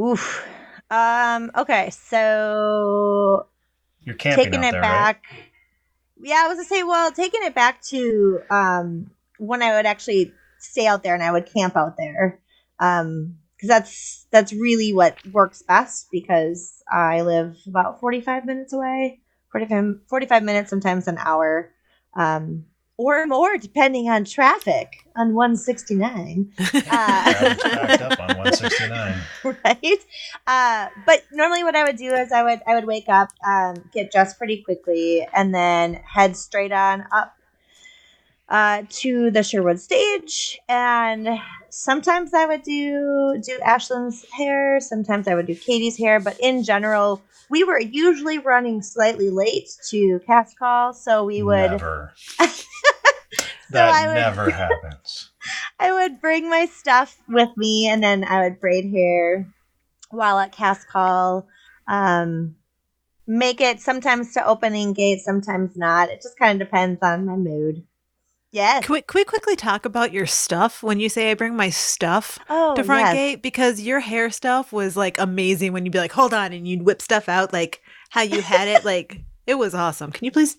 Oof. 0.00 0.46
Um. 0.90 1.50
Okay. 1.56 1.90
So 1.90 3.46
You're 4.02 4.14
camping 4.14 4.44
taking 4.44 4.60
out 4.60 4.68
it 4.68 4.72
there, 4.72 4.82
back. 4.82 5.24
Yeah, 6.22 6.42
I 6.44 6.48
was 6.48 6.56
gonna 6.56 6.68
say, 6.68 6.82
well, 6.82 7.12
taking 7.12 7.42
it 7.42 7.54
back 7.54 7.82
to 7.84 8.40
um 8.50 9.10
when 9.38 9.62
I 9.62 9.76
would 9.76 9.86
actually 9.86 10.32
stay 10.58 10.86
out 10.86 11.02
there 11.02 11.14
and 11.14 11.22
I 11.22 11.32
would 11.32 11.52
camp 11.52 11.76
out 11.76 11.96
there. 11.96 12.40
Um 12.78 13.36
because 13.56 13.68
that's 13.68 14.26
that's 14.30 14.52
really 14.52 14.92
what 14.94 15.18
works 15.26 15.62
best 15.62 16.08
because 16.10 16.82
I 16.90 17.20
live 17.20 17.58
about 17.66 18.00
45 18.00 18.46
minutes 18.46 18.72
away 18.72 19.20
45, 19.52 20.00
45 20.08 20.42
minutes 20.42 20.70
sometimes 20.70 21.08
an 21.08 21.18
hour 21.18 21.70
um 22.14 22.64
or 22.96 23.26
more 23.26 23.56
depending 23.56 24.10
on 24.10 24.24
traffic 24.24 25.06
on 25.16 25.32
169 25.34 26.52
right? 26.58 26.86
Average 26.90 27.58
packed 27.60 28.02
up 28.02 28.20
on 28.20 28.28
169. 28.36 29.20
right 29.64 29.98
uh 30.46 30.88
but 31.06 31.22
normally 31.32 31.62
what 31.64 31.74
i 31.76 31.84
would 31.84 31.96
do 31.96 32.12
is 32.12 32.32
i 32.32 32.42
would 32.42 32.60
i 32.66 32.74
would 32.74 32.84
wake 32.84 33.08
up 33.08 33.30
um 33.46 33.74
get 33.92 34.10
dressed 34.12 34.38
pretty 34.38 34.62
quickly 34.62 35.26
and 35.32 35.54
then 35.54 35.94
head 35.94 36.36
straight 36.36 36.72
on 36.72 37.04
up 37.12 37.34
uh 38.48 38.82
to 38.90 39.30
the 39.30 39.42
sherwood 39.42 39.78
stage 39.80 40.58
and 40.68 41.28
sometimes 41.70 42.34
i 42.34 42.44
would 42.44 42.62
do 42.62 43.40
do 43.42 43.58
ashlyn's 43.64 44.26
hair 44.32 44.80
sometimes 44.80 45.28
i 45.28 45.34
would 45.34 45.46
do 45.46 45.54
katie's 45.54 45.96
hair 45.96 46.18
but 46.20 46.36
in 46.40 46.62
general 46.64 47.22
we 47.50 47.64
were 47.64 47.80
usually 47.80 48.38
running 48.38 48.80
slightly 48.80 49.28
late 49.28 49.68
to 49.90 50.20
cast 50.26 50.58
call 50.58 50.94
so 50.94 51.24
we 51.24 51.42
would 51.42 51.72
Never. 51.72 52.12
So 53.72 53.76
that 53.78 54.06
would- 54.08 54.14
never 54.14 54.50
happens. 54.50 55.30
I 55.78 55.92
would 55.92 56.20
bring 56.20 56.50
my 56.50 56.66
stuff 56.66 57.16
with 57.28 57.50
me 57.56 57.86
and 57.88 58.02
then 58.02 58.24
I 58.24 58.42
would 58.42 58.58
braid 58.58 58.90
hair 58.90 59.46
while 60.10 60.38
at 60.40 60.50
cast 60.52 60.88
call. 60.88 61.46
Um, 61.86 62.56
make 63.28 63.60
it 63.60 63.80
sometimes 63.80 64.34
to 64.34 64.44
opening 64.44 64.92
gate, 64.92 65.20
sometimes 65.20 65.76
not. 65.76 66.08
It 66.08 66.20
just 66.20 66.36
kind 66.38 66.60
of 66.60 66.66
depends 66.66 66.98
on 67.02 67.26
my 67.26 67.36
mood. 67.36 67.84
Yes. 68.52 68.84
Can 68.84 68.94
we, 68.94 69.02
can 69.02 69.20
we 69.20 69.24
quickly 69.24 69.54
talk 69.54 69.84
about 69.84 70.12
your 70.12 70.26
stuff 70.26 70.82
when 70.82 70.98
you 70.98 71.08
say 71.08 71.30
I 71.30 71.34
bring 71.34 71.54
my 71.54 71.70
stuff 71.70 72.38
Oh, 72.48 72.74
to 72.74 72.82
front 72.82 73.02
yes. 73.02 73.14
gate? 73.14 73.42
Because 73.42 73.80
your 73.80 74.00
hair 74.00 74.30
stuff 74.30 74.72
was 74.72 74.96
like 74.96 75.18
amazing 75.18 75.72
when 75.72 75.84
you'd 75.84 75.92
be 75.92 75.98
like, 75.98 76.12
hold 76.12 76.34
on, 76.34 76.52
and 76.52 76.66
you'd 76.66 76.82
whip 76.82 77.00
stuff 77.00 77.28
out 77.28 77.52
like 77.52 77.80
how 78.10 78.22
you 78.22 78.42
had 78.42 78.66
it. 78.66 78.84
like 78.84 79.20
it 79.46 79.54
was 79.54 79.74
awesome. 79.74 80.10
Can 80.10 80.24
you 80.24 80.32
please? 80.32 80.56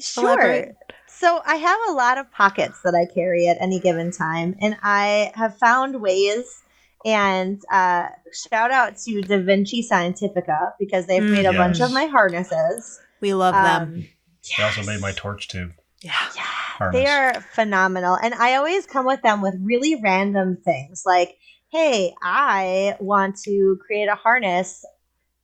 Sure. 0.00 0.24
Elaborate. 0.24 0.74
So 1.06 1.40
I 1.44 1.56
have 1.56 1.78
a 1.88 1.92
lot 1.92 2.16
of 2.18 2.30
pockets 2.32 2.80
that 2.82 2.94
I 2.94 3.04
carry 3.12 3.46
at 3.46 3.58
any 3.60 3.78
given 3.78 4.10
time, 4.10 4.56
and 4.60 4.76
I 4.82 5.32
have 5.34 5.56
found 5.58 6.00
ways. 6.00 6.62
And 7.04 7.60
uh, 7.70 8.08
shout 8.32 8.70
out 8.70 8.96
to 9.04 9.20
Da 9.22 9.38
Vinci 9.38 9.86
Scientifica 9.88 10.72
because 10.78 11.06
they've 11.06 11.22
Mm, 11.22 11.30
made 11.30 11.46
a 11.46 11.52
bunch 11.52 11.80
of 11.80 11.92
my 11.92 12.06
harnesses. 12.06 13.00
We 13.20 13.34
love 13.34 13.54
them. 13.54 13.82
Um, 13.82 14.08
They 14.56 14.62
also 14.64 14.82
made 14.84 15.00
my 15.00 15.12
torch 15.12 15.48
tube 15.48 15.72
Yeah. 16.02 16.12
Yeah, 16.34 16.42
harness. 16.42 17.00
they 17.00 17.06
are 17.06 17.40
phenomenal. 17.52 18.16
And 18.22 18.34
I 18.34 18.56
always 18.56 18.86
come 18.86 19.06
with 19.06 19.22
them 19.22 19.40
with 19.40 19.54
really 19.60 20.00
random 20.02 20.56
things 20.56 21.04
like, 21.06 21.36
hey, 21.70 22.14
I 22.22 22.96
want 23.00 23.38
to 23.44 23.78
create 23.86 24.08
a 24.08 24.14
harness 24.14 24.84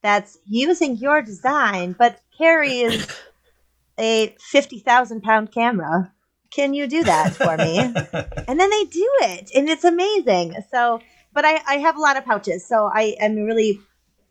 that's 0.03 0.39
using 0.47 0.97
your 0.97 1.23
design, 1.23 1.95
but 1.99 2.21
carries 2.37 3.09
a 3.99 4.35
50,000 4.41 5.23
pound 5.23 5.53
camera. 5.53 6.13
Can 6.51 6.75
you 6.75 6.87
do 6.87 7.05
that 7.05 7.33
for 7.33 7.57
me? 7.57 7.79
and 8.49 8.61
then 8.61 8.71
they 8.71 8.85
do 8.85 9.09
it, 9.21 9.51
and 9.55 9.69
it's 9.69 9.85
amazing. 9.85 10.55
So, 10.71 11.01
but 11.35 11.45
I, 11.45 11.61
I 11.67 11.75
have 11.79 11.97
a 11.97 12.01
lot 12.01 12.17
of 12.17 12.25
pouches, 12.25 12.67
so 12.67 12.91
I 12.93 13.17
am 13.21 13.37
really 13.37 13.81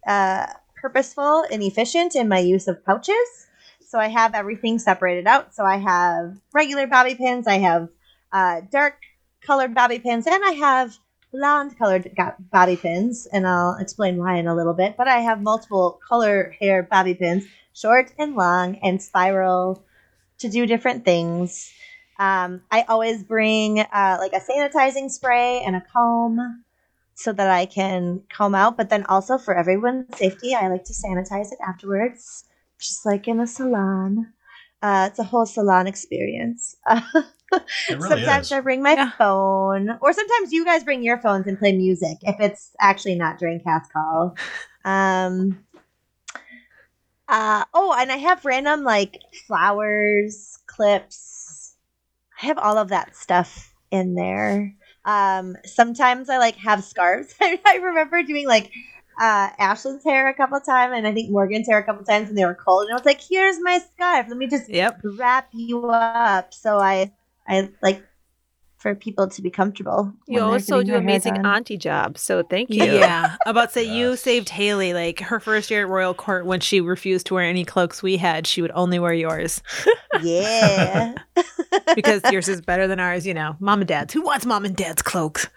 uh, 0.07 0.47
purposeful 0.81 1.45
and 1.51 1.61
efficient 1.61 2.15
in 2.15 2.27
my 2.27 2.39
use 2.39 2.67
of 2.67 2.83
pouches. 2.85 3.46
So 3.87 3.99
I 3.99 4.09
have 4.09 4.35
everything 4.35 4.79
separated 4.79 5.27
out. 5.27 5.55
So 5.55 5.63
I 5.63 5.77
have 5.77 6.37
regular 6.53 6.87
bobby 6.87 7.15
pins, 7.15 7.47
I 7.47 7.59
have 7.59 7.87
uh, 8.33 8.61
dark 8.69 8.99
colored 9.41 9.73
bobby 9.73 9.97
pins, 9.99 10.27
and 10.27 10.43
I 10.43 10.51
have 10.51 10.97
blonde 11.31 11.77
colored 11.77 12.13
bobby 12.51 12.75
pins. 12.75 13.27
And 13.31 13.47
I'll 13.47 13.77
explain 13.79 14.17
why 14.17 14.35
in 14.35 14.47
a 14.47 14.55
little 14.55 14.73
bit. 14.73 14.97
But 14.97 15.07
I 15.07 15.19
have 15.19 15.41
multiple 15.41 16.01
color 16.05 16.53
hair 16.59 16.83
bobby 16.83 17.13
pins, 17.13 17.45
short 17.73 18.11
and 18.19 18.35
long, 18.35 18.75
and 18.83 19.01
spiral 19.01 19.85
to 20.39 20.49
do 20.49 20.65
different 20.65 21.05
things. 21.05 21.71
Um, 22.19 22.63
I 22.69 22.81
always 22.89 23.23
bring 23.23 23.79
uh, 23.79 24.17
like 24.19 24.33
a 24.33 24.41
sanitizing 24.41 25.09
spray 25.09 25.61
and 25.65 25.77
a 25.77 25.83
comb 25.93 26.65
so 27.15 27.31
that 27.31 27.49
I 27.49 27.65
can 27.65 28.23
comb 28.29 28.53
out. 28.53 28.75
But 28.75 28.89
then 28.89 29.05
also 29.05 29.37
for 29.37 29.55
everyone's 29.55 30.17
safety, 30.17 30.53
I 30.53 30.67
like 30.67 30.83
to 30.85 30.93
sanitize 30.93 31.53
it 31.53 31.59
afterwards, 31.65 32.43
just 32.79 33.05
like 33.05 33.27
in 33.27 33.39
a 33.39 33.47
salon. 33.47 34.33
Uh, 34.81 35.07
it's 35.09 35.19
a 35.19 35.23
whole 35.23 35.45
salon 35.45 35.87
experience. 35.87 36.75
Really 37.89 38.07
sometimes 38.07 38.47
is. 38.47 38.51
I 38.51 38.59
bring 38.59 38.83
my 38.83 38.93
Yeah. 38.93 39.11
phone, 39.17 39.97
or 40.01 40.13
sometimes 40.13 40.51
you 40.51 40.65
guys 40.65 40.83
bring 40.83 41.01
your 41.03 41.17
phones 41.17 41.47
and 41.47 41.57
play 41.57 41.71
music 41.71 42.17
if 42.23 42.35
it's 42.39 42.71
actually 42.79 43.15
not 43.15 43.39
during 43.39 43.59
cast 43.61 43.91
call. 43.91 44.35
Um, 44.83 45.65
uh, 47.27 47.65
oh, 47.73 47.95
and 47.97 48.11
I 48.11 48.17
have 48.17 48.45
random 48.45 48.83
like 48.83 49.19
flowers, 49.47 50.57
clips. 50.67 51.75
I 52.41 52.45
have 52.47 52.57
all 52.57 52.77
of 52.77 52.89
that 52.89 53.15
stuff 53.15 53.73
in 53.91 54.15
there. 54.15 54.73
Um, 55.05 55.55
sometimes 55.65 56.29
I 56.29 56.37
like 56.37 56.55
have 56.57 56.83
scarves. 56.83 57.33
I, 57.41 57.59
I 57.65 57.77
remember 57.77 58.23
doing 58.23 58.47
like 58.47 58.71
uh, 59.19 59.49
Ashlyn's 59.59 60.03
hair 60.03 60.29
a 60.29 60.33
couple 60.33 60.59
times, 60.59 60.93
and 60.95 61.07
I 61.07 61.13
think 61.13 61.31
Morgan's 61.31 61.67
hair 61.67 61.79
a 61.79 61.83
couple 61.83 62.05
times, 62.05 62.29
and 62.29 62.37
they 62.37 62.45
were 62.45 62.55
cold. 62.55 62.83
And 62.83 62.91
I 62.93 62.95
was 62.95 63.05
like, 63.05 63.21
"Here's 63.21 63.59
my 63.61 63.79
scarf. 63.79 64.27
Let 64.29 64.37
me 64.37 64.47
just 64.47 64.69
Yep. 64.69 65.01
wrap 65.03 65.49
you 65.53 65.87
up." 65.89 66.53
So 66.53 66.77
I, 66.77 67.11
I 67.47 67.69
like 67.81 68.03
for 68.77 68.93
people 68.93 69.27
to 69.27 69.41
be 69.41 69.49
comfortable. 69.49 70.13
You 70.27 70.41
also 70.41 70.83
do 70.83 70.95
amazing 70.95 71.45
auntie 71.45 71.77
jobs, 71.77 72.21
so 72.21 72.43
thank 72.43 72.69
you. 72.69 72.83
Yeah. 72.85 73.35
About 73.45 73.69
to 73.69 73.73
say 73.73 73.83
you 73.83 74.15
saved 74.15 74.49
Haley 74.49 74.93
like 74.93 75.19
her 75.19 75.39
first 75.39 75.71
year 75.71 75.81
at 75.81 75.89
Royal 75.89 76.13
Court 76.13 76.45
when 76.45 76.59
she 76.59 76.79
refused 76.79 77.25
to 77.27 77.33
wear 77.33 77.43
any 77.43 77.65
cloaks 77.65 78.03
we 78.03 78.17
had. 78.17 78.45
She 78.45 78.61
would 78.61 78.71
only 78.75 78.99
wear 78.99 79.13
yours 79.13 79.61
yeah. 80.21 81.15
because 81.95 82.21
yours 82.31 82.47
is 82.47 82.61
better 82.61 82.87
than 82.87 82.99
ours. 82.99 83.25
You 83.25 83.33
know, 83.33 83.55
mom 83.59 83.81
and 83.81 83.87
dad's. 83.87 84.13
Who 84.13 84.21
wants 84.21 84.45
mom 84.45 84.63
and 84.63 84.75
dad's 84.75 85.01
cloaks? 85.01 85.47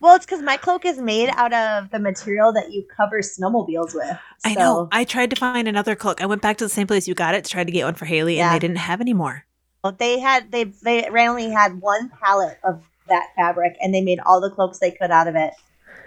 Well, 0.00 0.16
it's 0.16 0.26
because 0.26 0.42
my 0.42 0.56
cloak 0.56 0.84
is 0.84 0.98
made 0.98 1.30
out 1.30 1.52
of 1.52 1.90
the 1.90 1.98
material 1.98 2.52
that 2.52 2.72
you 2.72 2.84
cover 2.96 3.20
snowmobiles 3.20 3.94
with. 3.94 4.18
I 4.44 4.54
know. 4.54 4.88
I 4.92 5.04
tried 5.04 5.30
to 5.30 5.36
find 5.36 5.66
another 5.66 5.94
cloak. 5.94 6.20
I 6.20 6.26
went 6.26 6.42
back 6.42 6.58
to 6.58 6.64
the 6.64 6.70
same 6.70 6.86
place 6.86 7.08
you 7.08 7.14
got 7.14 7.34
it 7.34 7.44
to 7.44 7.50
try 7.50 7.64
to 7.64 7.72
get 7.72 7.84
one 7.84 7.94
for 7.94 8.04
Haley, 8.04 8.40
and 8.40 8.54
they 8.54 8.58
didn't 8.58 8.78
have 8.78 9.00
any 9.00 9.14
more. 9.14 9.44
Well, 9.82 9.94
they 9.98 10.18
had 10.18 10.50
they 10.50 10.64
they 10.64 11.08
randomly 11.10 11.50
had 11.50 11.80
one 11.80 12.10
pallet 12.22 12.58
of 12.64 12.82
that 13.08 13.28
fabric, 13.36 13.76
and 13.80 13.94
they 13.94 14.00
made 14.00 14.18
all 14.24 14.40
the 14.40 14.50
cloaks 14.50 14.78
they 14.78 14.90
could 14.90 15.10
out 15.10 15.28
of 15.28 15.36
it. 15.36 15.52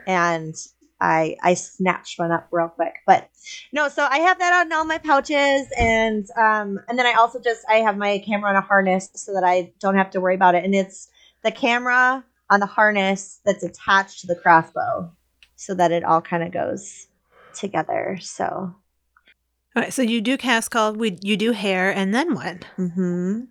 And 0.08 0.56
I 1.00 1.36
I 1.44 1.54
snatched 1.54 2.18
one 2.18 2.32
up 2.32 2.48
real 2.52 2.70
quick, 2.70 2.96
but 3.06 3.30
no. 3.72 3.88
So 3.90 4.06
I 4.06 4.20
have 4.20 4.40
that 4.40 4.54
out 4.54 4.66
in 4.66 4.74
all 4.74 4.86
my 4.86 4.98
pouches, 4.98 5.68
and 5.78 6.28
um 6.38 6.80
and 6.88 6.98
then 6.98 7.06
I 7.06 7.14
also 7.14 7.40
just 7.40 7.64
I 7.70 7.76
have 7.76 7.98
my 7.98 8.20
camera 8.20 8.50
on 8.50 8.56
a 8.56 8.62
harness 8.62 9.10
so 9.14 9.34
that 9.34 9.44
I 9.44 9.74
don't 9.80 9.96
have 9.96 10.10
to 10.12 10.22
worry 10.22 10.36
about 10.36 10.56
it. 10.56 10.64
And 10.64 10.74
it's 10.74 11.10
the 11.44 11.52
camera 11.52 12.24
on 12.50 12.60
the 12.60 12.66
harness 12.66 13.40
that's 13.46 13.64
attached 13.64 14.22
to 14.22 14.28
the 14.28 14.36
crossbow, 14.36 15.12
so 15.56 15.74
that 15.76 15.92
it 15.92 16.04
all 16.04 16.22
kind 16.22 16.44
of 16.44 16.52
goes 16.52 17.08
together. 17.54 18.18
So 18.22 18.46
All 18.46 18.76
right, 19.76 19.94
so 19.94 20.02
you 20.02 20.22
do 20.22 20.38
cast 20.38 20.72
call. 20.72 20.94
We 20.94 21.18
you 21.22 21.38
do 21.38 21.52
hair, 21.52 21.92
and 21.94 22.14
then 22.14 22.34
what? 22.36 22.64
hmm 22.76 23.42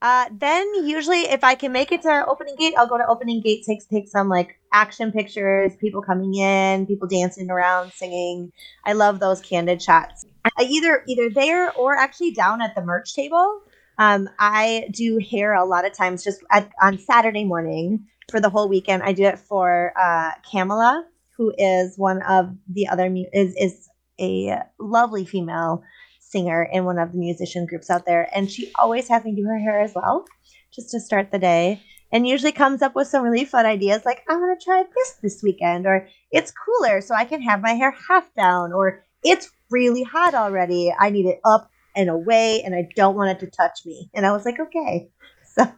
Uh, 0.00 0.26
then 0.30 0.64
usually, 0.86 1.22
if 1.22 1.42
I 1.42 1.54
can 1.54 1.72
make 1.72 1.90
it 1.90 2.02
to 2.02 2.24
opening 2.26 2.54
gate, 2.56 2.74
I'll 2.78 2.86
go 2.86 2.98
to 2.98 3.06
opening 3.06 3.40
gate, 3.40 3.64
take 3.66 3.80
take 3.88 4.08
some 4.08 4.28
like 4.28 4.58
action 4.72 5.10
pictures, 5.10 5.72
people 5.80 6.02
coming 6.02 6.34
in, 6.34 6.86
people 6.86 7.08
dancing 7.08 7.50
around, 7.50 7.92
singing. 7.92 8.52
I 8.84 8.92
love 8.92 9.18
those 9.18 9.40
candid 9.40 9.82
shots. 9.82 10.24
I 10.44 10.62
either 10.62 11.02
either 11.08 11.30
there 11.30 11.72
or 11.72 11.96
actually 11.96 12.32
down 12.32 12.62
at 12.62 12.74
the 12.74 12.82
merch 12.82 13.14
table. 13.14 13.60
Um, 13.98 14.28
I 14.38 14.88
do 14.92 15.18
hair 15.18 15.54
a 15.54 15.64
lot 15.64 15.84
of 15.84 15.92
times 15.92 16.22
just 16.22 16.40
at, 16.52 16.70
on 16.80 16.98
Saturday 16.98 17.44
morning 17.44 18.06
for 18.30 18.40
the 18.40 18.50
whole 18.50 18.68
weekend. 18.68 19.02
I 19.02 19.12
do 19.12 19.24
it 19.24 19.38
for 19.38 19.92
uh, 19.98 20.32
Camila, 20.50 21.02
who 21.36 21.52
is 21.58 21.96
one 21.96 22.22
of 22.22 22.54
the 22.68 22.88
other 22.88 23.10
mu- 23.10 23.24
is 23.32 23.54
is 23.56 23.88
a 24.20 24.58
lovely 24.78 25.24
female 25.24 25.82
singer 26.20 26.68
in 26.70 26.84
one 26.84 26.98
of 26.98 27.12
the 27.12 27.18
musician 27.18 27.66
groups 27.66 27.90
out 27.90 28.04
there, 28.06 28.28
and 28.34 28.50
she 28.50 28.70
always 28.76 29.08
has 29.08 29.24
me 29.24 29.34
do 29.34 29.44
her 29.44 29.58
hair 29.58 29.80
as 29.80 29.92
well, 29.94 30.24
just 30.72 30.90
to 30.90 31.00
start 31.00 31.30
the 31.30 31.38
day. 31.38 31.82
And 32.10 32.26
usually 32.26 32.52
comes 32.52 32.80
up 32.80 32.94
with 32.94 33.06
some 33.06 33.22
really 33.22 33.44
fun 33.44 33.66
ideas, 33.66 34.04
like 34.04 34.24
I'm 34.28 34.40
gonna 34.40 34.56
try 34.62 34.82
this 34.94 35.14
this 35.22 35.42
weekend, 35.42 35.86
or 35.86 36.08
it's 36.30 36.52
cooler, 36.52 37.00
so 37.00 37.14
I 37.14 37.24
can 37.24 37.42
have 37.42 37.60
my 37.60 37.72
hair 37.72 37.94
half 38.08 38.32
down, 38.34 38.72
or 38.72 39.04
it's 39.22 39.50
really 39.70 40.02
hot 40.02 40.34
already. 40.34 40.92
I 40.98 41.10
need 41.10 41.26
it 41.26 41.40
up 41.44 41.70
and 41.94 42.08
away, 42.08 42.62
and 42.62 42.74
I 42.74 42.88
don't 42.96 43.16
want 43.16 43.30
it 43.30 43.44
to 43.44 43.50
touch 43.50 43.80
me. 43.84 44.10
And 44.14 44.24
I 44.26 44.32
was 44.32 44.44
like, 44.44 44.58
okay, 44.58 45.10
so 45.54 45.70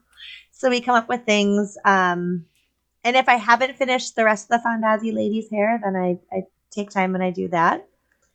so 0.61 0.69
we 0.69 0.83
come 0.83 0.95
up 0.95 1.09
with 1.09 1.25
things. 1.25 1.79
Um, 1.87 2.45
and 3.03 3.17
if 3.17 3.31
I 3.31 3.37
haven't 3.37 3.79
finished 3.79 4.15
the 4.15 4.27
rest 4.27 4.51
of 4.51 4.61
the 4.61 4.69
Fondazzi 4.69 5.11
lady's 5.11 5.49
hair, 5.49 5.81
then 5.83 5.97
I, 5.97 6.19
I 6.31 6.43
take 6.71 6.91
time 6.91 7.15
and 7.15 7.25
I 7.25 7.31
do 7.31 7.49
that. 7.49 7.89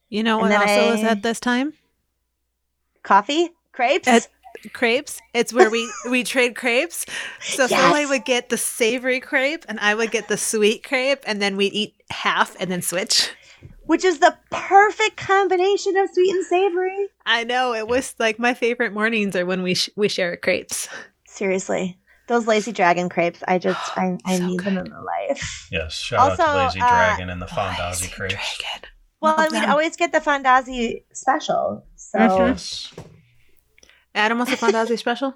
You 0.10 0.24
know 0.24 0.40
And 0.42 0.50
what 0.50 0.62
also 0.68 0.94
is 0.96 1.04
at 1.04 1.22
this 1.22 1.40
time? 1.40 1.74
Coffee, 3.04 3.50
crepes. 3.72 4.08
At- 4.08 4.28
Crepes. 4.74 5.20
It's 5.34 5.54
where 5.54 5.70
we 5.70 5.88
we 6.10 6.24
trade 6.24 6.56
crepes. 6.56 7.06
So 7.42 7.68
Yes. 7.70 8.10
Would 8.10 8.26
get 8.26 8.50
the 8.50 8.58
savory 8.58 9.20
crepe, 9.20 9.66
and 9.68 9.80
I 9.82 9.94
would 9.94 10.10
get 10.12 10.28
the 10.30 10.38
sweet 10.38 10.82
crepe, 10.84 11.24
and 11.28 11.40
then 11.42 11.58
we'd 11.58 11.74
eat 11.74 11.94
half 12.10 12.56
and 12.60 12.72
then 12.72 12.82
switch. 12.82 13.30
which 13.86 14.04
is 14.06 14.20
the 14.20 14.36
perfect 14.50 15.18
combination 15.18 15.96
of 15.98 16.10
sweet 16.12 16.32
and 16.34 16.46
savory. 16.46 17.10
I 17.26 17.44
know 17.44 17.74
it 17.74 17.88
was 17.88 18.16
like 18.18 18.40
my 18.40 18.54
favorite 18.56 18.94
mornings 18.94 19.36
are 19.36 19.46
when 19.46 19.62
we 19.62 19.76
sh- 19.76 19.90
we 19.98 20.08
share 20.08 20.36
crepes. 20.38 20.88
Seriously, 21.28 21.98
those 22.28 22.48
lazy 22.48 22.72
dragon 22.72 23.10
crepes. 23.10 23.44
I 23.48 23.58
just 23.60 23.80
I, 23.98 24.18
I 24.26 24.38
so 24.38 24.48
need 24.48 24.60
them 24.62 24.78
in 24.78 24.90
my 24.90 25.00
life. 25.00 25.68
Yes, 25.72 25.94
shout 25.94 26.20
out 26.20 26.40
Also, 26.40 26.44
to 26.46 26.66
Lazy 26.66 26.82
uh, 26.82 26.88
Dragon 26.90 27.30
and 27.30 27.42
the 27.42 27.46
Fondazzi 27.46 28.02
Lazy 28.02 28.08
crepes. 28.10 28.34
Dragon. 28.34 28.90
Well, 29.22 29.36
Love 29.38 29.52
we'd 29.52 29.62
them. 29.64 29.70
always 29.72 29.96
get 29.96 30.12
the 30.12 30.20
Fondazzi 30.20 31.04
special. 31.14 31.86
So 31.96 32.20
Mhm. 32.20 32.48
Yes. 32.50 32.94
Adam, 34.14 34.40
what's 34.40 34.52
the 34.52 34.58
Fondazzi 34.58 34.98
special? 34.98 35.34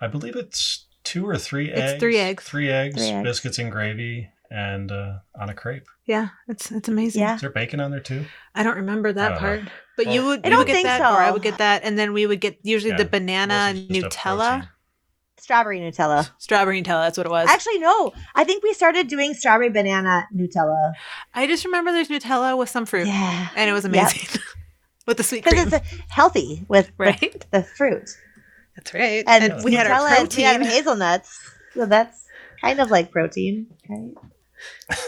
I 0.00 0.06
believe 0.06 0.36
it's 0.36 0.86
two 1.04 1.26
or 1.28 1.36
three 1.36 1.70
It's 1.70 1.80
eggs. 1.92 2.00
three 2.00 2.18
eggs. 2.18 2.44
Three 2.44 2.70
eggs, 2.70 2.96
Three 2.96 3.06
eggs. 3.08 3.22
biscuits 3.28 3.58
and 3.58 3.70
gravy, 3.72 4.28
and 4.50 4.92
uh, 4.92 5.14
on 5.40 5.48
a 5.48 5.54
crepe. 5.54 5.86
Yeah, 6.06 6.28
it's 6.48 6.70
it's 6.70 6.88
amazing. 6.88 7.22
Yeah. 7.22 7.36
Is 7.36 7.40
there 7.40 7.50
bacon 7.50 7.80
on 7.80 7.90
there 7.90 8.00
too? 8.00 8.26
I 8.54 8.62
don't 8.62 8.76
remember 8.76 9.12
that 9.12 9.28
don't 9.30 9.38
part. 9.38 9.64
know. 9.64 9.70
But 9.96 10.06
you 10.08 10.20
Well- 10.20 10.30
would 10.30 10.46
I 10.46 10.50
don't 10.50 10.58
would 10.58 10.66
get 10.66 10.74
think 10.74 10.86
that, 10.86 11.00
or 11.00 11.16
I 11.18 11.30
would 11.30 11.42
get 11.42 11.58
that, 11.58 11.82
and 11.84 11.98
then 11.98 12.12
we 12.12 12.26
would 12.26 12.40
get 12.40 12.58
usually 12.62 12.90
Yeah, 12.90 12.98
the 12.98 13.04
banana 13.06 13.72
Mostly 13.74 14.02
Nutella, 14.02 14.48
protein. 14.50 14.68
Strawberry 15.44 15.78
Nutella. 15.78 16.30
strawberry 16.38 16.82
Nutella. 16.82 17.04
That's 17.04 17.18
what 17.18 17.26
it 17.26 17.30
was. 17.30 17.48
Actually, 17.50 17.78
no. 17.78 18.14
I 18.34 18.44
think 18.44 18.62
we 18.64 18.72
started 18.72 19.08
doing 19.08 19.34
strawberry 19.34 19.68
banana 19.68 20.26
Nutella. 20.34 20.92
I 21.34 21.46
just 21.46 21.64
remember 21.66 21.92
there's 21.92 22.08
Nutella 22.08 22.56
with 22.56 22.70
some 22.70 22.86
fruit, 22.86 23.06
Yeah, 23.06 23.48
and 23.54 23.68
it 23.68 23.74
was 23.74 23.84
amazing 23.84 24.40
with 25.06 25.18
the 25.18 25.22
sweet 25.22 25.44
because 25.44 25.70
it's 25.72 25.86
healthy 26.08 26.64
with 26.68 26.86
the- 26.86 26.92
Right? 27.04 27.46
the, 27.50 27.62
fruit. 27.62 28.08
That's 28.74 28.94
right. 28.94 29.22
And, 29.26 29.52
And, 29.52 29.64
we 29.64 29.74
had 29.74 29.86
our 29.86 29.98
Nutella 30.00 30.26
is 30.28 30.36
made 30.38 30.44
out 30.46 30.56
of 30.56 30.62
protein. 30.62 30.70
hazelnuts, 30.76 31.50
so 31.74 31.86
that's 31.86 32.24
kind 32.62 32.80
of 32.80 32.90
like 32.90 33.10
protein, 33.12 33.66
right? 33.88 34.14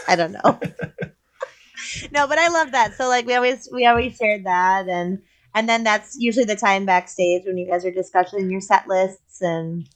I 0.07 0.15
don't 0.15 0.33
know. 0.33 0.59
no, 2.11 2.27
but 2.27 2.37
I 2.37 2.47
love 2.49 2.71
that. 2.73 2.93
So 2.95 3.07
like 3.07 3.25
we 3.25 3.33
always 3.33 3.67
we 3.73 3.87
always 3.87 4.15
shared 4.17 4.45
that, 4.45 4.87
and 4.87 5.19
and 5.55 5.67
then 5.67 5.83
that's 5.83 6.15
usually 6.19 6.45
the 6.45 6.55
time 6.55 6.85
backstage 6.85 7.43
when 7.47 7.57
you 7.57 7.67
guys 7.67 7.83
are 7.85 7.91
discussing 7.91 8.51
your 8.51 8.61
set 8.61 8.87
lists 8.87 9.41
and 9.41 9.89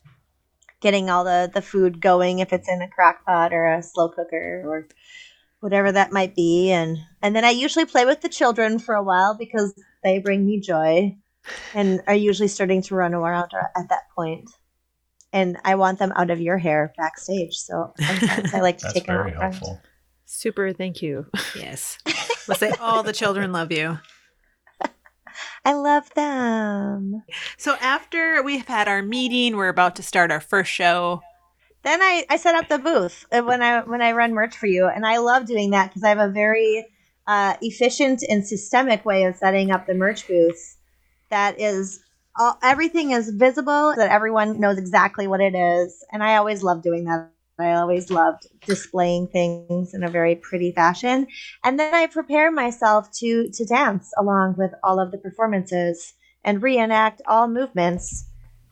getting 0.82 1.10
all 1.10 1.24
the 1.24 1.50
the 1.54 1.62
food 1.62 2.02
going 2.02 2.40
if 2.40 2.52
it's 2.52 2.68
in 2.68 2.82
a 2.82 2.88
crock 2.90 3.24
pot 3.26 3.54
or 3.54 3.66
a 3.74 3.82
slow 3.84 4.10
cooker 4.10 4.64
or 4.66 4.88
whatever 5.62 5.92
that 5.92 6.12
might 6.12 6.36
be 6.36 6.72
and 6.72 6.98
and 7.22 7.36
then 7.36 7.46
i 7.46 7.50
usually 7.52 7.86
play 7.86 8.06
with 8.06 8.22
the 8.22 8.30
children 8.30 8.80
for 8.80 8.96
a 8.96 9.04
while 9.04 9.36
because 9.38 9.74
they 10.04 10.20
bring 10.20 10.46
me 10.46 10.60
joy 10.60 11.16
and 11.74 12.02
are 12.08 12.16
usually 12.16 12.48
starting 12.48 12.82
to 12.82 12.96
run 12.96 13.14
around 13.14 13.52
at 13.76 13.90
that 13.90 14.04
point 14.16 14.50
and 15.32 15.58
i 15.64 15.76
want 15.76 16.00
them 16.00 16.12
out 16.16 16.30
of 16.32 16.42
your 16.42 16.58
hair 16.58 16.92
backstage 16.98 17.56
so 17.56 17.94
sometimes 18.00 18.54
i 18.54 18.60
like 18.60 18.78
to 18.80 18.84
That's 18.84 18.94
take 18.96 19.06
them 19.06 19.18
out 19.18 19.34
front. 19.34 19.42
helpful. 19.56 19.82
Super, 20.26 20.72
thank 20.72 21.02
you. 21.02 21.26
Yes. 21.58 21.98
We'll 22.48 22.56
say 22.56 22.72
all 22.80 23.04
the 23.04 23.12
children 23.12 23.52
love 23.52 23.70
you. 23.70 24.00
I 25.66 25.74
love 25.74 26.10
them 26.16 27.24
So 27.58 27.76
after 27.80 28.42
we've 28.44 28.68
had 28.68 28.88
our 28.88 29.02
meeting, 29.02 29.56
we're 29.56 29.70
about 29.70 29.96
to 29.98 30.04
start 30.04 30.32
our 30.32 30.40
first 30.40 30.72
show. 30.72 31.22
then 31.84 32.02
I, 32.02 32.26
I 32.30 32.38
set 32.38 32.56
up 32.56 32.70
the 32.70 32.80
booth 32.80 33.26
uh, 33.32 33.42
when 33.42 33.62
I 33.62 33.82
when 33.82 34.02
I 34.02 34.12
run 34.12 34.34
merch 34.34 34.56
for 34.58 34.68
you, 34.68 34.88
and 34.88 35.06
I 35.06 35.18
love 35.18 35.46
doing 35.46 35.72
that 35.72 35.90
because 35.90 36.04
I 36.04 36.10
have 36.10 36.20
a 36.20 36.30
very 36.30 36.86
uh, 37.28 37.56
efficient 37.62 38.24
and 38.30 38.46
systemic 38.46 39.06
way 39.06 39.24
of 39.26 39.36
setting 39.36 39.72
up 39.72 39.88
the 39.88 39.94
merch 39.94 40.28
booth. 40.28 40.78
That 41.30 41.60
is, 41.60 42.04
all, 42.38 42.58
everything 42.62 43.12
is 43.12 43.30
visible, 43.30 43.94
that 43.96 44.12
everyone 44.12 44.60
knows 44.60 44.78
exactly 44.78 45.28
what 45.28 45.42
it 45.42 45.56
is, 45.56 46.04
and 46.12 46.24
I 46.24 46.36
always 46.36 46.64
love 46.64 46.82
doing 46.84 47.06
that. 47.06 47.32
I 47.62 47.76
always 47.76 48.10
loved 48.10 48.48
displaying 48.66 49.28
things 49.28 49.94
in 49.94 50.04
a 50.04 50.10
very 50.10 50.36
pretty 50.36 50.72
fashion, 50.72 51.28
and 51.64 51.80
then 51.80 51.94
I 51.94 52.08
prepare 52.08 52.52
myself 52.52 53.12
to 53.20 53.50
to 53.50 53.66
dance 53.66 54.12
along 54.18 54.56
with 54.58 54.72
all 54.84 55.00
of 55.00 55.12
the 55.12 55.18
performances 55.18 56.14
and 56.44 56.62
reenact 56.62 57.22
all 57.28 57.48
movements 57.48 58.28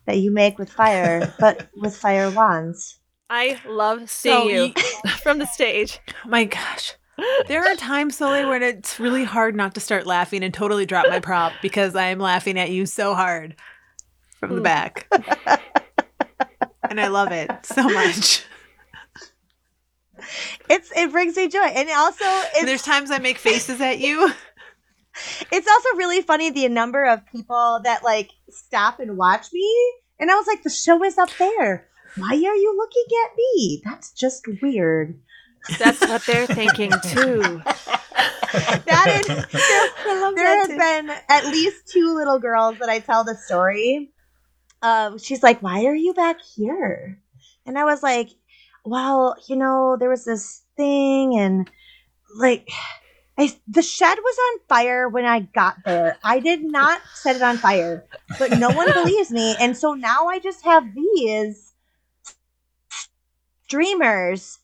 that 0.06 0.18
you 0.18 0.32
make 0.32 0.58
with 0.58 0.72
fire, 0.72 1.34
but 1.40 1.70
with 1.76 1.96
fire 1.96 2.32
wands. 2.32 3.00
I 3.30 3.60
love 3.68 4.10
So 4.10 4.48
seeing 4.48 4.74
you 4.76 5.10
from 5.22 5.38
the 5.38 5.46
stage. 5.46 6.00
Oh 6.10 6.14
my 6.30 6.46
gosh. 6.46 6.94
There 7.48 7.62
are 7.62 7.76
times, 7.76 8.16
Sully, 8.16 8.46
where 8.46 8.62
it's 8.62 8.98
really 8.98 9.26
hard 9.26 9.54
not 9.54 9.76
to 9.76 9.82
start 9.82 10.08
laughing 10.08 10.42
and 10.42 10.54
totally 10.54 10.86
drop 10.86 11.10
my 11.10 11.20
prop 11.20 11.52
because 11.62 11.94
I'm 11.94 12.18
laughing 12.18 12.58
at 12.58 12.72
you 12.72 12.86
so 12.86 13.14
hard 13.14 13.58
from 14.40 14.52
the 14.52 14.58
hmm. 14.58 14.64
back. 14.64 15.06
and 16.90 17.00
I 17.00 17.08
love 17.08 17.34
it 17.34 17.52
so 17.64 17.84
much. 17.84 18.46
It's 20.70 20.92
it 20.96 21.12
brings 21.12 21.36
me 21.36 21.48
joy, 21.48 21.60
and 21.60 21.90
also 21.90 22.26
And 22.58 22.68
there's 22.68 22.82
times 22.82 23.12
I 23.12 23.20
make 23.20 23.38
faces 23.38 23.82
at 23.82 24.00
you. 24.00 24.32
it's 25.52 25.68
also 25.68 25.98
really 25.98 26.22
funny 26.22 26.50
the 26.50 26.68
number 26.70 27.06
of 27.06 27.26
people 27.32 27.82
that 27.84 28.04
like 28.04 28.32
stop 28.50 29.00
and 29.00 29.18
watch 29.18 29.52
me, 29.54 29.94
and 30.20 30.30
I 30.32 30.36
was 30.36 30.48
like, 30.48 30.64
the 30.64 30.70
show 30.70 31.04
is 31.04 31.18
up 31.18 31.30
there. 31.38 31.88
Why 32.18 32.30
are 32.30 32.56
you 32.56 32.76
looking 32.78 33.18
at 33.26 33.36
me? 33.38 33.82
That's 33.86 34.12
just 34.12 34.46
weird. 34.62 35.20
That's 35.78 36.02
what 36.02 36.26
they're 36.26 36.48
thinking 36.48 36.92
too. 37.04 37.62
That 38.52 39.22
is 39.22 39.30
I 39.30 40.22
love 40.22 40.36
there 40.36 40.46
that 40.46 40.58
have 40.58 40.70
too. 40.70 40.78
been 40.78 41.18
at 41.30 41.46
least 41.54 41.88
two 41.88 42.16
little 42.16 42.40
girls 42.40 42.80
that 42.80 42.90
I 42.90 42.98
tell 42.98 43.24
the 43.24 43.36
story. 43.36 44.10
Um, 44.82 45.20
she's 45.20 45.44
like, 45.44 45.62
"Why 45.62 45.86
are 45.86 45.94
you 45.94 46.16
back 46.16 46.38
here?" 46.42 47.20
And 47.68 47.78
I 47.78 47.84
was 47.84 48.02
like, 48.02 48.30
"Well, 48.86 49.36
you 49.48 49.56
know, 49.56 49.98
there 50.00 50.10
was 50.10 50.26
this 50.26 50.64
thing, 50.78 51.38
and 51.38 51.70
like, 52.36 52.70
I, 53.38 53.54
the 53.68 53.82
shed 53.82 54.18
was 54.18 54.38
on 54.38 54.60
fire 54.68 55.08
when 55.10 55.26
I 55.26 55.42
got 55.42 55.78
there. 55.86 56.18
I 56.24 56.40
did 56.40 56.64
not 56.64 57.02
set 57.16 57.36
it 57.36 57.42
on 57.42 57.58
fire, 57.58 58.06
but 58.38 58.52
no 58.52 58.72
one 58.72 58.92
believes 59.04 59.32
me, 59.32 59.56
and 59.60 59.78
so 59.78 59.94
now 59.94 60.28
I 60.28 60.40
just 60.40 60.64
have 60.66 60.94
these 60.94 61.74
streamers, 63.66 64.60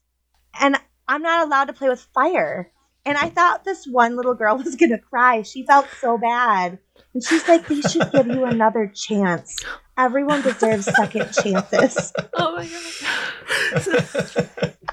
and 0.59 0.80
I'm 1.07 1.22
not 1.22 1.45
allowed 1.45 1.66
to 1.66 1.74
play 1.74 1.89
with 1.89 2.01
fire." 2.13 2.72
And 3.07 3.20
I 3.20 3.30
thought 3.30 3.63
this 3.63 3.86
one 3.86 4.16
little 4.16 4.34
girl 4.34 4.57
was 4.63 4.76
gonna 4.76 4.97
cry. 4.97 5.43
She 5.43 5.63
felt 5.66 5.88
so 6.01 6.18
bad. 6.18 6.80
And 7.16 7.24
she's 7.24 7.47
like, 7.47 7.66
they 7.68 7.80
should 7.80 8.11
give 8.11 8.28
you 8.28 8.43
another 8.43 8.91
chance. 8.93 9.57
Everyone 9.97 10.41
deserves 10.41 10.86
second 10.86 11.32
chances. 11.32 12.11
Oh 12.34 12.55
my 12.57 12.68
god. 12.68 14.72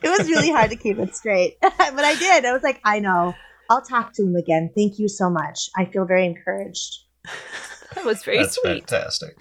It 0.00 0.10
was 0.10 0.28
really 0.28 0.50
hard 0.50 0.70
to 0.70 0.76
keep 0.76 0.98
it 0.98 1.16
straight. 1.16 1.58
but 1.60 1.72
I 1.80 2.14
did. 2.16 2.44
I 2.44 2.52
was 2.52 2.62
like, 2.62 2.80
I 2.84 3.00
know. 3.00 3.34
I'll 3.68 3.82
talk 3.82 4.12
to 4.14 4.22
him 4.22 4.36
again. 4.36 4.70
Thank 4.74 4.98
you 4.98 5.08
so 5.08 5.28
much. 5.28 5.70
I 5.76 5.86
feel 5.86 6.04
very 6.04 6.24
encouraged. 6.24 6.98
That 7.94 8.04
was 8.04 8.22
very 8.22 8.38
That's 8.38 8.54
sweet. 8.54 8.88
fantastic. 8.88 9.36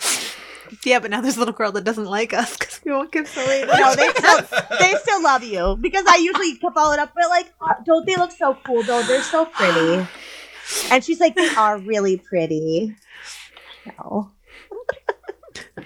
Yeah, 0.84 1.00
but 1.00 1.12
now 1.12 1.22
there's 1.22 1.38
a 1.38 1.40
little 1.40 1.54
girl 1.54 1.72
that 1.74 1.84
doesn't 1.84 2.06
like 2.06 2.34
us 2.34 2.58
because 2.58 2.82
we 2.84 2.92
won't 2.92 3.12
give 3.12 3.28
Sully. 3.28 3.66
No, 3.66 3.96
they 3.96 4.10
still 4.10 4.42
they 4.80 4.94
still 5.02 5.22
love 5.24 5.44
you 5.44 5.78
because 5.80 6.04
I 6.08 6.18
usually 6.18 6.56
follow 6.74 6.92
it 6.94 7.00
up. 7.00 7.14
But 7.16 7.30
like, 7.30 7.54
uh, 7.62 7.76
don't 7.86 8.06
they 8.06 8.16
look 8.16 8.32
so 8.32 8.58
cool 8.66 8.84
though? 8.84 9.04
They're 9.04 9.22
so 9.24 9.46
pretty. 9.46 10.08
And 10.92 11.04
she's 11.04 11.20
like, 11.20 11.36
they 11.36 11.48
are 11.56 11.78
really 11.78 12.18
pretty. 12.18 12.96
No. 13.86 14.32
but 15.76 15.86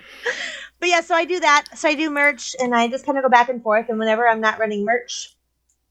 yeah, 0.89 1.01
so 1.01 1.15
I 1.15 1.25
do 1.25 1.39
that. 1.39 1.65
So 1.75 1.87
I 1.89 1.95
do 1.95 2.09
merch 2.09 2.55
and 2.59 2.75
I 2.75 2.87
just 2.87 3.05
kind 3.05 3.17
of 3.17 3.23
go 3.23 3.29
back 3.29 3.49
and 3.49 3.61
forth. 3.61 3.89
And 3.89 3.99
whenever 3.99 4.27
I'm 4.27 4.41
not 4.41 4.59
running 4.59 4.85
merch, 4.85 5.35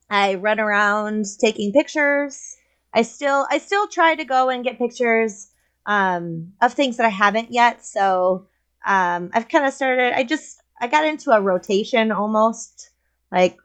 I 0.09 0.35
run 0.35 0.59
around 0.59 1.25
taking 1.39 1.71
pictures. 1.71 2.57
I 2.93 3.03
still 3.03 3.47
I 3.49 3.57
still 3.57 3.87
try 3.87 4.15
to 4.15 4.25
go 4.25 4.49
and 4.49 4.63
get 4.63 4.77
pictures 4.77 5.47
um, 5.85 6.53
of 6.61 6.73
things 6.73 6.97
that 6.97 7.05
I 7.05 7.09
haven't 7.09 7.51
yet. 7.51 7.85
So 7.85 8.47
um, 8.85 9.31
I've 9.33 9.47
kind 9.47 9.65
of 9.65 9.73
started. 9.73 10.13
I 10.13 10.23
just 10.23 10.61
I 10.79 10.87
got 10.87 11.05
into 11.05 11.31
a 11.31 11.41
rotation 11.41 12.11
almost, 12.11 12.89
like 13.31 13.57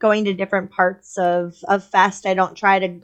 going 0.00 0.24
to 0.24 0.34
different 0.34 0.72
parts 0.72 1.16
of 1.16 1.56
of 1.68 1.84
Fest. 1.84 2.26
I 2.26 2.34
don't 2.34 2.56
try 2.56 2.80
to 2.80 3.00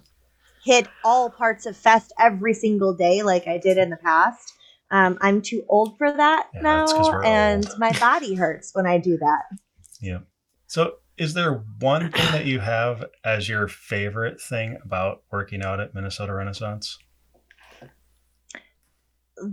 hit 0.62 0.88
all 1.04 1.30
parts 1.30 1.66
of 1.66 1.76
Fest 1.76 2.12
every 2.18 2.54
single 2.54 2.94
day 2.94 3.22
like 3.22 3.46
I 3.46 3.58
did 3.58 3.78
in 3.78 3.90
the 3.90 3.96
past. 3.96 4.52
Um, 4.90 5.18
I'm 5.20 5.40
too 5.40 5.64
old 5.68 5.96
for 5.98 6.10
that 6.10 6.48
Yeah, 6.54 6.62
now, 6.62 6.80
that's 6.86 6.92
'cause 6.92 7.10
we're 7.12 7.24
and 7.24 7.64
old. 7.66 7.78
my 7.78 7.92
body 7.98 8.34
hurts 8.34 8.74
when 8.74 8.86
I 8.86 8.98
do 8.98 9.16
that. 9.18 9.42
Yeah. 10.00 10.20
So, 10.66 10.96
is 11.16 11.34
there 11.34 11.64
one 11.78 12.10
thing 12.10 12.32
that 12.32 12.46
you 12.46 12.60
have 12.60 13.04
as 13.24 13.48
your 13.48 13.68
favorite 13.68 14.40
thing 14.40 14.78
about 14.84 15.22
working 15.30 15.62
out 15.62 15.80
at 15.80 15.94
Minnesota 15.94 16.34
Renaissance? 16.34 16.98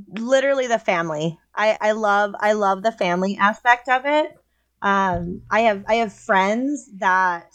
literally 0.09 0.67
the 0.67 0.79
family. 0.79 1.37
I, 1.55 1.77
I 1.79 1.91
love 1.93 2.33
I 2.39 2.53
love 2.53 2.83
the 2.83 2.91
family 2.91 3.37
aspect 3.39 3.89
of 3.89 4.05
it. 4.05 4.31
Um, 4.81 5.41
I 5.49 5.61
have 5.61 5.83
I 5.87 5.95
have 5.95 6.13
friends 6.13 6.89
that 6.97 7.49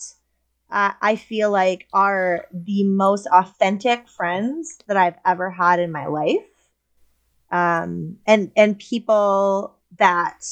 uh, 0.72 0.92
I 1.02 1.16
feel 1.16 1.50
like 1.50 1.86
are 1.92 2.46
the 2.50 2.82
most 2.84 3.26
authentic 3.26 4.08
friends 4.08 4.78
that 4.88 4.96
I've 4.96 5.18
ever 5.24 5.50
had 5.50 5.78
in 5.78 5.92
my 5.92 6.06
life. 6.06 6.38
Um, 7.50 8.16
and 8.26 8.50
and 8.56 8.78
people 8.78 9.76
that 9.98 10.42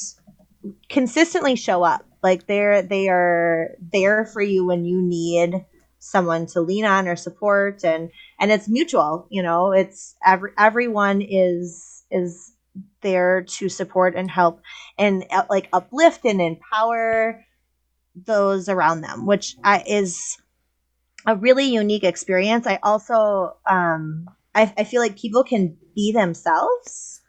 consistently 0.89 1.55
show 1.55 1.83
up. 1.83 2.05
Like 2.21 2.45
they're 2.45 2.83
they 2.83 3.09
are 3.09 3.75
there 3.91 4.25
for 4.25 4.43
you 4.43 4.63
when 4.63 4.85
you 4.85 5.01
need 5.01 5.65
someone 5.97 6.45
to 6.47 6.61
lean 6.61 6.85
on 6.85 7.07
or 7.07 7.15
support. 7.15 7.83
And 7.83 8.11
and 8.39 8.51
it's 8.51 8.69
mutual 8.69 9.25
you 9.31 9.41
know 9.41 9.71
it's 9.71 10.15
every 10.23 10.51
everyone 10.55 11.23
is 11.23 12.03
is 12.11 12.53
there 13.01 13.41
to 13.41 13.69
support 13.69 14.15
and 14.15 14.29
help 14.29 14.61
and 14.97 15.25
uh, 15.31 15.43
like 15.49 15.67
uplift 15.73 16.23
and 16.25 16.39
empower 16.39 17.43
those 18.15 18.69
around 18.69 19.01
them 19.01 19.25
which 19.25 19.55
I, 19.63 19.83
is 19.87 20.37
a 21.25 21.35
really 21.35 21.65
unique 21.65 22.03
experience. 22.03 22.65
I 22.67 22.79
also 22.83 23.55
um 23.69 24.27
I, 24.53 24.73
I 24.77 24.83
feel 24.83 25.01
like 25.01 25.17
people 25.17 25.43
can 25.43 25.77
be 25.95 26.11
themselves 26.11 27.21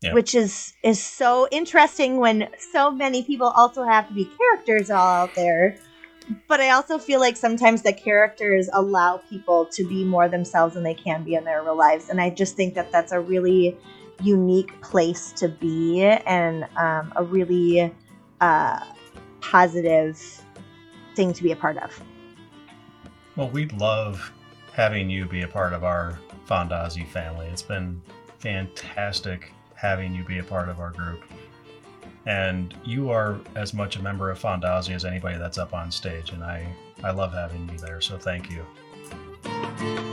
Yeah. 0.00 0.14
which 0.14 0.34
is 0.34 0.72
is 0.82 1.02
so 1.02 1.48
interesting 1.50 2.18
when 2.18 2.48
so 2.72 2.90
many 2.90 3.22
people 3.22 3.48
also 3.48 3.84
have 3.84 4.08
to 4.08 4.14
be 4.14 4.26
characters 4.38 4.90
all 4.90 5.24
out 5.24 5.34
there. 5.34 5.76
But 6.46 6.60
I 6.60 6.70
also 6.70 6.98
feel 6.98 7.20
like 7.20 7.36
sometimes 7.36 7.82
the 7.82 7.92
characters 7.92 8.68
allow 8.72 9.18
people 9.30 9.66
to 9.72 9.84
be 9.88 10.04
more 10.04 10.28
themselves 10.28 10.74
than 10.74 10.82
they 10.84 10.94
can 10.94 11.24
be 11.24 11.34
in 11.34 11.44
their 11.44 11.62
real 11.62 11.76
lives, 11.76 12.10
and 12.10 12.20
I 12.20 12.30
just 12.30 12.54
think 12.56 12.74
that 12.74 12.92
that's 12.92 13.12
a 13.12 13.20
really 13.20 13.76
unique 14.20 14.80
place 14.82 15.32
to 15.32 15.48
be 15.48 16.02
and 16.02 16.64
um, 16.76 17.12
a 17.16 17.22
really 17.22 17.94
uh, 18.40 18.80
positive 19.40 20.44
thing 21.14 21.32
to 21.32 21.42
be 21.42 21.52
a 21.52 21.56
part 21.56 21.76
of. 21.78 22.02
Well, 23.36 23.50
we 23.50 23.66
love 23.68 24.32
having 24.72 25.10
you 25.10 25.26
be 25.26 25.42
a 25.42 25.48
part 25.48 25.72
of 25.72 25.84
our 25.84 26.18
Fondazzi 26.48 27.06
family. 27.06 27.46
It's 27.46 27.62
been 27.62 28.00
fantastic 28.38 29.52
having 29.74 30.14
you 30.14 30.24
be 30.24 30.38
a 30.38 30.44
part 30.44 30.68
of 30.68 30.80
our 30.80 30.90
group. 30.90 31.22
And 32.26 32.74
you 32.84 33.10
are 33.10 33.38
as 33.54 33.72
much 33.72 33.96
a 33.96 34.02
member 34.02 34.30
of 34.30 34.38
Fondazzi 34.40 34.94
as 34.94 35.04
anybody 35.04 35.38
that's 35.38 35.56
up 35.56 35.72
on 35.72 35.90
stage, 35.90 36.32
and 36.32 36.44
I, 36.44 36.66
I 37.02 37.10
love 37.10 37.32
having 37.32 37.68
you 37.70 37.78
there, 37.78 38.00
so 38.00 38.18
thank 38.18 38.50
you. 38.50 40.07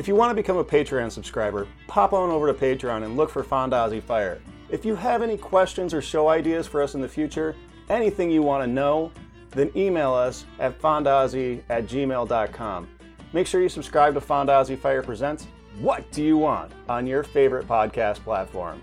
If 0.00 0.08
you 0.08 0.14
want 0.14 0.30
to 0.30 0.34
become 0.34 0.56
a 0.56 0.64
Patreon 0.64 1.12
subscriber, 1.12 1.68
pop 1.86 2.14
on 2.14 2.30
over 2.30 2.50
to 2.50 2.58
Patreon 2.58 3.04
and 3.04 3.18
look 3.18 3.28
for 3.28 3.44
Fondazzi 3.44 4.02
Fire. 4.02 4.40
If 4.70 4.86
you 4.86 4.96
have 4.96 5.20
any 5.20 5.36
questions 5.36 5.92
or 5.92 6.00
show 6.00 6.28
ideas 6.28 6.66
for 6.66 6.82
us 6.82 6.94
in 6.94 7.02
the 7.02 7.08
future, 7.08 7.54
anything 7.90 8.30
you 8.30 8.40
want 8.40 8.64
to 8.64 8.66
know, 8.66 9.12
then 9.50 9.70
email 9.76 10.14
us 10.14 10.46
at 10.58 10.80
fondazzi 10.80 11.62
at 11.68 11.84
gmail.com. 11.84 12.88
Make 13.34 13.46
sure 13.46 13.60
you 13.60 13.68
subscribe 13.68 14.14
to 14.14 14.22
Fondazzi 14.22 14.78
Fire 14.78 15.02
Presents 15.02 15.46
What 15.78 16.10
Do 16.12 16.22
You 16.22 16.38
Want 16.38 16.72
on 16.88 17.06
your 17.06 17.22
favorite 17.22 17.68
podcast 17.68 18.24
platform. 18.24 18.80